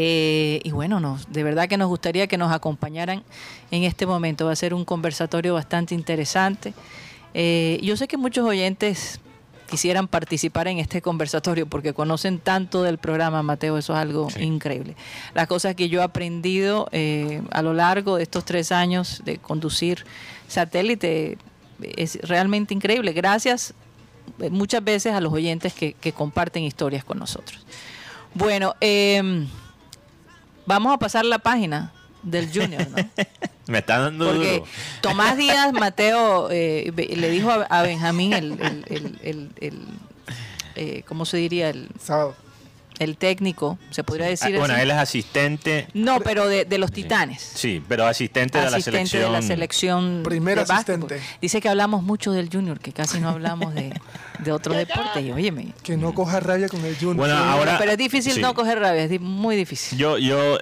Eh, 0.00 0.60
y 0.62 0.70
bueno, 0.70 1.00
nos, 1.00 1.28
de 1.32 1.42
verdad 1.42 1.68
que 1.68 1.76
nos 1.76 1.88
gustaría 1.88 2.28
que 2.28 2.38
nos 2.38 2.52
acompañaran 2.52 3.24
en 3.72 3.82
este 3.82 4.06
momento. 4.06 4.46
Va 4.46 4.52
a 4.52 4.56
ser 4.56 4.72
un 4.72 4.84
conversatorio 4.84 5.54
bastante 5.54 5.92
interesante. 5.92 6.72
Eh, 7.34 7.80
yo 7.82 7.96
sé 7.96 8.06
que 8.06 8.16
muchos 8.16 8.46
oyentes 8.46 9.18
quisieran 9.68 10.06
participar 10.06 10.68
en 10.68 10.78
este 10.78 11.02
conversatorio 11.02 11.66
porque 11.66 11.94
conocen 11.94 12.38
tanto 12.38 12.84
del 12.84 12.98
programa, 12.98 13.42
Mateo, 13.42 13.76
eso 13.76 13.92
es 13.92 13.98
algo 13.98 14.30
Sí. 14.30 14.40
increíble. 14.42 14.94
Las 15.34 15.48
cosas 15.48 15.74
que 15.74 15.88
yo 15.88 15.98
he 16.00 16.04
aprendido 16.04 16.88
eh, 16.92 17.42
a 17.50 17.60
lo 17.62 17.74
largo 17.74 18.18
de 18.18 18.22
estos 18.22 18.44
tres 18.44 18.70
años 18.70 19.22
de 19.24 19.38
conducir 19.38 20.04
satélite 20.46 21.38
es 21.96 22.20
realmente 22.22 22.72
increíble. 22.72 23.12
Gracias 23.14 23.74
muchas 24.52 24.84
veces 24.84 25.12
a 25.12 25.20
los 25.20 25.32
oyentes 25.32 25.74
que, 25.74 25.94
que 25.94 26.12
comparten 26.12 26.62
historias 26.62 27.02
con 27.02 27.18
nosotros. 27.18 27.66
Bueno, 28.34 28.76
eh, 28.80 29.44
vamos 30.68 30.94
a 30.94 30.98
pasar 30.98 31.24
la 31.24 31.38
página 31.38 31.92
del 32.22 32.48
Junior, 32.52 32.86
¿no? 32.90 32.96
Me 33.66 33.78
está 33.78 33.98
dando 33.98 34.26
Porque 34.26 34.52
duro. 34.58 34.64
Tomás 35.02 35.36
Díaz, 35.36 35.72
Mateo, 35.72 36.48
eh, 36.50 36.92
le 36.94 37.30
dijo 37.30 37.50
a, 37.50 37.64
a 37.64 37.82
Benjamín, 37.82 38.32
el, 38.32 38.52
el, 38.52 38.84
el- 38.88 39.18
el- 39.22 39.50
el, 39.60 39.78
eh, 40.76 41.02
¿cómo 41.06 41.24
se 41.26 41.36
diría? 41.38 41.68
El, 41.70 41.88
Sábado. 42.00 42.34
El 42.98 43.16
técnico, 43.16 43.78
se 43.90 44.04
podría 44.04 44.26
Ah, 44.26 44.30
decir 44.30 44.56
bueno, 44.58 44.74
así. 44.74 44.82
él 44.82 44.90
es 44.90 44.96
asistente. 44.96 45.88
No, 45.94 46.20
pero 46.20 46.46
de, 46.48 46.64
de 46.64 46.78
los 46.78 46.90
Titanes. 46.92 47.40
Sí, 47.42 47.82
pero 47.88 48.06
asistente, 48.06 48.58
de 48.58 48.64
la 48.70 48.76
Asistente 48.76 49.06
selección. 49.06 49.32
de 49.32 49.38
la 49.40 49.42
selección. 49.42 50.20
Primer 50.24 50.58
de 50.58 50.64
básquetbol. 50.64 51.06
asistente. 51.12 51.38
Dice 51.40 51.60
que 51.60 51.68
hablamos 51.68 52.02
mucho 52.02 52.32
del 52.32 52.48
Junior, 52.50 52.80
que 52.80 52.92
casi 52.92 53.20
no 53.20 53.28
hablamos 53.28 53.74
de, 53.74 53.92
de 54.40 54.52
otros 54.52 54.76
deportes. 54.76 55.24
Y 55.24 55.30
óyeme. 55.32 55.68
Que 55.82 55.96
no 55.96 56.12
coja 56.14 56.40
rabia 56.40 56.68
con 56.68 56.84
el 56.84 56.94
Junior. 56.96 57.16
Bueno, 57.16 57.36
ahora. 57.36 57.76
pero 57.78 57.92
es 57.92 57.98
difícil 57.98 58.32
sí. 58.34 58.40
no 58.40 58.54
coger 58.54 58.78
rabia, 58.80 59.04
es 59.04 59.20
muy 59.20 59.56
difícil. 59.56 59.98
Yo, 59.98 60.18
yo 60.18 60.56
eh, 60.56 60.60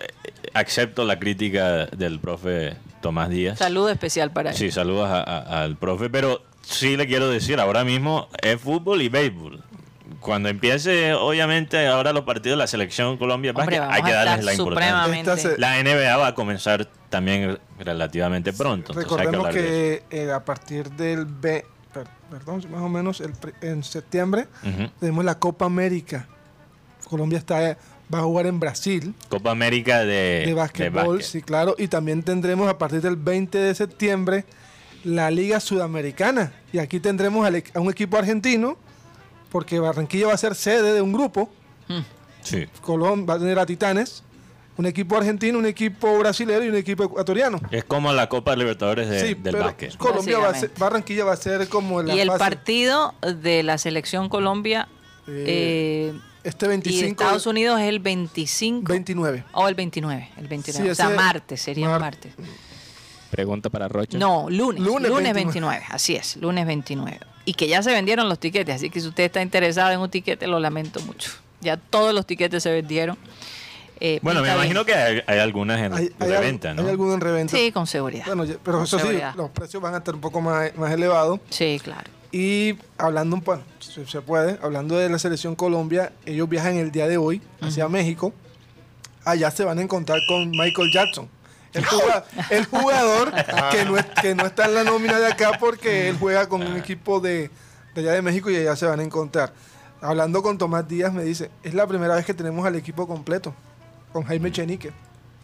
acepto 0.54 1.04
la 1.04 1.18
crítica 1.18 1.86
del 1.86 2.20
profe 2.20 2.74
Tomás 3.00 3.30
Díaz. 3.30 3.58
Saludo 3.58 3.90
especial 3.90 4.30
para 4.32 4.50
él. 4.50 4.56
Sí, 4.56 4.70
saludos 4.70 5.08
a- 5.08 5.22
a- 5.22 5.62
al 5.64 5.76
profe, 5.76 6.10
pero 6.10 6.42
sí 6.62 6.96
le 6.96 7.06
quiero 7.06 7.28
decir, 7.30 7.60
ahora 7.60 7.84
mismo 7.84 8.28
es 8.42 8.60
fútbol 8.60 9.00
y 9.02 9.08
béisbol. 9.08 9.62
Cuando 10.26 10.48
empiece, 10.48 11.14
obviamente, 11.14 11.86
ahora 11.86 12.12
los 12.12 12.24
partidos 12.24 12.56
de 12.56 12.62
la 12.62 12.66
selección 12.66 13.16
Colombia, 13.16 13.52
Hombre, 13.54 13.78
hay 13.78 14.02
que 14.02 14.12
darles 14.12 14.44
la 14.44 14.54
importancia. 14.54 15.54
La 15.56 15.82
NBA 15.82 16.16
va 16.16 16.26
a 16.28 16.34
comenzar 16.34 16.86
también 17.08 17.58
relativamente 17.78 18.52
pronto. 18.52 18.92
entonces 18.92 19.04
hay 19.12 19.18
que 19.18 19.30
Recordemos 19.32 19.54
que 19.54 20.02
eh, 20.10 20.32
a 20.32 20.44
partir 20.44 20.90
del 20.90 21.24
B, 21.26 21.64
per- 21.94 22.08
perdón, 22.30 22.62
más 22.70 22.82
o 22.82 22.88
menos 22.88 23.20
el 23.20 23.32
en 23.60 23.84
septiembre 23.84 24.48
tenemos 25.00 25.24
la 25.24 25.38
Copa 25.38 25.64
América. 25.66 26.26
Colombia 27.08 27.38
está 27.38 27.76
va 28.12 28.18
a 28.20 28.22
jugar 28.22 28.46
en 28.46 28.60
Brasil 28.60 29.14
Copa 29.28 29.50
América 29.50 30.00
de, 30.04 30.44
de 30.46 30.54
básquetbol, 30.54 31.16
básquet. 31.18 31.22
sí, 31.26 31.42
claro, 31.42 31.74
y 31.78 31.88
también 31.88 32.22
tendremos 32.22 32.68
a 32.68 32.78
partir 32.78 33.00
del 33.00 33.16
20 33.16 33.58
de 33.58 33.74
septiembre 33.74 34.44
la 35.04 35.30
Liga 35.30 35.58
Sudamericana 35.60 36.52
y 36.72 36.78
aquí 36.78 36.98
tendremos 37.00 37.46
al 37.46 37.56
e- 37.56 37.64
a 37.74 37.80
un 37.80 37.90
equipo 37.90 38.16
argentino 38.16 38.76
porque 39.50 39.78
Barranquilla 39.80 40.26
va 40.28 40.34
a 40.34 40.38
ser 40.38 40.54
sede 40.54 40.92
de 40.92 41.02
un 41.02 41.12
grupo, 41.12 41.48
Mm. 41.88 42.00
Sí. 42.42 42.66
Colón 42.80 43.26
va 43.28 43.34
a 43.34 43.38
tener 43.38 43.58
a 43.58 43.66
Titanes, 43.66 44.22
un 44.76 44.86
equipo 44.86 45.16
argentino, 45.16 45.58
un 45.58 45.66
equipo 45.66 46.18
brasilero 46.18 46.64
y 46.64 46.68
un 46.68 46.76
equipo 46.76 47.04
ecuatoriano. 47.04 47.60
Es 47.70 47.84
como 47.84 48.12
la 48.12 48.28
Copa 48.28 48.54
Libertadores 48.56 49.08
de- 49.08 49.20
sí, 49.20 49.26
del 49.34 49.52
pero 49.52 49.64
básquet. 49.64 49.96
Colombia 49.96 50.38
va 50.38 50.48
a 50.50 50.54
ser. 50.54 50.70
Barranquilla 50.78 51.24
va 51.24 51.32
a 51.32 51.36
ser 51.36 51.68
como 51.68 52.02
la 52.02 52.14
Y 52.14 52.20
el 52.20 52.28
fase, 52.28 52.38
partido 52.38 53.14
de 53.22 53.62
la 53.62 53.78
selección 53.78 54.28
Colombia 54.28 54.88
Eh, 55.28 56.12
eh, 56.12 56.20
este 56.44 56.66
y 56.66 56.68
25 56.68 57.22
Estados 57.22 57.46
Unidos 57.46 57.80
es 57.80 57.88
el 57.88 57.98
25 57.98 58.92
29. 58.92 59.44
o 59.52 59.66
el 59.68 59.74
29, 59.74 60.30
el 60.36 60.46
29. 60.46 60.84
Sí, 60.84 60.90
o 60.90 60.94
sea, 60.94 61.08
martes, 61.10 61.60
sería 61.62 61.88
mar- 61.88 62.00
martes. 62.00 62.32
Pregunta 63.30 63.70
para 63.70 63.88
Rocha. 63.88 64.18
No, 64.18 64.48
lunes, 64.48 64.80
Lunes 64.80 65.08
lunes, 65.10 65.34
29. 65.34 65.34
29. 65.34 65.84
así 65.90 66.14
es, 66.14 66.36
lunes 66.36 66.64
29. 66.66 67.18
Y 67.46 67.54
que 67.54 67.68
ya 67.68 67.82
se 67.82 67.90
vendieron 67.92 68.28
los 68.28 68.38
tiquetes, 68.38 68.74
así 68.76 68.90
que 68.90 69.00
si 69.00 69.06
usted 69.08 69.24
está 69.24 69.40
interesado 69.40 69.90
en 69.92 70.00
un 70.00 70.10
tiquete, 70.10 70.46
lo 70.46 70.60
lamento 70.60 71.00
mucho. 71.00 71.30
Ya 71.62 71.78
todos 71.78 72.12
los 72.12 72.26
tiquetes 72.26 72.62
se 72.62 72.70
vendieron. 72.70 73.16
Eh, 73.98 74.18
Bueno, 74.20 74.40
me 74.42 74.48
bien. 74.48 74.56
imagino 74.56 74.84
que 74.84 74.92
hay, 74.94 75.22
hay 75.26 75.38
algunas 75.38 75.80
en 75.80 75.94
Hay, 75.94 76.10
hay, 76.18 76.28
reventa, 76.28 76.74
¿no? 76.74 76.82
hay 76.82 76.90
alguno 76.90 77.14
en 77.14 77.20
reventa. 77.22 77.56
Sí, 77.56 77.72
con 77.72 77.86
seguridad. 77.86 78.26
Bueno, 78.26 78.44
pero 78.62 78.76
Con 78.78 78.84
eso 78.84 78.98
sí, 78.98 79.16
los 79.36 79.48
precios 79.50 79.82
van 79.82 79.94
a 79.94 79.98
estar 79.98 80.14
un 80.14 80.20
poco 80.20 80.42
más, 80.42 80.76
más 80.76 80.92
elevados. 80.92 81.40
Sí, 81.48 81.80
claro. 81.82 82.10
Y 82.32 82.74
hablando 82.98 83.36
un 83.36 83.42
poco, 83.42 83.62
si 83.78 84.04
se 84.04 84.20
puede, 84.20 84.58
hablando 84.60 84.98
de 84.98 85.08
la 85.08 85.18
selección 85.18 85.54
Colombia, 85.54 86.12
ellos 86.26 86.46
viajan 86.48 86.76
el 86.76 86.90
día 86.90 87.06
de 87.06 87.16
hoy 87.16 87.40
hacia 87.62 87.88
México. 87.88 88.34
Allá 89.24 89.50
se 89.50 89.64
van 89.64 89.78
a 89.78 89.82
encontrar 89.82 90.18
con 90.28 90.50
Michael 90.50 90.90
Jackson. 90.92 91.28
El, 91.76 91.84
juga- 91.84 92.24
el 92.50 92.64
jugador 92.66 93.32
que 93.70 93.84
no, 93.84 93.96
es- 93.98 94.06
que 94.22 94.34
no 94.34 94.46
está 94.46 94.64
en 94.66 94.74
la 94.74 94.84
nómina 94.84 95.18
de 95.18 95.26
acá 95.26 95.52
porque 95.60 96.08
él 96.08 96.16
juega 96.18 96.48
con 96.48 96.62
un 96.66 96.76
equipo 96.76 97.20
de, 97.20 97.50
de 97.94 98.00
allá 98.00 98.12
de 98.12 98.22
México 98.22 98.50
y 98.50 98.56
allá 98.56 98.74
se 98.76 98.86
van 98.86 99.00
a 99.00 99.02
encontrar. 99.02 99.52
Hablando 100.00 100.42
con 100.42 100.58
Tomás 100.58 100.86
Díaz 100.88 101.12
me 101.12 101.22
dice, 101.24 101.50
es 101.62 101.74
la 101.74 101.86
primera 101.86 102.14
vez 102.14 102.24
que 102.26 102.34
tenemos 102.34 102.66
al 102.66 102.76
equipo 102.76 103.06
completo, 103.06 103.54
con 104.12 104.24
Jaime 104.24 104.52
Chenique. 104.52 104.92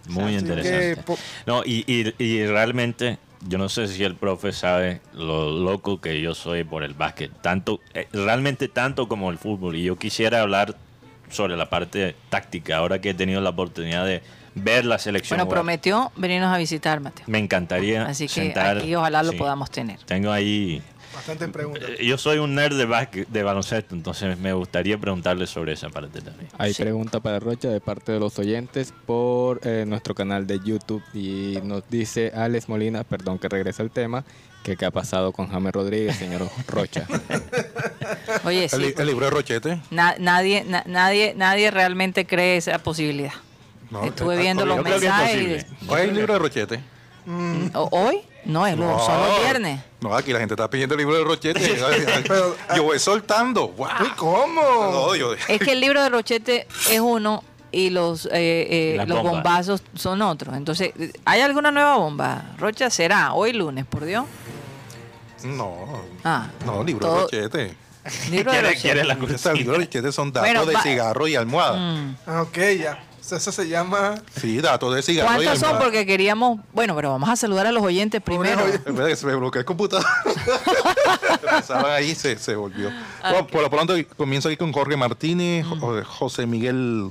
Muy 0.09 0.35
Así 0.37 0.45
interesante. 0.47 1.15
No, 1.47 1.63
y, 1.65 1.85
y, 1.87 2.15
y 2.23 2.47
realmente, 2.47 3.19
yo 3.49 3.57
no 3.57 3.69
sé 3.69 3.87
si 3.89 4.03
el 4.05 4.17
profe 4.17 4.53
sabe 4.53 5.01
lo 5.15 5.51
loco 5.51 6.01
que 6.01 6.21
yo 6.21 6.35
soy 6.35 6.65
por 6.65 6.83
el 6.83 6.93
básquet. 6.95 7.31
Tanto, 7.41 7.81
eh, 7.95 8.09
realmente 8.13 8.69
tanto 8.69 9.07
como 9.09 9.31
el 9.31 9.39
fútbol. 9.39 9.77
Y 9.77 9.85
yo 9.85 9.97
quisiera 9.97 10.41
hablar 10.43 10.77
sobre 11.31 11.57
la 11.57 11.71
parte 11.71 12.15
táctica, 12.29 12.77
ahora 12.77 13.01
que 13.01 13.11
he 13.11 13.15
tenido 13.15 13.41
la 13.41 13.51
oportunidad 13.51 14.05
de 14.05 14.23
ver 14.55 14.85
la 14.85 14.99
selección. 14.99 15.37
Bueno, 15.37 15.45
jugar. 15.47 15.57
prometió 15.61 16.13
venirnos 16.17 16.55
a 16.55 16.59
visitar, 16.59 17.01
Mateo. 17.01 17.25
Me 17.29 17.39
encantaría 17.39 18.07
Así 18.07 18.27
que 18.27 18.33
sentar. 18.35 18.79
aquí 18.79 18.95
ojalá 18.95 19.23
lo 19.23 19.33
sí. 19.33 19.39
podamos 19.39 19.71
tener. 19.71 19.99
Tengo 20.05 20.31
ahí. 20.33 20.83
Bastantes 21.15 21.51
preguntas. 21.51 21.91
eh, 21.99 22.07
Yo 22.07 22.17
soy 22.17 22.39
un 22.39 22.55
nerd 22.55 22.75
de, 22.75 23.43
baloncesto, 23.43 23.95
entonces 23.95 24.39
me 24.39 24.55
gustaría 24.55 24.97
preguntarle 24.97 25.47
sobre 25.47 25.73
esa 25.75 25.91
parte 25.91 26.23
también. 26.23 26.49
Hay 26.57 26.73
Sí. 26.73 26.83
pregunta 26.83 27.21
para 27.21 27.39
Rocha 27.39 27.69
de 27.69 27.81
parte 27.81 28.13
de 28.13 28.19
los 28.19 28.39
oyentes 28.39 28.95
por 29.05 29.61
eh, 29.63 29.85
nuestro 29.87 30.15
canal 30.15 30.47
de 30.47 30.59
YouTube 30.65 31.03
y 31.13 31.59
nos 31.65 31.87
dice 31.91 32.33
Alex 32.35 32.69
Molina, 32.71 33.05
perdón 33.05 33.39
que 33.39 33.49
regrese 33.51 33.83
al 33.83 33.91
tema, 33.91 34.25
que 34.65 34.77
qué 34.79 34.87
ha 34.87 34.91
pasado 34.91 35.33
con 35.33 35.49
James 35.49 35.73
Rodríguez, 35.75 36.17
señor 36.17 36.49
Rocha. 36.67 37.07
Oye, 38.45 38.65
El, 38.65 38.71
sí, 38.71 38.77
li- 38.79 38.95
el 38.97 39.07
libro 39.07 39.27
de 39.27 39.31
Rochete. 39.33 39.81
na- 39.91 40.15
nadie, 40.19 40.65
na- 40.65 40.85
nadie, 40.87 41.35
nadie 41.37 41.71
realmente 41.71 42.27
cree 42.27 42.57
esa 42.57 42.79
posibilidad. 42.79 43.33
No, 43.93 44.05
Estuve 44.05 44.39
viendo 44.39 44.65
los 44.65 44.83
mensajes. 44.83 45.67
Hoy 45.87 46.01
hay 46.01 46.09
el 46.09 46.15
libro 46.15 46.33
de 46.33 46.39
Rochete. 46.39 46.81
¿O- 47.75 47.89
¿Hoy? 47.93 48.23
No, 48.47 48.67
es 48.67 48.73
el 48.73 48.81
viernes. 49.45 49.81
No, 50.01 50.15
aquí 50.17 50.33
la 50.33 50.41
gente 50.41 50.55
está 50.55 50.69
pidiendo 50.69 50.95
el 50.95 50.99
libro 51.01 51.17
de 51.17 51.25
Rochete. 51.25 51.61
Pero- 52.27 52.57
yo 52.75 52.83
voy 52.85 52.99
soltando. 52.99 53.69
¡Wow! 53.69 53.89
Uy, 54.01 54.09
¿cómo? 54.17 54.63
No, 54.91 55.15
yo- 55.15 55.35
Es 55.35 55.61
que 55.61 55.73
el 55.73 55.81
libro 55.81 56.03
de 56.03 56.09
Rochete 56.09 56.67
es 56.91 57.01
uno 57.01 57.45
y 57.71 57.91
los, 57.91 58.27
eh, 58.27 58.31
eh, 58.33 59.05
los 59.07 59.19
bombas. 59.19 59.33
bombazos 59.35 59.83
son 59.95 60.23
otros. 60.23 60.57
Entonces, 60.57 60.93
¿hay 61.25 61.41
alguna 61.43 61.71
nueva 61.71 61.97
bomba? 61.97 62.47
Rocha 62.59 62.91
será 62.91 63.35
hoy 63.35 63.53
lunes, 63.53 63.85
por 63.87 64.05
Dios. 64.05 64.25
no, 65.45 66.03
Ah, 66.25 66.49
no, 66.65 66.83
libro 66.85 67.07
todo- 67.07 67.27
de 67.29 67.43
Rochete. 67.43 67.77
Libro 68.31 68.51
de 68.53 68.59
¿Quiere- 68.59 68.69
Rochete. 68.69 68.81
quiere 68.81 69.05
la 69.05 69.15
O 69.15 69.39
sea, 69.39 69.53
el 69.53 69.59
libro 69.59 69.75
de 69.75 69.85
Rochete 69.85 70.11
son 70.13 70.33
datos 70.33 70.51
Bueno, 70.51 70.67
de 70.67 70.77
cigarro 70.83 71.29
y 71.29 71.37
almohada. 71.37 71.77
Mm. 71.77 72.17
Ah, 72.27 72.43
ok, 72.43 72.59
ya. 72.81 73.05
Eso 73.31 73.53
se 73.53 73.69
llama... 73.69 74.17
Sí, 74.39 74.61
datos 74.61 74.95
de 74.95 75.01
cigarro 75.03 75.41
y 75.41 75.45
¿Cuántos 75.47 75.61
son? 75.69 75.79
Porque 75.79 76.05
queríamos. 76.05 76.61
Bueno, 76.73 76.95
pero 76.97 77.11
vamos 77.13 77.29
a 77.31 77.37
saludar 77.37 77.67
a 77.67 77.73
los 77.73 77.83
oyentes 77.83 78.21
primero. 78.21 78.63
oye- 78.65 78.75
Es 78.75 78.85
verdad 78.85 79.07
que 79.07 79.17
se 79.17 79.27
me 79.27 79.35
bloqueó 79.37 79.61
el 79.61 79.65
computador. 79.65 80.05
Ahí 81.87 82.15
se, 82.15 82.37
se 82.39 82.55
volvió. 82.57 82.91
Bueno, 83.23 83.47
por 83.47 83.63
lo 83.63 83.71
pronto 83.71 83.95
comienzo 84.17 84.49
aquí 84.49 84.57
con 84.57 84.73
Jorge 84.73 84.97
Martínez, 84.97 85.65
Jo- 85.67 86.03
José 86.05 86.47
Miguel. 86.47 87.11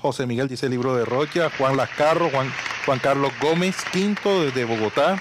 José 0.00 0.26
Miguel 0.26 0.48
dice 0.48 0.66
el 0.66 0.72
libro 0.72 0.96
de 0.96 1.04
Rocha, 1.04 1.48
Juan 1.56 1.76
Lascarro, 1.76 2.28
Juan, 2.30 2.52
Juan 2.86 2.98
Carlos 2.98 3.30
Gómez, 3.40 3.76
quinto 3.92 4.42
desde 4.42 4.64
Bogotá. 4.64 5.20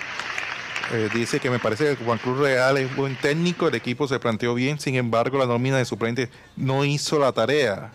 Eh, 0.92 1.08
dice 1.14 1.40
que 1.40 1.52
me 1.52 1.60
parece 1.60 1.96
que 1.96 2.04
Juan 2.04 2.18
Cruz 2.18 2.40
Real 2.40 2.78
es 2.78 2.94
buen 2.96 3.16
técnico, 3.16 3.68
el 3.68 3.76
equipo 3.76 4.08
se 4.08 4.18
planteó 4.20 4.56
bien, 4.56 4.80
sin 4.80 4.96
embargo 4.96 5.38
la 5.38 5.46
nómina 5.46 5.78
de 5.78 5.86
suplente 5.86 6.30
no 6.58 6.84
hizo 6.84 7.20
la 7.20 7.32
tarea, 7.32 7.92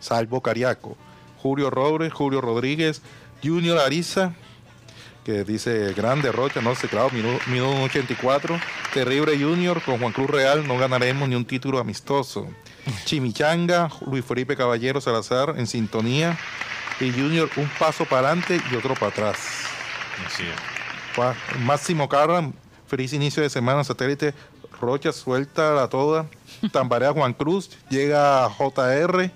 salvo 0.00 0.40
Cariaco. 0.40 0.96
Julio 1.42 1.70
Robles, 1.70 2.12
Julio 2.12 2.40
Rodríguez, 2.40 3.02
Junior 3.42 3.78
Ariza, 3.78 4.34
que 5.24 5.44
dice 5.44 5.92
grande 5.94 6.32
Rocha, 6.32 6.60
no 6.60 6.74
sé, 6.74 6.88
claro, 6.88 7.10
minuto, 7.10 7.42
minuto 7.48 7.82
84. 7.82 8.58
Terrible 8.92 9.38
Junior 9.38 9.82
con 9.82 9.98
Juan 9.98 10.12
Cruz 10.12 10.30
Real, 10.30 10.66
no 10.66 10.78
ganaremos 10.78 11.28
ni 11.28 11.34
un 11.34 11.44
título 11.44 11.78
amistoso. 11.78 12.46
Chimichanga, 13.04 13.90
Luis 14.06 14.24
Felipe 14.24 14.56
Caballero 14.56 15.00
Salazar 15.00 15.54
en 15.56 15.66
sintonía. 15.66 16.38
Y 17.00 17.10
Junior 17.12 17.48
un 17.56 17.68
paso 17.78 18.04
para 18.04 18.28
adelante 18.28 18.60
y 18.70 18.76
otro 18.76 18.94
para 18.94 19.08
atrás. 19.08 19.38
Así 20.26 20.42
es. 20.42 21.60
Máximo 21.60 22.08
Carran, 22.08 22.54
feliz 22.86 23.12
inicio 23.12 23.42
de 23.42 23.48
semana, 23.50 23.84
satélite. 23.84 24.34
Rocha 24.80 25.12
suelta 25.12 25.72
la 25.72 25.88
toda. 25.88 26.26
Tambarea 26.72 27.12
Juan 27.12 27.32
Cruz, 27.32 27.70
llega 27.88 28.48
JR. 28.48 29.30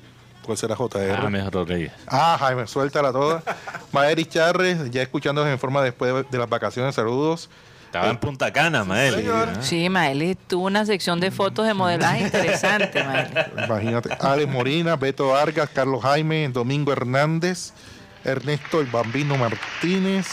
¿Cuál 0.45 0.59
será 0.59 0.76
JR? 0.76 1.16
James 1.22 1.51
Rodríguez. 1.51 1.92
Ah, 2.07 2.36
Jaime, 2.38 2.66
suéltala 2.66 3.12
toda. 3.12 3.42
Maeri 3.92 4.24
Charres, 4.26 4.90
ya 4.90 5.03
escuchándonos 5.03 5.51
en 5.53 5.59
forma 5.59 5.82
después 5.82 6.12
de, 6.14 6.22
de 6.30 6.38
las 6.38 6.49
vacaciones, 6.49 6.95
saludos. 6.95 7.49
Estaba 7.86 8.11
en 8.11 8.16
Punta 8.18 8.53
Cana, 8.53 8.82
Maeli. 8.82 9.18
señor. 9.18 9.49
¿eh? 9.51 9.53
Sí, 9.61 9.88
Maeli 9.88 10.34
tuvo 10.34 10.66
una 10.66 10.84
sección 10.84 11.20
de 11.20 11.30
fotos 11.30 11.64
de 11.64 11.74
modelaje 11.74 12.22
interesante, 12.24 13.05
Maeli. 13.05 13.30
Imagínate. 13.66 14.16
Alex 14.20 14.51
Morina, 14.53 14.97
Beto 14.97 15.28
Vargas, 15.28 15.70
Carlos 15.72 16.03
Jaime, 16.03 16.49
Domingo 16.49 16.90
Hernández, 16.92 17.72
Ernesto 18.24 18.80
el 18.80 18.86
Bambino 18.88 19.36
Martínez, 19.36 20.26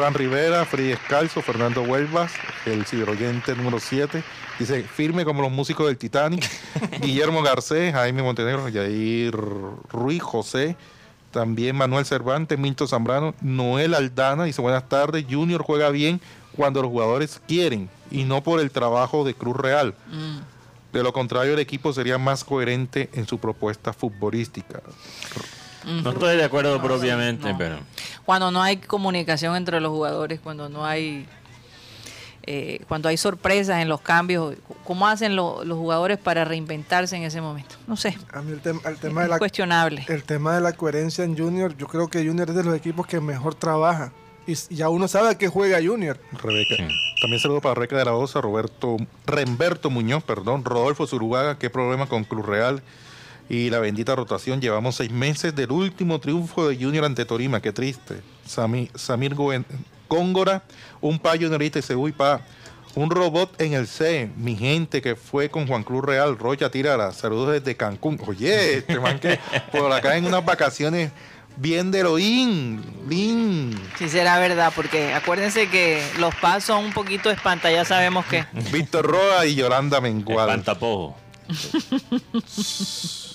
Fran 0.00 0.14
Rivera, 0.14 0.64
Freddy 0.64 0.88
Descalzo, 0.88 1.42
Fernando 1.42 1.82
Huelvas, 1.82 2.32
el 2.64 2.86
ciberoyente 2.86 3.54
número 3.54 3.78
7. 3.78 4.24
Dice, 4.58 4.82
firme 4.82 5.26
como 5.26 5.42
los 5.42 5.52
músicos 5.52 5.88
del 5.88 5.98
Titanic. 5.98 6.48
Guillermo 7.02 7.42
Garcés, 7.42 7.92
Jaime 7.92 8.22
Montenegro, 8.22 8.70
Yair 8.70 9.36
Ruiz, 9.92 10.22
José. 10.22 10.74
También 11.32 11.76
Manuel 11.76 12.06
Cervantes, 12.06 12.58
Milton 12.58 12.88
Zambrano, 12.88 13.34
Noel 13.42 13.92
Aldana, 13.92 14.44
dice 14.44 14.62
buenas 14.62 14.88
tardes. 14.88 15.26
Junior 15.28 15.62
juega 15.62 15.90
bien 15.90 16.18
cuando 16.56 16.80
los 16.80 16.90
jugadores 16.90 17.42
quieren 17.46 17.90
y 18.10 18.24
no 18.24 18.42
por 18.42 18.58
el 18.58 18.70
trabajo 18.70 19.22
de 19.22 19.34
Cruz 19.34 19.58
Real. 19.58 19.94
De 20.94 21.02
lo 21.02 21.12
contrario, 21.12 21.52
el 21.52 21.58
equipo 21.58 21.92
sería 21.92 22.16
más 22.16 22.42
coherente 22.42 23.10
en 23.12 23.26
su 23.26 23.38
propuesta 23.38 23.92
futbolística. 23.92 24.80
No 25.84 26.10
estoy 26.10 26.36
de 26.36 26.44
acuerdo 26.44 26.80
propiamente, 26.82 27.52
no. 27.52 27.58
pero 27.58 27.78
Cuando 28.24 28.50
no 28.50 28.62
hay 28.62 28.76
comunicación 28.78 29.56
entre 29.56 29.80
los 29.80 29.90
jugadores, 29.90 30.40
cuando 30.40 30.68
no 30.68 30.84
hay 30.84 31.26
eh, 32.42 32.80
cuando 32.88 33.08
hay 33.08 33.16
sorpresas 33.18 33.82
en 33.82 33.88
los 33.88 34.00
cambios, 34.00 34.54
¿cómo 34.84 35.06
hacen 35.06 35.36
lo- 35.36 35.62
los 35.64 35.76
jugadores 35.78 36.18
para 36.18 36.44
reinventarse 36.44 37.14
en 37.16 37.22
ese 37.22 37.40
momento? 37.40 37.76
No 37.86 37.96
sé, 37.96 38.16
A 38.32 38.40
mí 38.40 38.52
el, 38.52 38.62
tem- 38.62 38.80
el 38.86 38.96
tema 38.96 39.20
de 39.20 39.26
es 39.26 39.30
la, 39.30 39.38
cuestionable. 39.38 40.04
el 40.08 40.24
tema 40.24 40.54
de 40.54 40.60
la 40.62 40.72
coherencia 40.72 41.22
en 41.24 41.36
Junior, 41.36 41.76
yo 41.76 41.86
creo 41.86 42.08
que 42.08 42.26
Junior 42.26 42.48
es 42.48 42.56
de 42.56 42.64
los 42.64 42.74
equipos 42.74 43.06
que 43.06 43.20
mejor 43.20 43.54
trabaja. 43.54 44.12
Y 44.46 44.54
ya 44.74 44.88
uno 44.88 45.06
sabe 45.06 45.28
a 45.28 45.38
qué 45.38 45.48
juega 45.48 45.78
Junior. 45.84 46.18
Rebeca. 46.32 46.76
Sí. 46.76 46.88
También 47.20 47.40
saludo 47.40 47.60
para 47.60 47.74
Rebeca 47.74 47.98
de 47.98 48.06
la 48.06 48.14
Osa, 48.14 48.40
Roberto, 48.40 48.96
Remberto 49.26 49.90
Muñoz, 49.90 50.24
perdón, 50.24 50.64
Rodolfo 50.64 51.06
Zurugaga, 51.06 51.58
qué 51.58 51.68
problema 51.68 52.06
con 52.06 52.24
Cruz 52.24 52.46
Real 52.46 52.82
y 53.50 53.68
la 53.68 53.80
bendita 53.80 54.14
rotación. 54.14 54.60
Llevamos 54.62 54.94
seis 54.96 55.10
meses 55.10 55.54
del 55.54 55.72
último 55.72 56.20
triunfo 56.20 56.68
de 56.68 56.76
Junior 56.76 57.04
ante 57.04 57.26
Torima, 57.26 57.60
qué 57.60 57.72
triste. 57.72 58.22
Sami- 58.46 58.88
Samir 58.94 59.34
Goen- 59.34 59.66
Góngora, 60.08 60.62
un 61.02 61.18
payo 61.18 61.50
norista 61.50 61.78
y 61.80 61.82
Cebuy 61.82 62.12
pa. 62.12 62.40
Un 62.96 63.08
robot 63.10 63.60
en 63.60 63.74
el 63.74 63.86
C, 63.86 64.28
mi 64.36 64.56
gente 64.56 65.00
que 65.02 65.14
fue 65.14 65.48
con 65.48 65.66
Juan 65.68 65.84
Cruz 65.84 66.04
Real, 66.04 66.36
Rocha 66.36 66.70
Tirara, 66.70 67.12
saludos 67.12 67.52
desde 67.52 67.76
Cancún. 67.76 68.20
Oye, 68.26 68.78
este 68.78 68.98
man 68.98 69.20
que 69.20 69.38
por 69.70 69.92
acá 69.92 70.16
en 70.16 70.26
unas 70.26 70.44
vacaciones 70.44 71.12
bien 71.56 71.92
de 71.92 72.00
Elohim, 72.00 72.80
Lin. 73.08 73.78
Sí 73.96 74.08
será 74.08 74.40
verdad, 74.40 74.72
porque 74.74 75.12
acuérdense 75.12 75.68
que 75.68 76.02
los 76.18 76.34
pasos 76.36 76.64
son 76.64 76.84
un 76.86 76.92
poquito 76.92 77.30
espanta, 77.30 77.70
ya 77.70 77.84
sabemos 77.84 78.26
que. 78.26 78.44
Víctor 78.72 79.06
Roa 79.06 79.46
y 79.46 79.54
Yolanda 79.54 80.00
Mengual. 80.00 80.48
Espantapojo. 80.48 81.16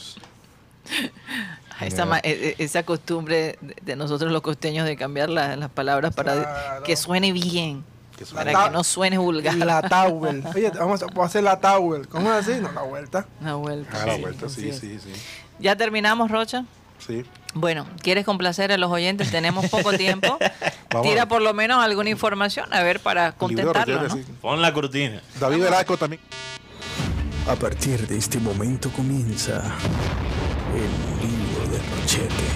Esa, 1.81 2.05
ma- 2.05 2.19
e- 2.19 2.55
e- 2.57 2.63
esa 2.63 2.83
costumbre 2.83 3.57
de- 3.81 3.95
nosotros 3.97 4.31
los 4.31 4.41
costeños 4.41 4.86
de 4.86 4.95
cambiar 4.95 5.29
la- 5.29 5.57
las 5.57 5.69
palabras 5.69 6.13
para 6.15 6.33
Claro. 6.41 6.83
que 6.83 6.95
suene 6.95 7.33
bien, 7.33 7.83
Que 8.17 8.25
suene 8.25 8.53
para 8.53 8.65
que 8.67 8.71
no 8.71 8.83
suene 8.86 9.17
vulgar. 9.17 9.55
La 9.55 9.81
Towel. 9.81 10.41
Oye, 10.55 10.69
vamos 10.69 11.03
a, 11.03 11.23
hacer 11.23 11.43
la 11.43 11.59
Towel. 11.59 12.07
¿Cómo 12.07 12.31
es 12.33 12.47
así? 12.47 12.61
No, 12.61 12.71
la 12.71 12.81
vuelta. 12.83 13.25
Una 13.41 13.55
vuelta. 13.55 14.03
A 14.03 14.05
la 14.05 14.15
sí. 14.15 14.21
vuelta, 14.21 14.47
sí, 14.49 14.69
Así 14.69 14.79
sí, 14.79 14.99
sí. 15.03 15.21
Ya 15.59 15.75
terminamos, 15.75 16.31
Rocha. 16.31 16.63
Sí. 17.05 17.25
Bueno, 17.53 17.86
¿quieres 18.01 18.23
complacer 18.25 18.71
a 18.71 18.77
los 18.77 18.89
oyentes? 18.89 19.29
Tenemos 19.31 19.65
poco 19.69 19.91
tiempo. 19.97 20.38
Vamos. 20.91 21.07
Tira 21.09 21.25
por 21.27 21.41
lo 21.41 21.53
menos 21.53 21.83
alguna 21.83 22.09
información, 22.09 22.73
a 22.73 22.83
ver, 22.83 23.01
para 23.01 23.33
contentarlo, 23.33 24.03
¿no? 24.03 24.09
sí. 24.15 24.23
Pon 24.41 24.61
la 24.61 24.71
cortina. 24.73 25.21
David 25.41 25.61
Velasco 25.63 25.97
también. 25.97 26.21
A 27.49 27.55
partir 27.55 28.07
de 28.07 28.17
este 28.17 28.39
momento 28.39 28.89
comienza 28.91 29.61
el 30.76 31.28
libro 31.28 31.61
de 31.71 31.78
Rochete. 31.95 32.55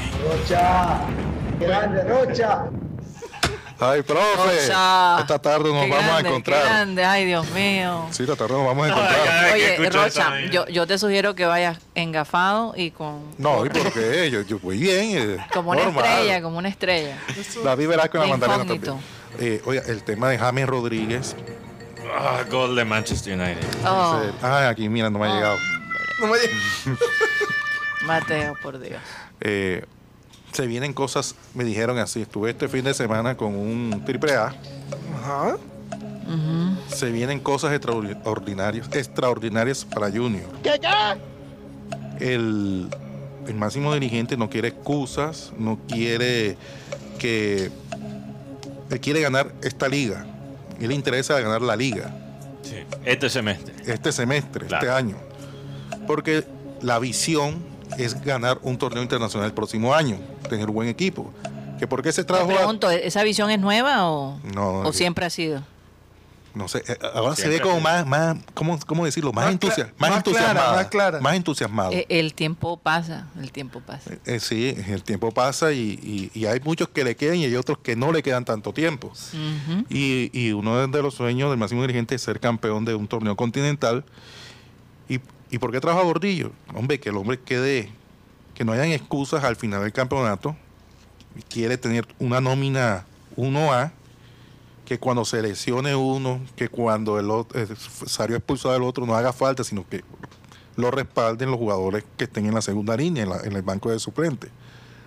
Ay, 3.82 4.02
profe. 4.02 4.60
Rocha. 4.66 5.20
Esta 5.22 5.40
tarde 5.40 5.72
nos 5.72 5.86
Qué 5.86 5.90
vamos 5.90 6.04
a 6.04 6.08
grande, 6.08 6.24
qué 6.24 6.28
encontrar. 6.30 6.66
grande, 6.66 7.06
ay, 7.06 7.26
Dios 7.26 7.50
mío. 7.52 8.08
Sí, 8.12 8.24
esta 8.24 8.36
tarde 8.36 8.54
nos 8.56 8.66
vamos 8.66 8.86
a 8.86 8.90
encontrar. 8.90 9.28
ay. 9.54 9.62
Oye, 9.80 9.90
Rocha, 9.90 10.34
yo, 10.52 10.68
yo 10.68 10.86
te 10.86 10.98
sugiero 10.98 11.34
que 11.34 11.46
vayas 11.46 11.78
engafado 11.96 12.74
y 12.76 12.92
con 12.92 13.22
No, 13.38 13.66
¿y 13.66 13.70
por 13.70 13.92
qué? 13.94 14.30
Yo, 14.32 14.42
yo 14.42 14.60
voy 14.60 14.78
bien. 14.80 15.18
eh, 15.18 15.38
como 15.54 15.72
una 15.72 15.82
estrella, 15.84 16.42
como 16.42 16.58
una 16.58 16.68
estrella. 16.70 17.18
David 17.64 17.88
Velasco 17.88 18.18
en 18.18 18.24
la 18.24 18.28
mandarina 18.38 18.58
también. 18.66 18.96
Eh, 19.40 19.62
oye, 19.66 19.82
el 19.88 20.04
tema 20.04 20.28
de 20.30 20.38
James 20.38 20.68
Rodríguez. 20.68 21.36
Ah, 22.18 22.44
gol 22.52 22.76
de 22.76 22.84
Manchester 22.84 23.34
United. 23.40 23.66
Oh, 23.86 24.20
ah, 24.42 24.68
aquí, 24.68 24.90
mira, 24.90 25.10
no 25.10 25.20
me 25.20 25.28
ha 25.28 25.30
Oh. 25.32 25.36
llegado. 25.36 25.58
No 26.20 26.28
me 26.28 26.38
digas. 26.38 26.58
Mateo, 28.10 28.56
por 28.62 28.80
Dios. 28.80 29.00
Eh, 29.42 29.86
se 30.52 30.66
vienen 30.68 30.94
cosas, 30.94 31.36
me 31.54 31.64
dijeron 31.64 31.98
así. 32.00 32.24
Estuve 32.24 32.50
este 32.50 32.68
fin 32.68 32.84
de 32.84 32.94
semana 32.94 33.38
con 33.38 33.56
un 33.56 34.04
triple 34.06 34.34
A. 34.36 34.54
Ajá. 35.22 35.58
Se 36.88 37.12
vienen 37.12 37.40
cosas 37.40 37.72
extraordinarias, 37.74 38.88
extraordinarias 38.94 39.86
para 39.86 40.12
Junior. 40.12 40.44
El, 42.20 42.88
el 43.48 43.56
máximo 43.56 43.94
dirigente 43.94 44.38
no 44.38 44.50
quiere 44.50 44.68
excusas, 44.70 45.52
no 45.58 45.80
quiere 45.88 46.58
que 47.18 47.72
él 48.90 49.00
quiere 49.00 49.22
ganar 49.22 49.54
esta 49.64 49.88
liga. 49.88 50.26
Y 50.80 50.88
le 50.88 50.94
interesa 50.94 51.40
ganar 51.40 51.62
la 51.62 51.76
liga 51.76 52.16
Sí. 52.62 52.76
Este 53.06 53.30
semestre. 53.30 53.74
este 53.86 54.12
semestre, 54.12 54.68
Claro. 54.68 54.86
este 54.86 54.96
año. 54.96 55.16
Porque 56.08 56.44
la 56.82 57.00
visión 57.00 57.64
es 57.98 58.22
ganar 58.24 58.60
un 58.62 58.78
torneo 58.78 59.02
internacional 59.04 59.48
el 59.48 59.54
próximo 59.54 59.94
año, 59.94 60.18
tener 60.50 60.68
un 60.70 60.76
buen 60.76 60.90
equipo. 60.90 61.32
¿Que 61.80 61.88
¿Por 61.88 62.02
qué 62.04 62.12
se 62.12 62.24
Te 62.24 62.28
trajo 62.34 62.52
a- 62.52 62.56
pregunto, 62.58 62.90
¿esa 62.90 63.24
visión 63.24 63.50
es 63.50 63.60
nueva 63.60 64.06
o, 64.10 64.38
No, 64.54 64.82
o 64.82 64.90
eh, 64.90 64.94
siempre 64.94 65.26
ha 65.26 65.30
sido? 65.30 65.64
No 66.54 66.68
sé, 66.68 66.84
eh, 66.88 66.98
ahora 67.14 67.36
se 67.36 67.48
ve 67.48 67.62
como 67.62 67.80
más, 67.80 68.06
más 68.08 68.36
¿cómo, 68.56 68.78
cómo 68.86 69.06
decirlo? 69.06 69.32
Más, 69.32 69.46
Más 69.46 69.54
entusia- 69.54 69.94
más 69.98 70.10
más 70.10 70.18
entusiasmada. 70.18 70.54
clara, 70.60 70.76
más 70.76 70.88
clara. 70.88 71.20
más 71.22 71.36
entusiasmado. 71.36 71.92
Eh, 71.92 72.06
el 72.10 72.34
tiempo 72.34 72.76
pasa, 72.78 73.28
el 73.40 73.52
tiempo 73.52 73.80
pasa. 73.82 74.12
Eh, 74.26 74.40
sí, 74.40 74.76
el 74.88 75.04
tiempo 75.04 75.32
pasa 75.32 75.72
y, 75.72 76.32
y- 76.34 76.38
y 76.38 76.48
hay 76.48 76.60
muchos 76.60 76.90
que 76.90 77.04
le 77.04 77.16
quedan 77.16 77.36
y 77.38 77.46
hay 77.46 77.56
otros 77.56 77.78
que 77.78 77.96
no 77.96 78.12
le 78.12 78.24
quedan 78.24 78.44
tanto 78.46 78.74
tiempo. 78.74 79.14
Y, 79.90 80.32
y 80.34 80.52
uno 80.52 80.86
de 80.88 81.02
los 81.02 81.14
sueños 81.14 81.50
del 81.52 81.60
máximo 81.60 81.82
dirigente 81.84 82.16
es 82.16 82.22
ser 82.24 82.40
campeón 82.40 82.84
de 82.84 82.96
un 82.96 83.08
torneo 83.08 83.36
continental. 83.38 84.04
¿Y, 85.08 85.20
y 85.50 85.58
por 85.58 85.72
qué 85.72 85.80
trabaja 85.80 86.04
Gordillo? 86.06 86.52
Hombre, 86.76 87.00
que 87.00 87.10
el 87.10 87.18
hombre 87.18 87.40
quede, 87.40 87.92
que 88.54 88.64
no 88.66 88.72
hayan 88.72 88.90
excusas 88.90 89.44
al 89.44 89.56
final 89.56 89.82
del 89.82 89.94
campeonato. 89.94 90.56
Quiere 91.50 91.78
tener 91.78 92.08
una 92.20 92.42
nómina 92.42 93.06
1A, 93.38 93.92
que 94.86 94.98
cuando 95.00 95.24
se 95.26 95.42
lesione 95.42 95.96
uno, 95.96 96.42
que 96.56 96.68
cuando 96.70 97.20
el 97.20 97.30
otro, 97.30 97.60
eh, 97.60 97.68
salió 98.06 98.36
expulsado 98.36 98.74
del 98.74 98.84
otro 98.84 99.06
no 99.06 99.16
haga 99.16 99.32
falta, 99.34 99.64
sino 99.64 99.88
que 99.88 100.04
lo 100.76 100.90
respalden 100.92 101.52
los 101.52 101.60
jugadores 101.60 102.04
que 102.18 102.24
estén 102.24 102.46
en 102.48 102.56
la 102.56 102.62
segunda 102.62 102.96
línea, 102.98 103.24
en, 103.24 103.30
la- 103.30 103.42
en 103.44 103.54
el 103.56 103.62
banco 103.62 103.92
de 103.92 104.00
suplentes. 104.00 104.50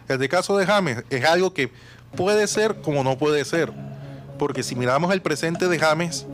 El 0.09 0.19
de 0.19 0.29
caso 0.29 0.57
de 0.57 0.67
James 0.67 1.05
es 1.11 1.25
algo 1.25 1.53
que 1.55 1.73
puede 2.17 2.47
ser 2.47 2.81
como 2.83 3.03
no 3.03 3.17
puede 3.19 3.45
ser. 3.45 3.73
Porque 4.39 4.63
si 4.63 4.75
miramos 4.77 5.13
el 5.13 5.23
presente 5.23 5.69
de 5.69 5.79
James, 5.79 6.27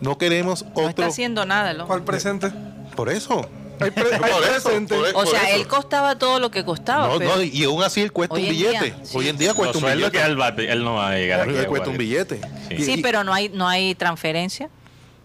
no 0.00 0.18
queremos 0.18 0.62
No 0.62 0.68
está 0.70 0.82
otro. 0.90 1.06
haciendo 1.06 1.44
nada, 1.46 1.70
el 1.70 1.76
hombre. 1.80 1.86
¿Cuál 1.88 2.04
presente? 2.04 2.52
Por 3.00 3.08
eso. 3.10 3.48
Hay, 3.80 3.90
pre- 3.92 4.04
hay 4.14 4.18
Por 4.18 4.42
eso, 4.44 4.62
presente. 4.68 4.94
por- 4.94 5.08
O 5.14 5.26
sea, 5.26 5.48
eso. 5.48 5.56
él 5.56 5.66
costaba 5.66 6.18
todo 6.18 6.38
lo 6.38 6.50
que 6.50 6.64
costaba. 6.66 7.08
No, 7.08 7.18
pero 7.18 7.36
no, 7.36 7.42
y 7.42 7.64
aún 7.64 7.82
así 7.82 8.02
él 8.02 8.12
cuesta 8.12 8.34
Hoy 8.34 8.42
un 8.42 8.48
en 8.48 8.52
día, 8.56 8.70
billete. 8.82 8.94
sí. 9.06 9.16
Hoy 9.16 9.28
en 9.28 9.38
día 9.38 9.54
cuesta 9.54 9.78
un 9.78 9.84
billete. 9.84 10.10
que 10.10 10.22
él, 10.22 10.38
va, 10.40 10.48
él 10.48 10.84
no 10.84 10.94
va 10.96 11.08
a 11.10 11.14
llegar 11.14 11.40
aquí. 11.40 11.50
Él 11.50 11.64
a 11.64 11.66
cuesta 11.66 11.88
un 11.88 11.96
billete. 11.96 12.40
Sí. 12.68 12.74
Y- 12.74 12.84
sí, 12.84 12.92
y- 12.98 13.02
pero 13.02 13.24
no 13.24 13.32
hay, 13.32 13.48
no 13.48 13.66
hay 13.68 13.94
transferencia 13.94 14.68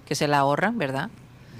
que 0.08 0.16
se 0.16 0.28
la 0.30 0.38
ahorran, 0.40 0.78
¿verdad? 0.78 1.10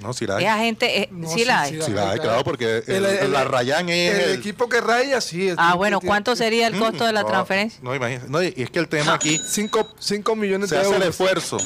No, 0.00 0.12
sí 0.14 0.26
la 0.26 0.36
hay. 0.36 0.44
Es 0.44 0.50
agente, 0.50 1.02
eh, 1.02 1.08
No, 1.10 1.28
sí 1.28 1.40
sí, 1.40 1.44
la 1.44 1.60
hay. 1.62 1.82
sí 1.82 1.90
la 1.92 2.10
hay, 2.12 2.18
claro, 2.18 2.44
porque 2.44 2.82
el- 2.86 2.94
El- 2.96 3.04
el- 3.06 3.32
la 3.32 3.44
Rayán 3.44 3.88
es. 3.90 4.14
El, 4.14 4.20
el- 4.30 4.38
equipo 4.38 4.68
que 4.68 4.80
raya, 4.80 5.20
sí. 5.20 5.48
el- 5.48 5.56
Ah, 5.58 5.74
bueno, 5.74 5.98
tiene- 6.00 6.08
¿cuánto 6.10 6.34
sería 6.36 6.66
el 6.68 6.78
costo 6.78 7.04
de 7.04 7.12
la 7.12 7.22
No, 7.22 7.28
transferencia? 7.28 7.80
No, 7.82 7.94
imagínate. 7.94 8.28
No, 8.30 8.42
y 8.42 8.54
es 8.56 8.70
que 8.70 8.78
el 8.78 8.88
tema 8.88 9.14
aquí 9.14 9.38
Cinco, 9.48 9.86
cinco 9.98 10.34
millones 10.36 10.68
se 10.70 10.74
de 10.76 10.80
hace 10.82 10.90
el 10.90 10.94
euros. 10.96 11.08
esfuerzo. 11.10 11.58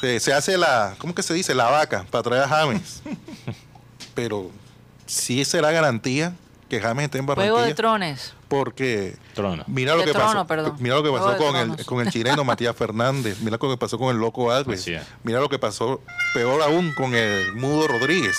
Se, 0.00 0.20
se 0.20 0.32
hace 0.34 0.58
la. 0.58 0.94
¿Cómo 0.98 1.14
que 1.14 1.22
se 1.22 1.32
dice? 1.32 1.54
La 1.54 1.70
vaca 1.70 2.04
para 2.10 2.22
traer 2.22 2.42
a 2.44 2.48
James. 2.48 3.02
Pero 4.16 4.50
sí 5.06 5.44
será 5.44 5.70
garantía 5.70 6.34
que 6.68 6.80
James 6.80 7.04
esté 7.04 7.18
en 7.18 7.26
Juego 7.26 7.42
de 7.42 7.50
Barranquilla. 7.50 7.74
Trones. 7.76 8.34
Porque 8.48 9.16
Trono. 9.34 9.62
Mira 9.68 9.92
lo 9.92 10.00
De 10.00 10.06
que 10.06 10.12
trono, 10.12 10.32
pasó. 10.32 10.46
perdón. 10.48 10.76
Mira 10.80 10.96
lo 10.96 11.02
que 11.04 11.10
pasó 11.10 11.36
con 11.36 11.54
el, 11.54 11.66
tronos. 11.68 11.86
con 11.86 12.00
el 12.00 12.10
chileno 12.10 12.42
Matías 12.44 12.74
Fernández. 12.74 13.38
Mira 13.40 13.58
lo 13.60 13.70
que 13.70 13.76
pasó 13.76 13.98
con 13.98 14.12
el 14.12 14.20
loco 14.20 14.50
Alves. 14.50 14.84
Mira 15.22 15.38
lo 15.38 15.48
que 15.48 15.60
pasó, 15.60 16.00
peor 16.34 16.60
aún, 16.62 16.92
con 16.94 17.14
el 17.14 17.52
mudo 17.54 17.86
Rodríguez. 17.86 18.36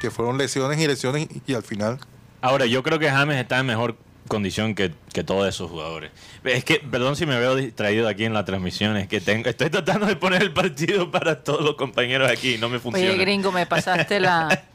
Que 0.00 0.10
fueron 0.10 0.38
lesiones 0.38 0.80
y 0.80 0.86
lesiones 0.88 1.28
y 1.46 1.54
al 1.54 1.62
final 1.62 1.98
Ahora, 2.42 2.64
yo 2.64 2.82
creo 2.82 2.98
que 2.98 3.10
James 3.10 3.36
está 3.36 3.58
en 3.58 3.66
mejor 3.66 3.96
condición 4.30 4.74
que, 4.74 4.92
que 5.12 5.22
todos 5.24 5.46
esos 5.46 5.70
jugadores. 5.70 6.10
Es 6.44 6.64
que, 6.64 6.76
perdón 6.76 7.16
si 7.16 7.26
me 7.26 7.38
veo 7.38 7.54
distraído 7.54 8.08
aquí 8.08 8.24
en 8.24 8.32
la 8.32 8.46
transmisión, 8.46 8.96
es 8.96 9.08
que 9.08 9.20
tengo, 9.20 9.48
estoy 9.50 9.68
tratando 9.68 10.06
de 10.06 10.16
poner 10.16 10.40
el 10.40 10.52
partido 10.54 11.10
para 11.10 11.42
todos 11.44 11.60
los 11.60 11.74
compañeros 11.74 12.30
aquí 12.30 12.54
y 12.54 12.58
no 12.58 12.70
me 12.70 12.78
funciona. 12.78 13.10
Oye, 13.12 13.18
gringo, 13.20 13.52
me 13.52 13.66
pasaste 13.66 14.18
la... 14.20 14.62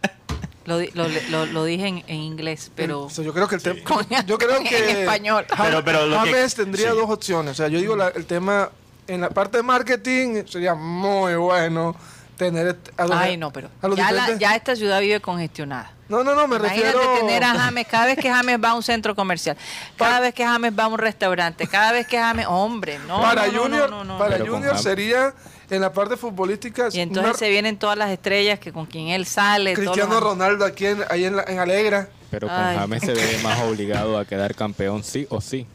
Lo, 0.66 0.80
lo, 0.80 1.08
lo- 1.30 1.46
lo 1.46 1.64
dije 1.64 1.86
en, 1.88 2.04
en 2.08 2.16
inglés, 2.22 2.72
pero... 2.76 3.04
O 3.04 3.10
sea, 3.12 3.24
yo 3.24 3.32
creo 3.36 3.48
que 3.48 3.54
el 3.54 3.62
tema. 3.62 3.80
Con- 3.84 4.04
Yo 4.26 4.36
creo 4.40 4.56
en 4.58 4.64
que. 4.64 5.02
español. 5.04 5.46
Jam- 5.48 5.64
Pero- 5.64 5.86
pero 5.86 6.08
lo 6.08 6.24
que- 6.24 6.32
James 6.32 6.56
tendría 6.56 6.90
sí. 6.90 6.98
dos 6.98 7.08
opciones. 7.12 7.52
O 7.52 7.54
sea, 7.54 7.68
yo 7.68 7.78
digo 7.80 7.96
la- 7.96 8.08
el 8.08 8.26
tema. 8.26 8.72
En 9.08 9.22
la 9.22 9.30
parte 9.30 9.58
de 9.58 9.64
marketing 9.64 10.44
sería 10.48 10.74
muy 10.74 11.36
bueno 11.36 11.96
tener 12.38 12.78
a 12.98 13.06
los, 13.08 13.18
Ay, 13.18 13.38
no, 13.38 13.52
pero 13.52 13.70
a 13.82 13.88
los 13.88 13.98
ya, 13.98 14.12
la- 14.12 14.38
ya 14.38 14.56
esta 14.56 14.76
ciudad 14.76 15.00
vive 15.02 15.20
congestionada. 15.20 15.92
No, 16.08 16.24
no, 16.24 16.36
no, 16.36 16.48
me 16.48 16.58
Imagínate 16.58 16.92
refiero. 16.94 17.20
tener 17.20 17.44
a 17.44 17.56
James, 17.56 17.88
cada 17.90 18.06
vez 18.06 18.18
que 18.20 18.30
James 18.32 18.60
va 18.64 18.70
a 18.70 18.74
un 18.76 18.84
centro 18.84 19.16
comercial, 19.16 19.58
cada 19.98 20.20
vez 20.20 20.36
que 20.36 20.46
James 20.46 20.72
va 20.78 20.84
a 20.84 20.88
un 20.88 21.00
restaurante, 21.00 21.68
cada 21.68 21.92
vez 21.92 22.06
que 22.08 22.18
James, 22.18 22.46
hombre, 22.48 23.00
no. 23.08 23.22
para 23.22 23.48
no, 23.48 23.64
Junior, 23.64 23.90
no, 23.90 24.04
no, 24.04 24.14
no. 24.14 24.18
para 24.20 24.38
Junior 24.38 24.78
sería 24.78 25.34
en 25.70 25.82
la 25.82 25.92
parte 25.92 26.16
futbolística. 26.16 26.90
Y 26.92 27.00
entonces 27.00 27.32
una- 27.32 27.40
se 27.40 27.50
vienen 27.50 27.78
todas 27.78 27.98
las 27.98 28.12
estrellas 28.12 28.60
que 28.60 28.72
con 28.72 28.86
quien 28.86 29.08
él 29.08 29.26
sale. 29.26 29.74
todos 29.74 29.86
Cristiano 29.88 30.14
los- 30.16 30.24
Ronaldo 30.24 30.64
aquí 30.66 30.86
en, 30.86 31.04
ahí 31.10 31.26
en, 31.26 31.38
la- 31.38 31.44
en 31.48 31.58
Alegra. 31.60 32.08
Pero 32.30 32.48
con 32.48 32.56
Ay. 32.56 32.78
James 32.78 33.02
se 33.02 33.14
ve 33.14 33.40
más 33.42 33.60
obligado 33.62 34.20
a 34.20 34.26
quedar 34.26 34.54
campeón 34.54 35.04
sí 35.04 35.26
o 35.30 35.42
sí. 35.42 35.66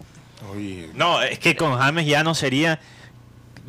Oye, 0.53 0.91
No, 0.95 1.21
es 1.23 1.39
que 1.41 1.57
con 1.57 1.77
James 1.77 2.07
ya 2.07 2.23
no 2.23 2.35
sería. 2.37 2.79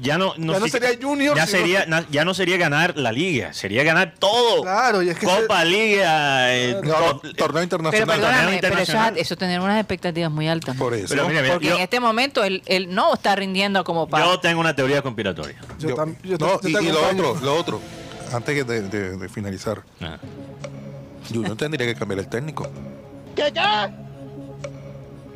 Ya 0.02 0.18
no, 0.18 0.36
Ya 0.36 0.46
no 0.60 0.66
si- 0.66 0.72
sería 0.72 0.90
Junior, 1.00 1.38
Ya, 1.38 1.46
sino- 1.46 1.60
sería, 1.60 1.86
na- 1.86 2.06
ya 2.10 2.26
no 2.26 2.34
sería 2.34 2.58
ganar 2.58 2.98
la 2.98 3.12
liga, 3.12 3.54
sería 3.54 3.84
ganar 3.84 4.16
todo. 4.18 4.64
Claro, 4.64 5.04
y 5.04 5.10
es 5.10 5.18
que 5.20 5.28
Copa, 5.28 5.64
Liga, 5.64 6.56
eh, 6.56 6.74
no, 6.84 7.20
to- 7.20 7.34
torneo 7.34 7.38
Pero 7.38 7.64
internacional. 7.64 8.08
torneo 8.08 8.32
perdóname, 8.32 8.60
pero 8.62 9.16
eso, 9.22 9.36
tener 9.38 9.60
unas 9.60 9.80
expectativas 9.80 10.32
muy 10.32 10.48
altas. 10.48 10.76
Por 10.76 10.96
eso. 10.96 11.06
Pero 11.10 11.28
mira, 11.28 11.42
mira, 11.44 11.54
Porque 11.54 11.68
yo, 11.68 11.76
en 11.76 11.82
este 11.82 12.00
momento 12.00 12.44
él, 12.44 12.64
él 12.66 12.94
no 12.94 13.14
está 13.14 13.36
rindiendo 13.36 13.84
como 13.84 14.08
para. 14.10 14.26
yo 14.26 14.40
tengo 14.40 14.60
una 14.60 14.76
teoría 14.76 15.04
conspiratoria. 15.04 15.58
Yo 15.78 15.90
Yo- 15.90 15.96
tam- 15.96 16.16
yo 16.24 16.38
te- 16.38 16.46
no, 16.46 16.62
yo 16.62 16.82
y, 16.82 16.92
lo 16.92 17.08
otro, 17.08 17.38
lo 17.40 17.56
otro, 17.56 17.82
antes 18.34 18.66
de, 18.68 18.82
de- 18.82 19.18
de 19.18 19.30
finalizar, 19.30 19.84
Ajá. 20.00 20.18
Junior 21.32 21.56
tendría 21.56 21.86
que 21.86 21.94
cambiar 21.94 22.20
el 22.20 22.28
técnico. 22.28 22.68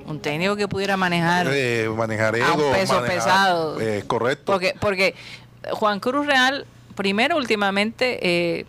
Un 0.06 0.20
técnico 0.20 0.56
que 0.56 0.68
pudiera 0.68 0.97
manejar. 0.97 1.47
Eh, 1.51 1.89
manejar 1.95 2.36
A 2.36 2.53
un 2.53 2.60
ego, 2.62 2.72
peso 2.72 2.93
manejar- 3.01 3.16
pesado. 3.16 3.82
eh, 3.82 4.03
correcto. 4.06 4.51
Porque, 4.51 4.76
porque 4.80 5.16
Juan 5.72 5.99
Cruz 5.99 6.26
Real, 6.28 6.66
primero, 6.95 7.38
últimamente, 7.38 8.20
eh, 8.22 8.66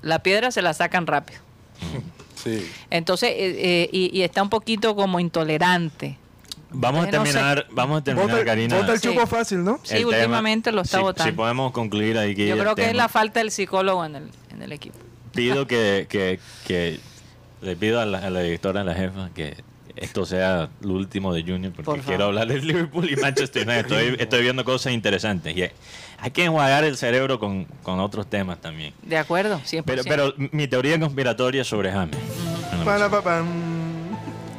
la 0.00 0.20
piedra 0.22 0.50
se 0.50 0.62
la 0.62 0.72
sacan 0.74 1.06
rápido. 1.06 1.40
Sí. 2.42 2.68
Entonces, 2.90 3.30
eh, 3.30 3.54
eh, 3.84 3.88
y, 3.92 4.10
y 4.18 4.22
está 4.22 4.42
un 4.42 4.48
poquito 4.50 4.96
como 4.96 5.20
intolerante. 5.20 6.18
Vamos 6.70 7.06
a 7.06 7.10
Yo 7.12 7.18
no 7.20 7.24
sé. 7.26 7.32
terminar, 7.34 7.66
vamos 7.70 8.00
a 8.00 8.02
terminar, 8.04 8.30
Bota, 8.32 8.44
Karina. 8.44 8.76
bota 8.78 8.92
el 8.94 8.98
Sí. 9.00 9.08
chupo 9.10 9.26
fácil, 9.28 9.62
¿no? 9.62 9.78
Sí, 9.84 9.94
el 9.94 9.98
tema. 10.06 10.08
últimamente 10.16 10.72
lo 10.72 10.80
está 10.82 10.96
Si- 10.98 11.02
votando. 11.04 11.30
Si 11.30 11.36
podemos 11.36 11.70
concluir 11.70 12.18
ahí 12.18 12.34
que 12.34 12.48
Yo 12.48 12.58
creo 12.58 12.74
que 12.74 12.86
es 12.86 12.96
la 12.96 13.08
falta 13.08 13.38
del 13.38 13.52
psicólogo 13.52 14.04
en 14.04 14.16
el, 14.16 14.30
en 14.50 14.60
el 14.60 14.72
equipo. 14.72 14.98
pido 15.32 15.66
que, 15.68 16.06
que, 16.08 16.40
que 16.66 16.98
le 17.60 17.76
pido 17.76 18.00
a 18.00 18.06
la, 18.06 18.18
a 18.18 18.30
la 18.30 18.40
directora, 18.40 18.80
a 18.80 18.84
la 18.84 18.94
jefa, 18.96 19.30
que 19.32 19.62
esto 19.96 20.26
sea 20.26 20.68
lo 20.80 20.94
último 20.94 21.32
de 21.32 21.42
Junior, 21.42 21.72
porque 21.72 21.90
Por 21.90 22.00
quiero 22.00 22.24
hablar 22.24 22.48
de 22.48 22.60
Liverpool 22.60 23.10
y 23.10 23.16
Manchester 23.16 23.66
United. 23.66 23.80
Estoy, 23.80 24.16
estoy 24.18 24.42
viendo 24.42 24.64
cosas 24.64 24.92
interesantes 24.92 25.56
y 25.56 25.62
hay, 25.62 26.30
que 26.30 26.44
enjuagar 26.44 26.84
el 26.84 26.96
cerebro 26.96 27.38
con, 27.38 27.64
con 27.82 28.00
otros 28.00 28.28
temas 28.28 28.60
también. 28.60 28.94
¿De 29.02 29.18
acuerdo? 29.18 29.60
100%. 29.60 29.82
Pero, 29.84 30.02
pero 30.04 30.34
mi 30.52 30.68
teoría 30.68 30.98
conspiratoria 30.98 31.64
sobre 31.64 31.90
James. 31.90 32.16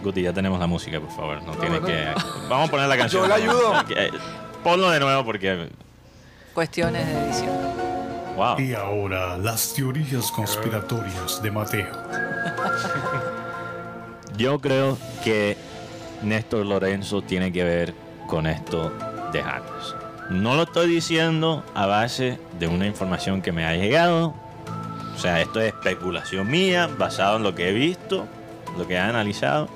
Guti, 0.03 0.21
ya 0.21 0.33
tenemos 0.33 0.59
la 0.59 0.67
música, 0.67 0.99
por 0.99 1.11
favor. 1.11 1.41
No, 1.43 1.51
tienes 1.53 1.81
bueno. 1.81 1.87
que. 1.87 2.47
Vamos 2.49 2.67
a 2.67 2.71
poner 2.71 2.89
la 2.89 2.97
canción. 2.97 3.23
Yo 3.23 3.27
le 3.27 3.33
ayudo. 3.33 3.73
Eh, 3.95 4.11
Ponlo 4.63 4.89
de 4.89 4.99
nuevo 4.99 5.25
porque. 5.25 5.69
Cuestiones 6.53 7.07
de 7.07 7.25
edición. 7.25 7.51
Wow. 8.35 8.59
Y 8.59 8.73
ahora 8.73 9.37
las 9.37 9.73
teorías 9.73 10.31
conspiratorias 10.31 11.41
de 11.41 11.51
Mateo. 11.51 11.91
Yo 14.37 14.59
creo 14.59 14.97
que 15.23 15.57
Néstor 16.23 16.65
Lorenzo 16.65 17.21
tiene 17.21 17.51
que 17.51 17.63
ver 17.63 17.93
con 18.27 18.47
esto 18.47 18.91
de. 19.31 19.43
No 20.29 20.55
lo 20.55 20.63
estoy 20.63 20.89
diciendo 20.89 21.63
a 21.75 21.85
base 21.85 22.39
de 22.59 22.67
una 22.67 22.87
información 22.87 23.41
que 23.41 23.51
me 23.51 23.65
ha 23.65 23.75
llegado. 23.75 24.33
O 25.15 25.19
sea, 25.19 25.41
esto 25.41 25.61
es 25.61 25.67
especulación 25.67 26.49
mía, 26.49 26.89
basado 26.97 27.37
en 27.37 27.43
lo 27.43 27.53
que 27.53 27.69
he 27.69 27.73
visto, 27.73 28.27
lo 28.77 28.87
que 28.87 28.95
he 28.95 28.99
analizado. 28.99 29.69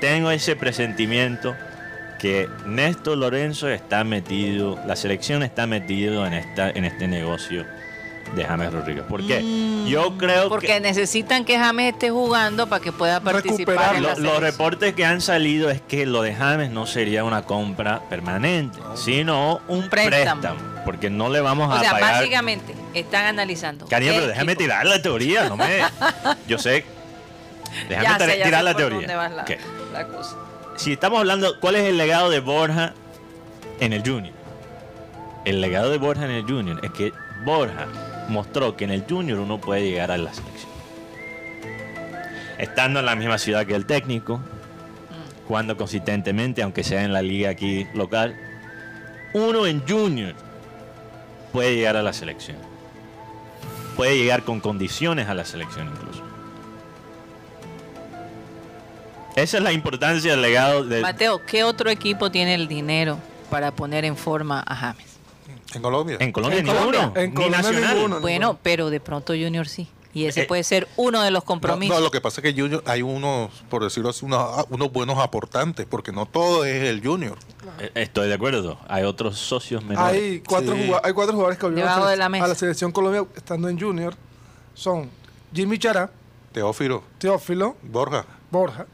Tengo 0.00 0.30
ese 0.30 0.56
presentimiento 0.56 1.54
que 2.18 2.48
Néstor 2.66 3.18
Lorenzo 3.18 3.68
está 3.68 4.04
metido, 4.04 4.78
la 4.86 4.96
selección 4.96 5.42
está 5.42 5.66
metido 5.66 6.26
en, 6.26 6.32
esta, 6.32 6.70
en 6.70 6.84
este 6.84 7.08
negocio 7.08 7.66
de 8.34 8.44
James 8.44 8.72
Rodríguez. 8.72 9.04
¿Por 9.08 9.26
qué? 9.26 9.40
Mm, 9.42 9.86
Yo 9.86 10.16
creo 10.16 10.48
Porque 10.48 10.68
que... 10.68 10.80
necesitan 10.80 11.44
que 11.44 11.58
James 11.58 11.92
esté 11.92 12.10
jugando 12.10 12.66
para 12.68 12.82
que 12.82 12.92
pueda 12.92 13.20
participar 13.20 13.96
en 13.96 14.02
la 14.04 14.14
Lo- 14.14 14.20
los 14.20 14.40
reportes 14.40 14.94
que 14.94 15.04
han 15.04 15.20
salido 15.20 15.68
es 15.70 15.80
que 15.82 16.06
lo 16.06 16.22
de 16.22 16.34
James 16.34 16.70
no 16.70 16.86
sería 16.86 17.24
una 17.24 17.42
compra 17.42 18.00
permanente, 18.08 18.78
sino 18.94 19.60
un 19.68 19.88
préstamo. 19.90 20.40
préstamo. 20.40 20.72
porque 20.84 21.10
no 21.10 21.28
le 21.28 21.40
vamos 21.40 21.68
O 21.68 21.72
a 21.72 21.80
sea, 21.80 21.92
pagar. 21.92 22.14
básicamente 22.14 22.74
están 22.94 23.26
analizando. 23.26 23.86
Cariño, 23.86 24.12
pero 24.14 24.26
déjame 24.28 24.52
equipo- 24.52 24.64
tirar 24.64 24.86
la 24.86 25.00
teoría, 25.02 25.48
no 25.48 25.56
me. 25.56 25.80
Yo 26.48 26.58
sé. 26.58 26.84
Déjame 27.88 28.08
Ya 28.08 28.18
sé, 28.18 28.24
tir- 28.24 28.38
ya 28.38 28.44
tirar 28.44 28.60
sé 28.60 28.64
la 28.64 28.72
por 28.72 28.80
teoría. 28.80 28.98
dónde 28.98 29.14
va 29.14 29.28
la, 29.28 29.42
Ok. 29.42 29.50
la 29.92 30.06
cosa. 30.08 30.36
Si 30.76 30.92
estamos 30.92 31.18
hablando, 31.20 31.60
¿cuál 31.60 31.76
es 31.76 31.84
el 31.84 31.96
legado 31.98 32.30
de 32.30 32.40
Borja 32.40 32.94
en 33.78 33.92
el 33.92 34.00
Junior? 34.02 34.34
El 35.44 35.60
legado 35.60 35.90
de 35.90 35.98
Borja 35.98 36.24
en 36.24 36.30
el 36.32 36.42
Junior 36.44 36.80
es 36.84 36.90
que 36.92 37.12
Borja 37.44 37.86
mostró 38.32 38.76
que 38.76 38.84
en 38.84 38.90
el 38.90 39.04
Junior 39.08 39.38
uno 39.38 39.60
puede 39.60 39.88
llegar 39.88 40.10
a 40.10 40.16
la 40.16 40.32
selección. 40.32 40.72
Estando 42.58 43.00
en 43.00 43.06
la 43.06 43.14
misma 43.14 43.38
ciudad 43.38 43.66
que 43.66 43.74
el 43.74 43.86
técnico, 43.86 44.40
jugando 45.46 45.76
consistentemente, 45.76 46.62
aunque 46.62 46.82
sea 46.82 47.04
en 47.04 47.12
la 47.12 47.22
liga 47.22 47.50
aquí 47.50 47.86
local, 47.94 48.36
uno 49.34 49.66
en 49.66 49.86
Junior 49.86 50.34
puede 51.52 51.76
llegar 51.76 51.96
a 51.96 52.02
la 52.02 52.12
selección. 52.12 52.56
Puede 53.96 54.16
llegar 54.16 54.42
con 54.42 54.60
condiciones 54.60 55.28
a 55.28 55.34
la 55.34 55.44
selección 55.44 55.88
incluso. 55.88 56.22
Esa 59.36 59.56
es 59.56 59.62
la 59.62 59.72
importancia 59.72 60.32
del 60.32 60.42
legado 60.42 60.84
de, 60.84 61.00
Mateo, 61.00 61.40
¿qué 61.46 61.64
otro 61.64 61.88
equipo 61.88 62.30
tiene 62.30 62.54
el 62.54 62.68
dinero 62.68 63.18
para 63.50 63.70
poner 63.70 64.04
en 64.04 64.16
forma 64.16 64.62
a 64.66 64.74
James? 64.74 65.11
En 65.74 65.82
Colombia. 65.82 66.16
En 66.20 66.32
Colombia 66.32 66.58
En 66.60 66.64
ninguno. 66.66 66.84
Colombia. 66.86 67.22
En 67.22 67.30
ni 67.30 67.34
Colombia 67.36 67.62
nacional. 67.62 67.94
ninguno. 67.96 68.20
Bueno, 68.20 68.58
pero 68.62 68.90
de 68.90 69.00
pronto 69.00 69.32
Junior 69.32 69.66
sí. 69.68 69.88
Y 70.14 70.26
ese 70.26 70.42
Eh, 70.42 70.44
puede 70.46 70.62
ser 70.62 70.88
uno 70.96 71.22
de 71.22 71.30
los 71.30 71.42
compromisos. 71.42 71.96
no, 71.96 72.02
lo 72.02 72.10
que 72.10 72.20
pasa 72.20 72.42
es 72.42 72.52
que 72.54 72.60
Junior, 72.60 72.82
hay 72.86 73.00
unos, 73.00 73.50
por 73.70 73.82
decirlo 73.82 74.10
así, 74.10 74.26
unos, 74.26 74.66
unos 74.68 74.92
buenos 74.92 75.16
aportantes, 75.18 75.86
porque 75.88 76.12
no 76.12 76.26
todo 76.26 76.66
es 76.66 76.82
el 76.84 77.02
Junior. 77.02 77.38
Eh, 77.78 77.90
Estoy 77.94 78.28
de 78.28 78.34
acuerdo. 78.34 78.78
Hay 78.88 79.04
otros 79.04 79.38
socios 79.38 79.82
menores. 79.82 80.12
Hay 80.22 80.40
cuatro, 80.46 80.74
Sí. 80.74 80.92
hay 81.02 81.12
cuatro 81.14 81.32
jugadores 81.32 81.58
que 81.58 81.64
volvieron 81.64 81.90
a, 81.90 81.98
la 81.98 82.08
de 82.10 82.16
la 82.18 82.26
selec- 82.26 82.30
mesa. 82.30 82.44
a 82.44 82.48
la 82.48 82.54
selección 82.54 82.92
Colombia 82.92 83.24
estando 83.34 83.70
en 83.70 83.80
Junior. 83.80 84.14
Son 84.74 85.08
Jimmy 85.54 85.78
Chará, 85.78 86.10
Teófilo, 86.52 87.02
Teófilo, 87.18 87.76
Borja. 87.82 88.26
Borja. 88.50 88.86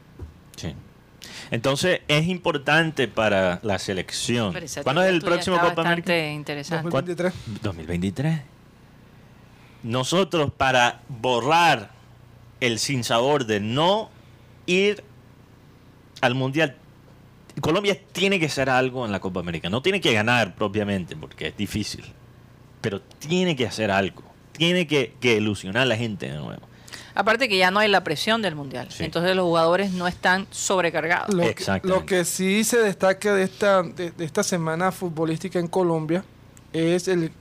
Entonces 1.51 2.01
es 2.07 2.27
importante 2.27 3.07
para 3.07 3.59
la 3.63 3.79
selección. 3.79 4.55
¿Cuándo 4.83 5.03
es 5.03 5.09
el 5.09 5.21
próximo 5.21 5.55
está 5.55 5.69
Copa 5.69 5.81
América? 5.83 6.17
interesante. 6.29 6.89
2023. 6.89 7.33
2023. 7.61 8.41
Nosotros 9.83 10.51
para 10.51 11.01
borrar 11.07 11.91
el 12.59 12.79
sinsabor 12.79 13.45
de 13.45 13.59
no 13.59 14.09
ir 14.65 15.03
al 16.21 16.35
Mundial, 16.35 16.75
Colombia 17.61 17.97
tiene 18.11 18.39
que 18.39 18.47
hacer 18.47 18.69
algo 18.69 19.05
en 19.05 19.11
la 19.11 19.19
Copa 19.19 19.39
América. 19.39 19.69
No 19.69 19.81
tiene 19.81 20.01
que 20.01 20.13
ganar 20.13 20.55
propiamente 20.55 21.15
porque 21.15 21.47
es 21.47 21.57
difícil, 21.57 22.03
pero 22.81 23.01
tiene 23.01 23.55
que 23.55 23.65
hacer 23.65 23.91
algo. 23.91 24.23
Tiene 24.51 24.87
que, 24.87 25.13
que 25.19 25.37
ilusionar 25.37 25.83
a 25.83 25.85
la 25.85 25.95
gente 25.95 26.29
de 26.29 26.37
nuevo. 26.37 26.67
Aparte 27.15 27.49
que 27.49 27.57
ya 27.57 27.71
no 27.71 27.79
hay 27.79 27.89
la 27.89 28.03
presión 28.03 28.41
del 28.41 28.55
mundial. 28.55 28.87
Sí. 28.91 29.03
Entonces 29.03 29.35
los 29.35 29.45
jugadores 29.45 29.91
no 29.91 30.07
están 30.07 30.47
sobrecargados. 30.51 31.33
Lo 31.33 31.43
que, 31.43 31.49
Exactamente. 31.49 31.87
lo 31.99 32.05
que 32.05 32.25
sí 32.25 32.63
se 32.63 32.77
destaca 32.79 33.33
de 33.33 33.43
esta, 33.43 33.83
de, 33.83 34.11
de 34.11 34.25
esta 34.25 34.43
semana 34.43 34.91
futbolística 34.91 35.59
en 35.59 35.67
Colombia 35.67 36.23
es 36.73 37.07
el 37.07 37.31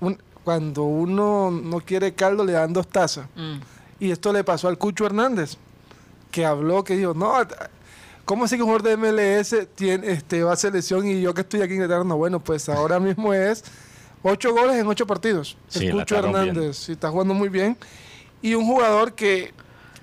un- 0.00 0.18
cuando 0.44 0.82
uno 0.84 1.50
no 1.50 1.80
quiere 1.80 2.14
caldo 2.14 2.44
le 2.44 2.52
dan 2.52 2.72
dos 2.72 2.86
tazas. 2.88 3.26
Mm. 3.34 3.56
Y 3.98 4.10
esto 4.10 4.32
le 4.32 4.44
pasó 4.44 4.68
al 4.68 4.78
Cucho 4.78 5.06
Hernández, 5.06 5.56
que 6.30 6.44
habló, 6.44 6.84
que 6.84 6.96
dijo, 6.96 7.14
no, 7.14 7.32
¿cómo 8.24 8.44
así 8.44 8.56
que 8.56 8.62
un 8.62 8.68
jugador 8.68 8.82
de 8.82 8.96
MLS 8.96 9.66
tiene, 9.74 10.10
este, 10.12 10.42
va 10.44 10.52
a 10.52 10.56
selección 10.56 11.06
y 11.06 11.20
yo 11.22 11.32
que 11.34 11.40
estoy 11.40 11.62
aquí 11.62 11.70
en 11.72 11.76
Inglaterra? 11.82 12.04
No, 12.04 12.16
bueno, 12.16 12.38
pues 12.40 12.68
ahora 12.68 13.00
mismo 13.00 13.32
es 13.32 13.64
ocho 14.22 14.52
goles 14.52 14.76
en 14.76 14.86
ocho 14.86 15.06
partidos. 15.06 15.56
Sí, 15.68 15.86
el 15.86 15.92
Cucho. 15.94 16.16
Hernández, 16.18 16.76
sí, 16.76 16.92
está 16.92 17.10
jugando 17.10 17.32
muy 17.34 17.48
bien. 17.48 17.76
Y 18.42 18.54
un 18.54 18.66
jugador 18.66 19.14
que 19.14 19.52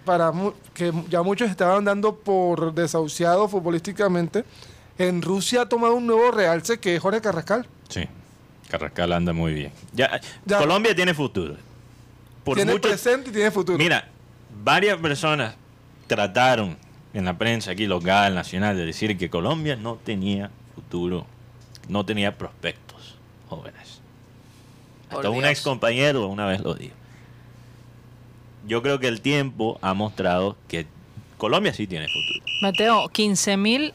para 0.05 0.31
mu- 0.31 0.53
que 0.73 0.91
ya 1.09 1.21
muchos 1.21 1.49
estaban 1.49 1.85
dando 1.85 2.15
por 2.15 2.73
desahuciados 2.73 3.49
futbolísticamente, 3.51 4.43
en 4.97 5.21
Rusia 5.21 5.61
ha 5.61 5.69
tomado 5.69 5.95
un 5.95 6.05
nuevo 6.05 6.29
realce 6.31 6.79
que 6.79 6.95
es 6.95 7.01
Jorge 7.01 7.21
Carrascal. 7.21 7.67
Sí, 7.89 8.07
Carrascal 8.69 9.13
anda 9.13 9.33
muy 9.33 9.53
bien. 9.53 9.71
Ya, 9.93 10.19
Ya. 10.45 10.57
Colombia 10.57 10.93
tiene 10.95 11.13
futuro. 11.13 11.55
Por 12.43 12.55
tiene 12.57 12.73
mucho- 12.73 12.89
presente 12.89 13.29
y 13.29 13.33
tiene 13.33 13.49
futuro. 13.51 13.77
Mira, 13.77 14.07
varias 14.63 14.97
personas 14.97 15.55
trataron 16.07 16.77
en 17.13 17.25
la 17.25 17.37
prensa 17.37 17.71
aquí 17.71 17.85
local, 17.87 18.35
nacional, 18.35 18.75
de 18.75 18.85
decir 18.85 19.17
que 19.17 19.29
Colombia 19.29 19.75
no 19.77 19.95
tenía 19.95 20.49
futuro, 20.75 21.25
no 21.87 22.05
tenía 22.05 22.37
prospectos 22.37 23.15
jóvenes. 23.47 24.01
Por 25.09 25.19
Hasta 25.19 25.29
un 25.29 25.45
ex 25.45 25.61
compañero 25.61 26.27
una 26.27 26.45
vez 26.47 26.59
lo 26.61 26.73
dijo. 26.73 26.95
Yo 28.65 28.81
creo 28.81 28.99
que 28.99 29.07
el 29.07 29.21
tiempo 29.21 29.77
ha 29.81 29.93
mostrado 29.93 30.57
que 30.67 30.85
Colombia 31.37 31.73
sí 31.73 31.87
tiene 31.87 32.07
futuro. 32.07 32.45
Mateo, 32.61 33.09
15 33.09 33.57
mil 33.57 33.93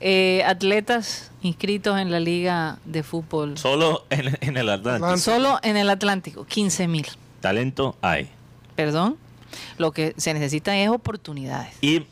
eh, 0.00 0.42
atletas 0.46 1.30
inscritos 1.42 1.98
en 1.98 2.10
la 2.10 2.20
liga 2.20 2.78
de 2.84 3.02
fútbol. 3.02 3.58
Solo 3.58 4.04
en, 4.10 4.38
en 4.40 4.56
el 4.56 4.68
Atlántico. 4.68 5.06
Atlántico. 5.06 5.18
Solo 5.18 5.58
en 5.62 5.76
el 5.76 5.90
Atlántico, 5.90 6.44
15 6.44 6.88
mil. 6.88 7.06
Talento 7.40 7.96
hay. 8.00 8.28
Perdón. 8.76 9.16
Lo 9.78 9.92
que 9.92 10.14
se 10.16 10.32
necesitan 10.32 10.76
es 10.76 10.88
oportunidades. 10.88 11.74
Y 11.82 12.06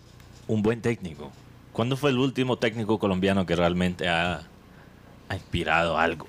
un 0.47 0.63
buen 0.63 0.83
técnico. 0.83 1.31
¿Cuándo 1.73 1.97
fue 1.97 2.11
el 2.11 2.19
último 2.19 2.57
técnico 2.57 2.99
colombiano 2.99 3.47
que 3.47 3.57
realmente 3.57 4.09
ha, 4.09 4.43
ha 5.29 5.35
inspirado 5.35 5.97
algo? 5.97 6.27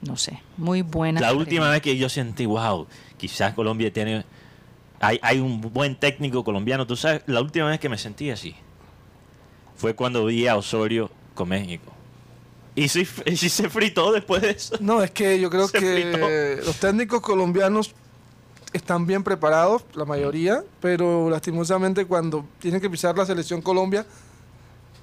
No 0.00 0.16
sé, 0.16 0.40
muy 0.56 0.82
buena. 0.82 1.20
La 1.20 1.34
última 1.34 1.68
vez 1.68 1.82
que 1.82 1.96
yo 1.96 2.08
sentí, 2.08 2.46
wow, 2.46 2.86
quizás 3.20 3.54
Colombia 3.54 3.92
tiene. 3.92 4.24
Hay, 5.00 5.18
hay 5.22 5.40
un 5.40 5.60
buen 5.60 5.96
técnico 5.96 6.42
colombiano. 6.42 6.86
Tú 6.86 6.96
sabes, 6.96 7.22
la 7.26 7.40
última 7.40 7.68
vez 7.68 7.78
que 7.80 7.88
me 7.88 7.98
sentí 7.98 8.30
así 8.30 8.54
fue 9.76 9.94
cuando 9.94 10.26
vi 10.26 10.46
a 10.46 10.56
Osorio 10.56 11.10
con 11.34 11.48
México. 11.48 11.92
Y 12.74 12.88
sí, 12.88 13.04
se 13.48 13.68
fritó 13.68 14.12
después 14.12 14.42
de 14.42 14.50
eso. 14.50 14.76
No, 14.80 15.02
es 15.02 15.10
que 15.10 15.40
yo 15.40 15.50
creo 15.50 15.68
Se 15.68 15.78
que 15.78 16.60
los 16.64 16.76
técnicos 16.76 17.20
colombianos 17.20 17.94
están 18.72 19.06
bien 19.06 19.24
preparados, 19.24 19.84
la 19.94 20.04
mayoría, 20.04 20.62
pero 20.80 21.28
lastimosamente 21.28 22.04
cuando 22.04 22.44
tienen 22.58 22.80
que 22.80 22.88
pisar 22.88 23.16
la 23.18 23.26
selección 23.26 23.60
Colombia, 23.60 24.06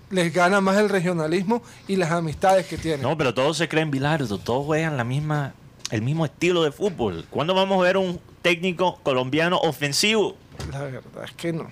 les 0.09 0.33
gana 0.33 0.61
más 0.61 0.77
el 0.77 0.89
regionalismo 0.89 1.61
y 1.87 1.97
las 1.97 2.11
amistades 2.11 2.65
que 2.67 2.77
tienen. 2.77 3.01
No, 3.01 3.17
pero 3.17 3.33
todos 3.33 3.57
se 3.57 3.67
creen 3.67 3.91
bilardo, 3.91 4.37
todos 4.37 4.65
juegan 4.65 4.95
la 4.95 5.03
misma, 5.03 5.53
el 5.91 6.01
mismo 6.01 6.25
estilo 6.25 6.63
de 6.63 6.71
fútbol. 6.71 7.25
¿Cuándo 7.29 7.53
vamos 7.53 7.79
a 7.79 7.83
ver 7.83 7.97
un 7.97 8.19
técnico 8.41 8.99
colombiano 9.03 9.57
ofensivo? 9.59 10.35
La 10.71 10.79
verdad 10.83 11.01
es 11.23 11.31
que 11.31 11.53
no. 11.53 11.67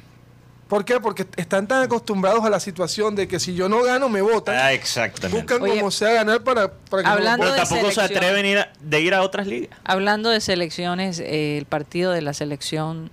¿Por 0.68 0.84
qué? 0.84 1.00
Porque 1.00 1.28
están 1.36 1.68
tan 1.68 1.84
acostumbrados 1.84 2.44
a 2.44 2.50
la 2.50 2.60
situación 2.60 3.16
de 3.16 3.28
que 3.28 3.40
si 3.40 3.54
yo 3.54 3.70
no 3.70 3.84
gano, 3.84 4.10
me 4.10 4.22
votan. 4.22 4.56
Ah, 4.58 4.74
exactamente. 4.74 5.38
Buscan 5.38 5.62
Oye, 5.62 5.78
como 5.78 5.92
sea 5.92 6.12
ganar 6.14 6.44
para, 6.44 6.72
para 6.74 7.04
que 7.04 7.08
no 7.10 7.14
hablando 7.14 7.44
Pero 7.44 7.54
de 7.54 7.60
tampoco 7.62 7.92
se 7.92 8.02
atreven 8.02 8.46
a 8.46 8.50
ir 8.50 8.58
a- 8.58 8.74
de 8.82 9.02
ir 9.02 9.14
a 9.14 9.22
otras 9.22 9.46
ligas. 9.46 9.78
Hablando 9.84 10.30
de 10.32 10.42
selecciones, 10.42 11.20
eh, 11.20 11.60
el 11.60 11.66
partido 11.66 12.12
de 12.14 12.24
la 12.24 12.34
selección 12.34 13.12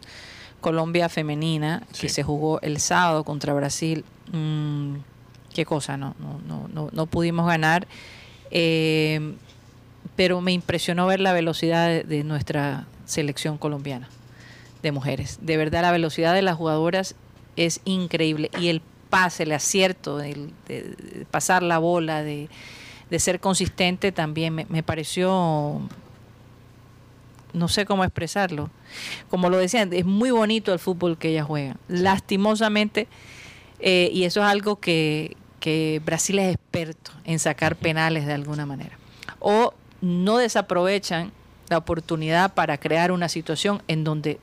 Colombia 0.62 1.10
femenina 1.10 1.82
que 2.00 2.08
se 2.08 2.22
jugó 2.22 2.58
el 2.62 2.80
sábado 2.80 3.22
contra 3.24 3.52
Brasil, 3.52 4.04
mm, 4.32 4.94
qué 5.52 5.66
cosa, 5.66 5.98
no, 5.98 6.14
no, 6.20 6.40
no, 6.46 6.68
no, 6.72 6.88
no 6.90 7.06
pudimos 7.06 7.46
ganar, 7.46 7.86
eh, 8.50 9.34
pero 10.16 10.40
me 10.40 10.52
impresionó 10.52 11.06
ver 11.06 11.20
la 11.20 11.32
velocidad 11.32 11.88
de, 11.88 12.04
de 12.04 12.24
nuestra 12.24 12.86
selección 13.06 13.58
colombiana 13.58 14.08
de 14.82 14.92
mujeres. 14.92 15.38
De 15.42 15.56
verdad, 15.56 15.82
la 15.82 15.92
velocidad 15.92 16.34
de 16.34 16.42
las 16.42 16.56
jugadoras 16.56 17.14
es 17.56 17.80
increíble 17.84 18.50
y 18.60 18.68
el 18.68 18.82
pase, 19.10 19.42
el 19.44 19.52
acierto, 19.52 20.20
el- 20.20 20.52
de, 20.68 20.82
de 20.82 21.26
pasar 21.30 21.62
la 21.62 21.78
bola, 21.78 22.22
de, 22.22 22.48
de 23.10 23.18
ser 23.18 23.40
consistente 23.40 24.10
también 24.12 24.54
me, 24.54 24.66
me 24.68 24.82
pareció 24.82 25.80
no 27.52 27.68
sé 27.68 27.84
cómo 27.84 28.02
expresarlo. 28.04 28.70
Como 29.28 29.50
lo 29.50 29.58
decían, 29.58 29.92
es 29.92 30.04
muy 30.06 30.30
bonito 30.30 30.72
el 30.72 30.78
fútbol 30.78 31.18
que 31.18 31.28
ellas 31.28 31.46
juegan. 31.46 31.76
Lastimosamente, 31.88 33.08
eh, 33.78 34.08
y 34.12 34.24
eso 34.24 34.40
es 34.40 34.46
algo 34.46 34.76
que, 34.80 35.36
que 35.60 36.00
Brasil 36.04 36.38
es 36.38 36.54
experto 36.54 37.10
en 37.24 37.38
sacar 37.38 37.76
penales 37.76 38.24
de 38.26 38.32
alguna 38.32 38.64
manera. 38.64 38.96
O 39.38 39.74
no 40.02 40.36
desaprovechan 40.36 41.32
la 41.70 41.78
oportunidad 41.78 42.52
para 42.52 42.76
crear 42.76 43.10
una 43.12 43.30
situación 43.30 43.82
en 43.88 44.04
donde 44.04 44.38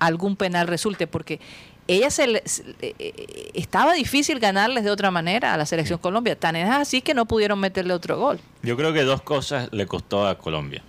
algún 0.00 0.34
penal 0.34 0.66
resulte, 0.66 1.06
porque 1.06 1.38
ella 1.86 2.10
se 2.10 2.26
le- 2.26 2.42
eh, 2.80 2.94
eh, 2.98 3.50
estaba 3.54 3.92
difícil 3.92 4.40
ganarles 4.40 4.82
de 4.84 4.90
otra 4.90 5.10
manera 5.12 5.54
a 5.54 5.56
la 5.56 5.66
selección 5.66 5.98
Colombia. 6.00 6.34
Tan 6.36 6.56
es 6.56 6.68
así 6.68 7.02
que 7.02 7.14
no 7.14 7.26
pudieron 7.26 7.60
meterle 7.60 7.92
otro 7.94 8.18
gol. 8.18 8.40
Yo 8.62 8.76
creo 8.76 8.92
que 8.92 9.02
dos 9.02 9.22
cosas 9.22 9.68
le 9.72 9.86
costó 9.86 10.26
a 10.26 10.38
Colombia, 10.38 10.82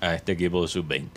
a 0.00 0.14
este 0.14 0.32
equipo 0.32 0.60
de 0.62 0.68
sub-20. 0.68 1.08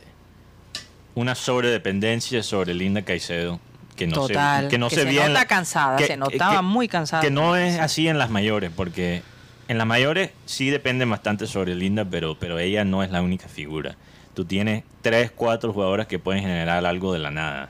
Una 1.15 1.33
sobredependencia 1.35 2.43
sobre 2.43 2.73
Linda 2.73 3.01
Caicedo, 3.01 3.59
que 3.95 4.05
no 4.05 4.13
Total, 4.15 4.65
se, 4.65 4.69
que 4.69 4.77
no 4.77 4.89
que 4.89 4.95
se, 4.97 5.05
nota 5.27 5.45
cansada, 5.47 5.97
se 5.97 6.15
notaba 6.15 6.61
muy 6.61 6.87
cansada. 6.87 7.21
Que 7.23 7.31
no 7.31 7.55
es 7.55 7.79
así 7.79 8.07
en 8.07 8.19
las 8.19 8.29
mayores, 8.29 8.71
porque 8.75 9.23
en 9.67 9.77
las 9.77 9.87
mayores 9.87 10.31
sí 10.45 10.69
depende 10.69 11.05
bastante 11.05 11.47
sobre 11.47 11.75
Linda, 11.75 12.05
pero, 12.09 12.37
pero 12.39 12.59
ella 12.59 12.83
no 12.85 13.03
es 13.03 13.11
la 13.11 13.21
única 13.21 13.47
figura. 13.47 13.95
Tú 14.33 14.45
tienes 14.45 14.83
tres, 15.01 15.31
cuatro 15.35 15.73
jugadoras 15.73 16.07
que 16.07 16.19
pueden 16.19 16.41
generar 16.43 16.85
algo 16.85 17.11
de 17.13 17.19
la 17.19 17.31
nada. 17.31 17.69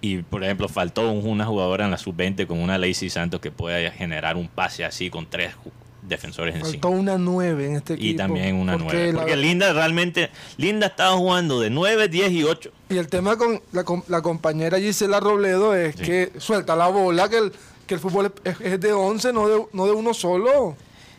Y, 0.00 0.18
por 0.18 0.44
ejemplo, 0.44 0.68
faltó 0.68 1.10
un- 1.10 1.26
una 1.26 1.44
jugadora 1.44 1.84
en 1.86 1.90
la 1.90 1.98
sub-20 1.98 2.46
con 2.46 2.58
una 2.60 2.78
Lacey 2.78 3.10
Santos 3.10 3.40
que 3.40 3.50
pueda 3.50 3.90
generar 3.90 4.36
un 4.36 4.46
pase 4.48 4.84
así 4.84 5.10
con 5.10 5.26
tres 5.28 5.54
defensores 6.02 6.54
encima. 6.54 6.70
Faltó 6.72 6.90
una 6.90 7.18
9 7.18 7.66
en 7.66 7.76
este 7.76 7.94
equipo. 7.94 8.08
Y 8.08 8.14
también 8.16 8.54
una 8.54 8.78
porque 8.78 8.94
9. 8.96 9.12
la- 9.12 9.18
Porque 9.20 9.36
Linda 9.36 9.72
realmente, 9.72 10.30
Linda 10.56 10.86
estaba 10.86 11.16
jugando 11.16 11.58
de 11.60 11.70
9, 11.70 12.06
10 12.08 12.30
y 12.30 12.44
8. 12.44 12.70
Y 12.90 12.96
el 12.98 13.08
tema 13.08 13.36
con 13.36 13.60
la, 13.72 13.82
com- 13.82 14.04
la 14.06 14.22
compañera 14.22 14.78
Gisela 14.78 15.18
Robledo 15.20 15.74
es 15.74 15.96
Sí. 15.96 16.02
que 16.04 16.32
suelta 16.38 16.76
la 16.76 16.86
bola, 16.88 17.28
que 17.28 17.38
el, 17.38 17.52
que 17.86 17.94
el 17.94 18.00
fútbol 18.00 18.32
es, 18.44 18.60
es 18.60 18.80
de 18.80 18.92
11, 18.92 19.32
no 19.32 19.48
de, 19.48 19.64
no 19.72 19.86
de 19.86 19.92
uno 19.92 20.14
solo. 20.14 20.76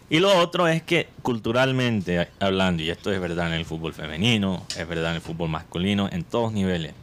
Y 0.10 0.20
lo 0.20 0.36
otro 0.38 0.68
es 0.68 0.82
que 0.82 1.08
culturalmente 1.22 2.30
hablando, 2.40 2.82
y 2.82 2.90
esto 2.90 3.12
es 3.12 3.20
verdad 3.20 3.48
en 3.48 3.54
el 3.54 3.66
fútbol 3.66 3.94
femenino, 3.94 4.66
es 4.76 4.88
verdad 4.88 5.12
en 5.12 5.16
el 5.18 5.22
fútbol 5.22 5.50
masculino, 5.50 6.10
en 6.12 6.24
todos 6.24 6.52
niveles, 6.52 6.94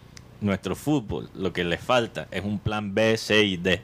nuestro 0.41 0.75
fútbol 0.75 1.31
lo 1.35 1.53
que 1.53 1.63
le 1.65 1.79
falta 1.79 2.27
es 2.31 2.45
un 2.45 2.59
plan 2.59 2.95
B, 2.95 3.17
C 3.17 3.43
y 3.45 3.57
D. 3.57 3.81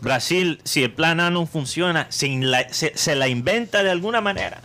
Brasil, 0.00 0.60
si 0.64 0.82
el 0.82 0.92
plan 0.92 1.20
A 1.20 1.30
no 1.30 1.46
funciona, 1.46 2.06
se, 2.10 2.28
la- 2.28 2.68
se- 2.72 2.92
se 2.96 3.14
la 3.14 3.28
inventa 3.28 3.82
de 3.82 3.90
alguna 3.90 4.20
manera. 4.20 4.60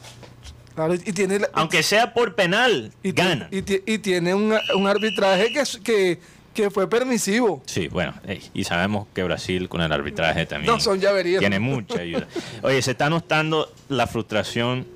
Claro, 0.76 0.94
y, 0.96 0.98
tiene, 1.14 1.40
la- 1.40 1.50
Aunque 1.54 1.82
sea 1.82 2.14
por 2.14 2.36
penal, 2.36 2.92
y, 3.04 3.12
gana. 3.12 3.48
y 3.52 3.62
ti- 3.62 3.82
y 3.86 4.00
tiene 4.00 4.34
un, 4.36 4.54
un 4.76 4.88
arbitraje 4.88 5.54
que, 5.84 6.20
que 6.58 6.72
fue 6.72 6.90
permisivo. 6.90 7.62
Sí, 7.68 7.88
bueno, 7.88 8.14
y 8.54 8.64
sabemos 8.64 9.06
que 9.14 9.24
Brasil 9.24 9.70
con 9.70 9.82
el 9.82 9.92
arbitraje 9.92 10.46
también 10.48 10.74
No 10.74 10.80
son 10.80 11.00
llaverías. 11.00 11.40
tiene 11.40 11.60
mucha 11.60 12.00
ayuda. 12.02 12.28
Oye, 12.64 12.82
se 12.82 12.92
está 12.92 13.10
notando 13.12 13.72
la 13.90 14.08
frustración 14.08 14.88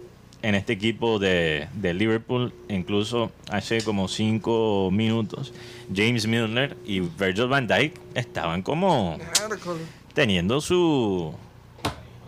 en 0.41 0.55
este 0.55 0.73
equipo 0.73 1.19
de, 1.19 1.67
de 1.75 1.93
Liverpool, 1.93 2.51
incluso 2.67 3.31
hace 3.51 3.83
como 3.83 4.07
cinco 4.07 4.89
minutos, 4.91 5.53
James 5.95 6.25
Milner 6.25 6.75
y 6.83 7.01
Virgil 7.01 7.45
van 7.47 7.67
Dijk 7.67 7.93
estaban 8.15 8.63
como 8.63 9.19
teniendo 10.15 10.59
su, 10.59 11.31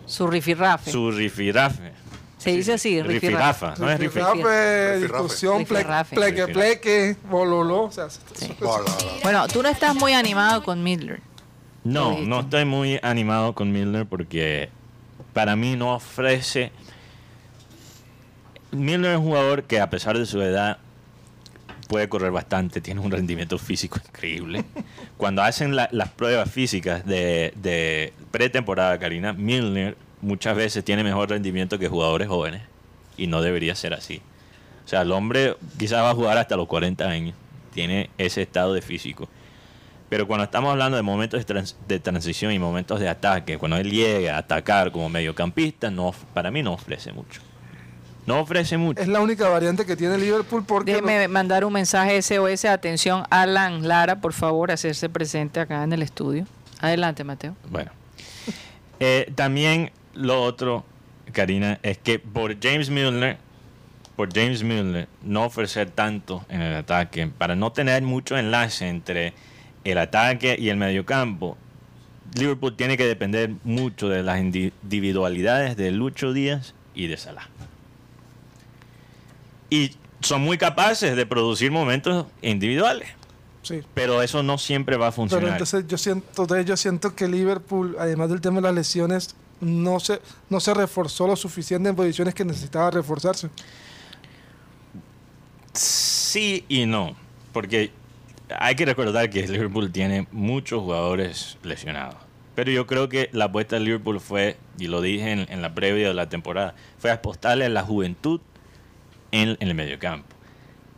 Su 0.06 0.28
rifirrafe. 0.28 0.92
su 0.92 1.10
rifirafe. 1.10 1.90
Se 2.44 2.50
dice 2.56 2.72
así, 2.74 3.02
rifirrafe. 3.02 3.66
Rifirafa, 3.66 3.74
no 3.78 3.90
es. 3.90 3.98
Rifirrafe, 3.98 4.98
discusión, 5.00 5.64
pleque, 5.64 6.46
pleque, 6.48 7.16
bololó. 7.30 7.84
O 7.84 7.90
sea, 7.92 8.08
Sí. 8.10 8.54
Hola. 8.60 8.90
Bueno, 9.22 9.48
tú 9.48 9.62
no 9.62 9.68
estás 9.68 9.94
muy 9.94 10.12
animado 10.12 10.62
con 10.62 10.82
Midler. 10.82 11.20
No, 11.84 12.18
no 12.20 12.40
estoy 12.40 12.64
muy 12.64 12.98
animado 13.02 13.54
con 13.54 13.70
Milner 13.72 14.06
porque 14.06 14.70
para 15.34 15.54
mí 15.56 15.76
no 15.76 15.94
ofrece. 15.94 16.72
Milner 18.72 19.12
es 19.12 19.18
un 19.18 19.24
jugador 19.24 19.64
que 19.64 19.80
a 19.80 19.90
pesar 19.90 20.18
de 20.18 20.26
su 20.26 20.40
edad 20.42 20.78
puede 21.88 22.08
correr 22.08 22.30
bastante, 22.32 22.80
tiene 22.80 23.00
un 23.00 23.10
rendimiento 23.10 23.58
físico 23.58 23.98
increíble. 24.08 24.64
Cuando 25.16 25.42
hacen 25.42 25.76
la- 25.76 25.88
las 25.92 26.08
pruebas 26.08 26.50
físicas 26.50 27.04
de, 27.06 27.52
de 27.56 28.12
pretemporada, 28.30 28.98
Karina, 28.98 29.32
Milner 29.32 29.96
muchas 30.24 30.56
veces 30.56 30.84
tiene 30.84 31.04
mejor 31.04 31.30
rendimiento 31.30 31.78
que 31.78 31.88
jugadores 31.88 32.28
jóvenes 32.28 32.62
y 33.16 33.26
no 33.26 33.40
debería 33.42 33.74
ser 33.74 33.94
así. 33.94 34.20
O 34.84 34.88
sea, 34.88 35.02
el 35.02 35.12
hombre 35.12 35.56
quizás 35.78 36.02
va 36.02 36.10
a 36.10 36.14
jugar 36.14 36.36
hasta 36.38 36.56
los 36.56 36.66
40 36.66 37.04
años, 37.08 37.34
tiene 37.72 38.10
ese 38.18 38.42
estado 38.42 38.74
de 38.74 38.82
físico. 38.82 39.28
Pero 40.08 40.26
cuando 40.26 40.44
estamos 40.44 40.70
hablando 40.70 40.96
de 40.96 41.02
momentos 41.02 41.40
de, 41.40 41.44
trans- 41.44 41.76
de 41.88 41.98
transición 41.98 42.52
y 42.52 42.58
momentos 42.58 43.00
de 43.00 43.08
ataque, 43.08 43.56
cuando 43.58 43.76
él 43.78 43.90
llega 43.90 44.34
a 44.36 44.38
atacar 44.38 44.92
como 44.92 45.08
mediocampista, 45.08 45.90
no, 45.90 46.14
para 46.34 46.50
mí 46.50 46.62
no 46.62 46.74
ofrece 46.74 47.12
mucho. 47.12 47.40
No 48.26 48.40
ofrece 48.40 48.76
mucho. 48.76 49.00
Es 49.02 49.08
la 49.08 49.20
única 49.20 49.48
variante 49.48 49.84
que 49.84 49.96
tiene 49.96 50.16
Liverpool 50.18 50.64
porque 50.66 50.92
Déjeme 50.92 51.28
mandar 51.28 51.64
un 51.64 51.72
mensaje 51.72 52.20
SOS. 52.22 52.64
Atención, 52.66 53.24
Alan 53.30 53.86
Lara, 53.88 54.20
por 54.20 54.32
favor, 54.32 54.70
hacerse 54.70 55.08
presente 55.08 55.60
acá 55.60 55.82
en 55.82 55.92
el 55.92 56.02
estudio. 56.02 56.46
Adelante, 56.80 57.24
Mateo. 57.24 57.56
Bueno. 57.70 57.90
Eh, 59.00 59.30
también 59.34 59.90
lo 60.14 60.42
otro, 60.42 60.84
Karina, 61.32 61.78
es 61.82 61.98
que 61.98 62.18
por 62.18 62.60
James 62.60 62.90
Milner, 62.90 63.38
por 64.16 64.32
James 64.32 64.62
Milner, 64.62 65.08
no 65.22 65.44
ofrecer 65.44 65.90
tanto 65.90 66.44
en 66.48 66.62
el 66.62 66.74
ataque, 66.74 67.26
para 67.26 67.56
no 67.56 67.72
tener 67.72 68.02
mucho 68.02 68.36
enlace 68.38 68.88
entre 68.88 69.34
el 69.84 69.98
ataque 69.98 70.56
y 70.58 70.68
el 70.68 70.76
mediocampo, 70.76 71.56
Liverpool 72.34 72.76
tiene 72.76 72.96
que 72.96 73.06
depender 73.06 73.50
mucho 73.64 74.08
de 74.08 74.22
las 74.22 74.40
individualidades 74.40 75.76
de 75.76 75.90
Lucho 75.90 76.32
Díaz 76.32 76.74
y 76.94 77.06
de 77.06 77.16
Salah. 77.16 77.48
Y 79.70 79.92
son 80.20 80.42
muy 80.42 80.58
capaces 80.58 81.16
de 81.16 81.26
producir 81.26 81.70
momentos 81.70 82.26
individuales. 82.42 83.08
Sí. 83.62 83.82
Pero 83.94 84.22
eso 84.22 84.42
no 84.42 84.58
siempre 84.58 84.96
va 84.96 85.08
a 85.08 85.12
funcionar. 85.12 85.42
Pero 85.42 85.54
entonces 85.54 85.86
yo 85.86 85.96
siento, 85.96 86.26
entonces 86.28 86.66
yo 86.66 86.76
siento 86.76 87.14
que 87.14 87.28
Liverpool, 87.28 87.96
además 87.98 88.28
del 88.30 88.40
tema 88.40 88.56
de 88.56 88.62
las 88.62 88.74
lesiones, 88.74 89.36
no 89.64 90.00
se, 90.00 90.20
no 90.48 90.60
se 90.60 90.74
reforzó 90.74 91.26
lo 91.26 91.36
suficiente 91.36 91.88
en 91.88 91.96
posiciones 91.96 92.34
que 92.34 92.44
necesitaba 92.44 92.90
reforzarse. 92.90 93.50
Sí 95.72 96.64
y 96.68 96.86
no, 96.86 97.16
porque 97.52 97.90
hay 98.48 98.74
que 98.74 98.84
recordar 98.84 99.30
que 99.30 99.46
Liverpool 99.46 99.90
tiene 99.90 100.28
muchos 100.30 100.82
jugadores 100.82 101.58
lesionados. 101.62 102.16
Pero 102.54 102.70
yo 102.70 102.86
creo 102.86 103.08
que 103.08 103.30
la 103.32 103.46
apuesta 103.46 103.76
de 103.76 103.82
Liverpool 103.82 104.20
fue, 104.20 104.56
y 104.78 104.86
lo 104.86 105.00
dije 105.00 105.32
en, 105.32 105.62
la 105.62 105.74
previa 105.74 106.08
de 106.08 106.14
la 106.14 106.28
temporada, 106.28 106.74
fue 106.98 107.10
apostarle 107.10 107.64
a 107.64 107.68
la 107.68 107.82
juventud 107.82 108.40
en, 109.32 109.56
en 109.58 109.68
el 109.68 109.74
mediocampo. 109.74 110.28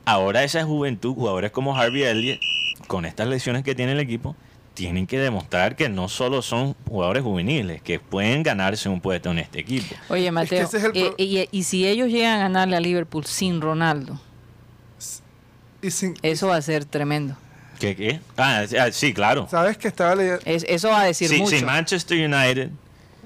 Ahora 0.04 0.44
esa 0.44 0.64
juventud, 0.64 1.14
jugadores 1.14 1.50
como 1.50 1.76
Harvey 1.76 2.02
Elliott, 2.02 2.40
con 2.86 3.06
estas 3.06 3.26
lesiones 3.28 3.64
que 3.64 3.74
tiene 3.74 3.92
el 3.92 4.00
equipo, 4.00 4.36
tienen 4.76 5.06
que 5.06 5.18
demostrar 5.18 5.74
que 5.74 5.88
no 5.88 6.06
solo 6.08 6.42
son 6.42 6.76
jugadores 6.86 7.22
juveniles, 7.22 7.80
que 7.80 7.98
pueden 7.98 8.42
ganarse 8.42 8.90
un 8.90 9.00
puesto 9.00 9.30
en 9.30 9.38
este 9.38 9.58
equipo. 9.58 9.94
Oye, 10.10 10.30
Mateo, 10.30 10.64
es 10.66 10.74
el 10.74 10.92
eh, 10.94 11.14
y, 11.16 11.48
y 11.50 11.62
si 11.62 11.88
ellos 11.88 12.08
llegan 12.10 12.34
a 12.34 12.42
ganarle 12.42 12.76
a 12.76 12.80
Liverpool 12.80 13.24
sin 13.24 13.62
Ronaldo, 13.62 14.20
Y 15.80 15.90
sin, 15.90 16.14
eso 16.22 16.48
va 16.48 16.56
a 16.56 16.62
ser 16.62 16.84
tremendo. 16.84 17.36
¿Qué? 17.78 17.96
qué? 17.96 18.20
Ah, 18.36 18.64
ah, 18.80 18.90
sí, 18.92 19.12
claro. 19.14 19.48
¿Sabes 19.50 19.78
que 19.78 19.88
estaba 19.88 20.14
leyendo? 20.14 20.40
Es- 20.44 20.66
eso 20.68 20.88
va 20.90 21.00
a 21.00 21.04
decir 21.06 21.28
Si, 21.28 21.38
mucho. 21.38 21.56
si 21.56 21.64
Manchester 21.64 22.18
United, 22.18 22.70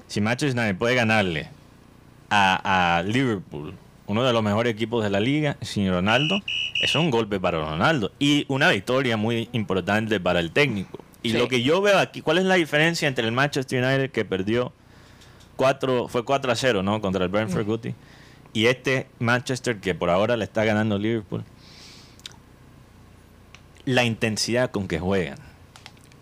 si 0.07 0.21
Manchester 0.21 0.57
United 0.59 0.77
puede 0.77 0.95
ganarle 0.95 1.49
a, 2.29 2.97
a 2.97 3.03
Liverpool, 3.03 3.73
uno 4.07 4.23
de 4.23 4.31
los 4.33 4.41
mejores 4.41 4.73
equipos 4.73 5.03
de 5.03 5.09
la 5.09 5.19
liga, 5.19 5.57
sin 5.61 5.89
Ronaldo, 5.89 6.37
eso 6.81 6.99
es 6.99 7.03
un 7.05 7.11
golpe 7.11 7.39
para 7.41 7.59
Ronaldo 7.59 8.11
y 8.19 8.45
una 8.47 8.69
victoria 8.69 9.15
muy 9.17 9.49
importante 9.51 10.19
para 10.19 10.39
el 10.39 10.51
técnico. 10.51 10.99
Y 11.23 11.31
Sí. 11.31 11.37
lo 11.37 11.47
que 11.47 11.61
yo 11.61 11.81
veo 11.81 11.99
aquí, 11.99 12.21
¿cuál 12.21 12.39
es 12.39 12.45
la 12.45 12.55
diferencia 12.55 13.07
entre 13.07 13.25
el 13.25 13.31
Manchester 13.31 13.83
United 13.83 14.11
que 14.11 14.25
perdió 14.25 14.73
4, 15.55 16.07
fue 16.07 16.25
4 16.25 16.51
a 16.51 16.55
0, 16.55 16.81
¿no? 16.83 16.99
Contra 17.01 17.23
el 17.23 17.29
Brentford 17.29 17.65
Guti, 17.65 17.93
y 18.53 18.65
este 18.65 19.07
Manchester 19.19 19.79
que 19.79 19.93
por 19.93 20.09
ahora 20.09 20.35
le 20.35 20.43
está 20.45 20.63
ganando 20.65 20.97
Liverpool? 20.97 21.43
La 23.85 24.03
intensidad 24.03 24.71
con 24.71 24.87
que 24.87 24.99
juegan. 24.99 25.37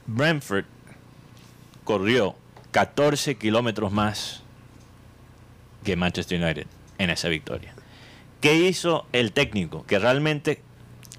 Brentford 0.07 0.65
corrió 1.83 2.35
14 2.71 3.35
kilómetros 3.35 3.91
más 3.91 4.43
que 5.83 5.95
Manchester 5.95 6.41
United 6.41 6.67
en 6.97 7.09
esa 7.09 7.29
victoria. 7.29 7.73
¿Qué 8.41 8.55
hizo 8.55 9.05
el 9.11 9.31
técnico? 9.33 9.85
Que 9.85 9.99
realmente, 9.99 10.61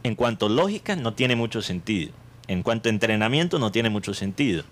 en 0.02 0.14
cuanto 0.14 0.46
a 0.46 0.48
lógica, 0.48 0.96
no 0.96 1.14
tiene 1.14 1.36
mucho 1.36 1.60
sentido. 1.62 2.12
En 2.50 2.64
cuanto 2.64 2.88
a 2.88 2.90
entrenamiento, 2.90 3.60
no 3.60 3.70
tiene 3.70 3.90
mucho 3.90 4.12
sentido. 4.12 4.64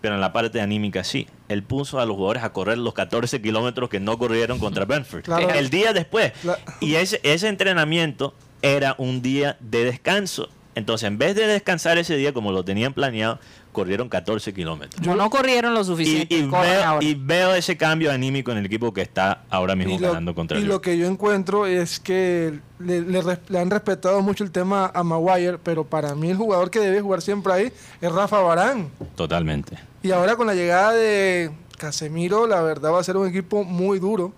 Pero 0.00 0.14
en 0.14 0.22
la 0.22 0.32
parte 0.32 0.58
anímica 0.58 1.04
sí. 1.04 1.28
Él 1.48 1.62
puso 1.62 2.00
a 2.00 2.06
los 2.06 2.16
jugadores 2.16 2.42
a 2.42 2.54
correr 2.54 2.78
los 2.78 2.94
14 2.94 3.42
kilómetros 3.42 3.90
que 3.90 4.00
no 4.00 4.16
corrieron 4.16 4.58
contra 4.58 4.86
Brentford. 4.86 5.24
Claro. 5.24 5.50
El 5.50 5.68
día 5.68 5.92
después. 5.92 6.32
Y 6.80 6.94
ese, 6.94 7.20
ese 7.22 7.48
entrenamiento 7.48 8.32
era 8.62 8.94
un 8.96 9.20
día 9.20 9.58
de 9.60 9.84
descanso. 9.84 10.48
Entonces, 10.74 11.08
en 11.08 11.18
vez 11.18 11.36
de 11.36 11.46
descansar 11.46 11.98
ese 11.98 12.16
día 12.16 12.32
como 12.32 12.52
lo 12.52 12.64
tenían 12.64 12.94
planeado, 12.94 13.38
corrieron 13.80 14.08
14 14.08 14.52
kilómetros. 14.52 15.04
no, 15.06 15.14
no 15.14 15.30
corrieron 15.30 15.74
lo 15.74 15.80
Y, 15.80 15.84
suficiente. 15.84 16.34
y 16.34 16.42
veo, 16.42 16.84
ahora. 16.84 17.04
y 17.04 17.14
veo 17.14 17.54
ese 17.54 17.76
cambio 17.76 18.12
anímico 18.12 18.52
en 18.52 18.58
el 18.58 18.66
equipo 18.66 18.92
que 18.92 19.02
está 19.02 19.44
ahora 19.50 19.74
mismo 19.74 19.94
Y 19.94 19.98
lo, 19.98 20.08
ganando 20.08 20.34
contra 20.34 20.58
y 20.58 20.62
el 20.62 20.68
lo 20.68 20.80
que 20.80 20.96
yo 20.98 21.06
encuentro 21.06 21.66
es 21.66 21.98
que 21.98 22.58
le, 22.78 23.00
le 23.02 23.58
han 23.58 23.70
respetado 23.70 24.20
mucho 24.22 24.44
el 24.44 24.50
tema 24.50 24.90
a 24.94 25.02
Maguire, 25.02 25.58
pero 25.58 25.84
para 25.84 26.14
mí 26.14 26.30
el 26.30 26.36
jugador 26.36 26.70
que 26.70 26.80
debe 26.80 27.00
jugar 27.00 27.22
siempre 27.22 27.52
ahí 27.52 27.72
es 28.00 28.12
Rafa 28.12 28.38
Barán. 28.40 28.88
Totalmente. 29.16 29.78
Y 30.02 30.10
ahora 30.12 30.36
con 30.36 30.46
la 30.46 30.54
llegada 30.54 30.92
de 30.92 31.50
Casemiro, 31.78 32.46
la 32.46 32.60
verdad 32.62 32.92
va 32.92 33.00
a 33.00 33.04
ser 33.04 33.16
un 33.16 33.26
equipo 33.28 33.64
muy 33.64 33.98
duro, 33.98 34.32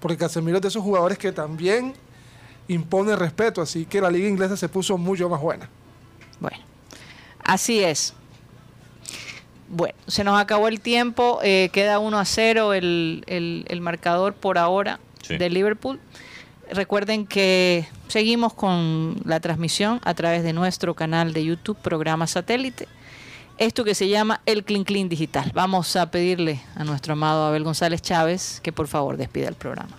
porque 0.00 0.16
Casemiro 0.16 0.56
es 0.58 0.62
de 0.62 0.68
esos 0.68 0.82
jugadores 0.82 1.18
que 1.18 1.32
también 1.32 1.94
impone 2.68 3.16
respeto, 3.16 3.60
así 3.60 3.84
que 3.86 4.00
la 4.00 4.10
liga 4.10 4.28
inglesa 4.28 4.56
se 4.56 4.68
puso 4.68 4.96
mucho 4.96 5.28
más 5.28 5.40
buena. 5.40 5.68
Bueno, 6.38 6.58
así 7.44 7.82
es. 7.82 8.14
Bueno, 9.70 9.94
se 10.08 10.24
nos 10.24 10.38
acabó 10.40 10.66
el 10.68 10.80
tiempo, 10.80 11.38
eh, 11.42 11.70
queda 11.72 11.98
1 12.00 12.18
a 12.18 12.24
0 12.24 12.74
el, 12.74 13.22
el- 13.28 13.64
el 13.68 13.80
marcador 13.80 14.34
por 14.34 14.58
ahora 14.58 14.98
Sí. 15.22 15.36
de 15.38 15.48
Liverpool. 15.48 16.00
Recuerden 16.72 17.26
que 17.26 17.86
seguimos 18.08 18.52
con 18.54 19.16
la 19.24 19.38
transmisión 19.40 20.00
a 20.04 20.14
través 20.14 20.42
de 20.42 20.52
nuestro 20.52 20.94
canal 20.94 21.32
de 21.32 21.44
YouTube, 21.44 21.76
programa 21.78 22.26
satélite. 22.26 22.88
Esto 23.58 23.84
que 23.84 23.94
se 23.94 24.08
llama 24.08 24.40
el 24.46 24.64
Clean 24.64 24.84
Clean 24.84 25.08
Digital. 25.08 25.50
Vamos 25.54 25.94
a 25.96 26.10
pedirle 26.10 26.60
a 26.76 26.84
nuestro 26.84 27.12
amado 27.12 27.44
Abel 27.44 27.62
González 27.64 28.00
Chávez 28.02 28.60
que 28.62 28.72
por 28.72 28.88
favor 28.88 29.16
despida 29.16 29.48
el 29.48 29.54
programa. 29.54 29.96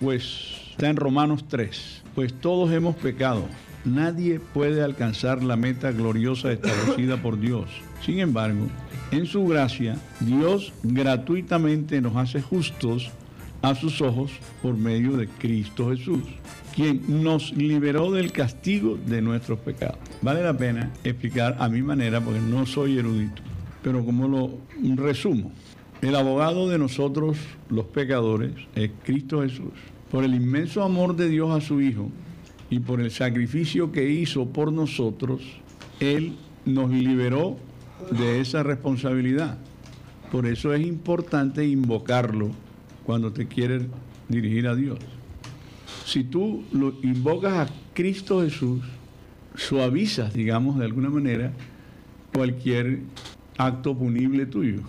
Pues 0.00 0.50
está 0.70 0.88
en 0.88 0.96
Romanos 0.96 1.44
3. 1.48 2.02
Pues 2.14 2.34
todos 2.38 2.70
hemos 2.72 2.94
pecado. 2.96 3.46
Nadie 3.84 4.38
puede 4.40 4.82
alcanzar 4.82 5.42
la 5.42 5.56
meta 5.56 5.90
gloriosa 5.92 6.52
establecida 6.52 7.16
por 7.16 7.40
Dios. 7.40 7.64
Sin 8.04 8.18
embargo, 8.18 8.66
en 9.12 9.26
su 9.26 9.44
gracia, 9.46 9.96
Dios 10.20 10.72
gratuitamente 10.82 12.00
nos 12.00 12.16
hace 12.16 12.42
justos 12.42 13.10
a 13.62 13.76
sus 13.76 14.00
ojos 14.00 14.32
por 14.60 14.76
medio 14.76 15.16
de 15.16 15.28
Cristo 15.28 15.90
Jesús, 15.90 16.24
quien 16.74 17.22
nos 17.22 17.52
liberó 17.52 18.10
del 18.10 18.32
castigo 18.32 18.98
de 19.06 19.22
nuestros 19.22 19.60
pecados. 19.60 19.98
Vale 20.20 20.42
la 20.42 20.56
pena 20.56 20.90
explicar 21.04 21.56
a 21.60 21.68
mi 21.68 21.80
manera, 21.82 22.20
porque 22.20 22.40
no 22.40 22.66
soy 22.66 22.98
erudito, 22.98 23.40
pero 23.82 24.04
como 24.04 24.26
lo 24.26 24.58
resumo. 24.96 25.52
El 26.00 26.16
abogado 26.16 26.68
de 26.68 26.78
nosotros, 26.78 27.38
los 27.68 27.86
pecadores, 27.86 28.50
es 28.74 28.90
Cristo 29.04 29.42
Jesús. 29.42 29.72
Por 30.10 30.24
el 30.24 30.34
inmenso 30.34 30.82
amor 30.82 31.14
de 31.14 31.28
Dios 31.28 31.56
a 31.56 31.60
su 31.60 31.80
Hijo 31.80 32.10
y 32.68 32.80
por 32.80 33.00
el 33.00 33.12
sacrificio 33.12 33.92
que 33.92 34.10
hizo 34.10 34.46
por 34.46 34.72
nosotros, 34.72 35.42
Él 36.00 36.34
nos 36.64 36.90
liberó 36.90 37.56
de 38.10 38.40
esa 38.40 38.62
responsabilidad. 38.62 39.58
Por 40.30 40.46
eso 40.46 40.72
es 40.72 40.86
importante 40.86 41.66
invocarlo 41.66 42.50
cuando 43.04 43.32
te 43.32 43.46
quieres 43.46 43.82
dirigir 44.28 44.66
a 44.68 44.74
Dios. 44.74 44.98
Si 46.06 46.24
tú 46.24 46.64
lo 46.72 46.94
invocas 47.02 47.68
a 47.68 47.72
Cristo 47.94 48.42
Jesús, 48.42 48.80
suavizas, 49.54 50.32
digamos, 50.32 50.78
de 50.78 50.86
alguna 50.86 51.10
manera, 51.10 51.52
cualquier 52.32 53.00
acto 53.58 53.96
punible 53.96 54.46
tuyo. 54.46 54.80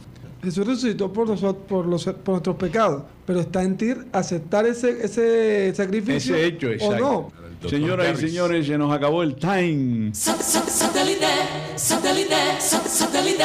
Jesús 0.43 0.67
resucitó 0.67 1.11
por, 1.11 1.27
nosotros, 1.27 1.65
por, 1.67 1.85
los, 1.85 2.03
por 2.05 2.33
nuestros 2.33 2.55
pecados, 2.57 3.03
pero 3.25 3.39
está 3.39 3.63
en 3.63 3.77
ti 3.77 3.93
aceptar 4.11 4.65
ese, 4.65 5.05
ese 5.05 5.73
sacrificio 5.73 6.35
Ese 6.35 6.45
hecho, 6.45 6.67
o 6.67 6.71
exacto. 6.71 6.97
no. 6.99 7.42
Señoras 7.69 8.21
y 8.21 8.27
señores, 8.27 8.67
se 8.67 8.77
nos 8.77 8.93
acabó 8.93 9.23
el 9.23 9.35
time. 9.35 10.13
Satellite, 10.13 11.27
satellite, 11.75 12.35
satellite, 12.59 13.43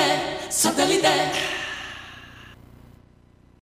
satellite. 0.51 1.58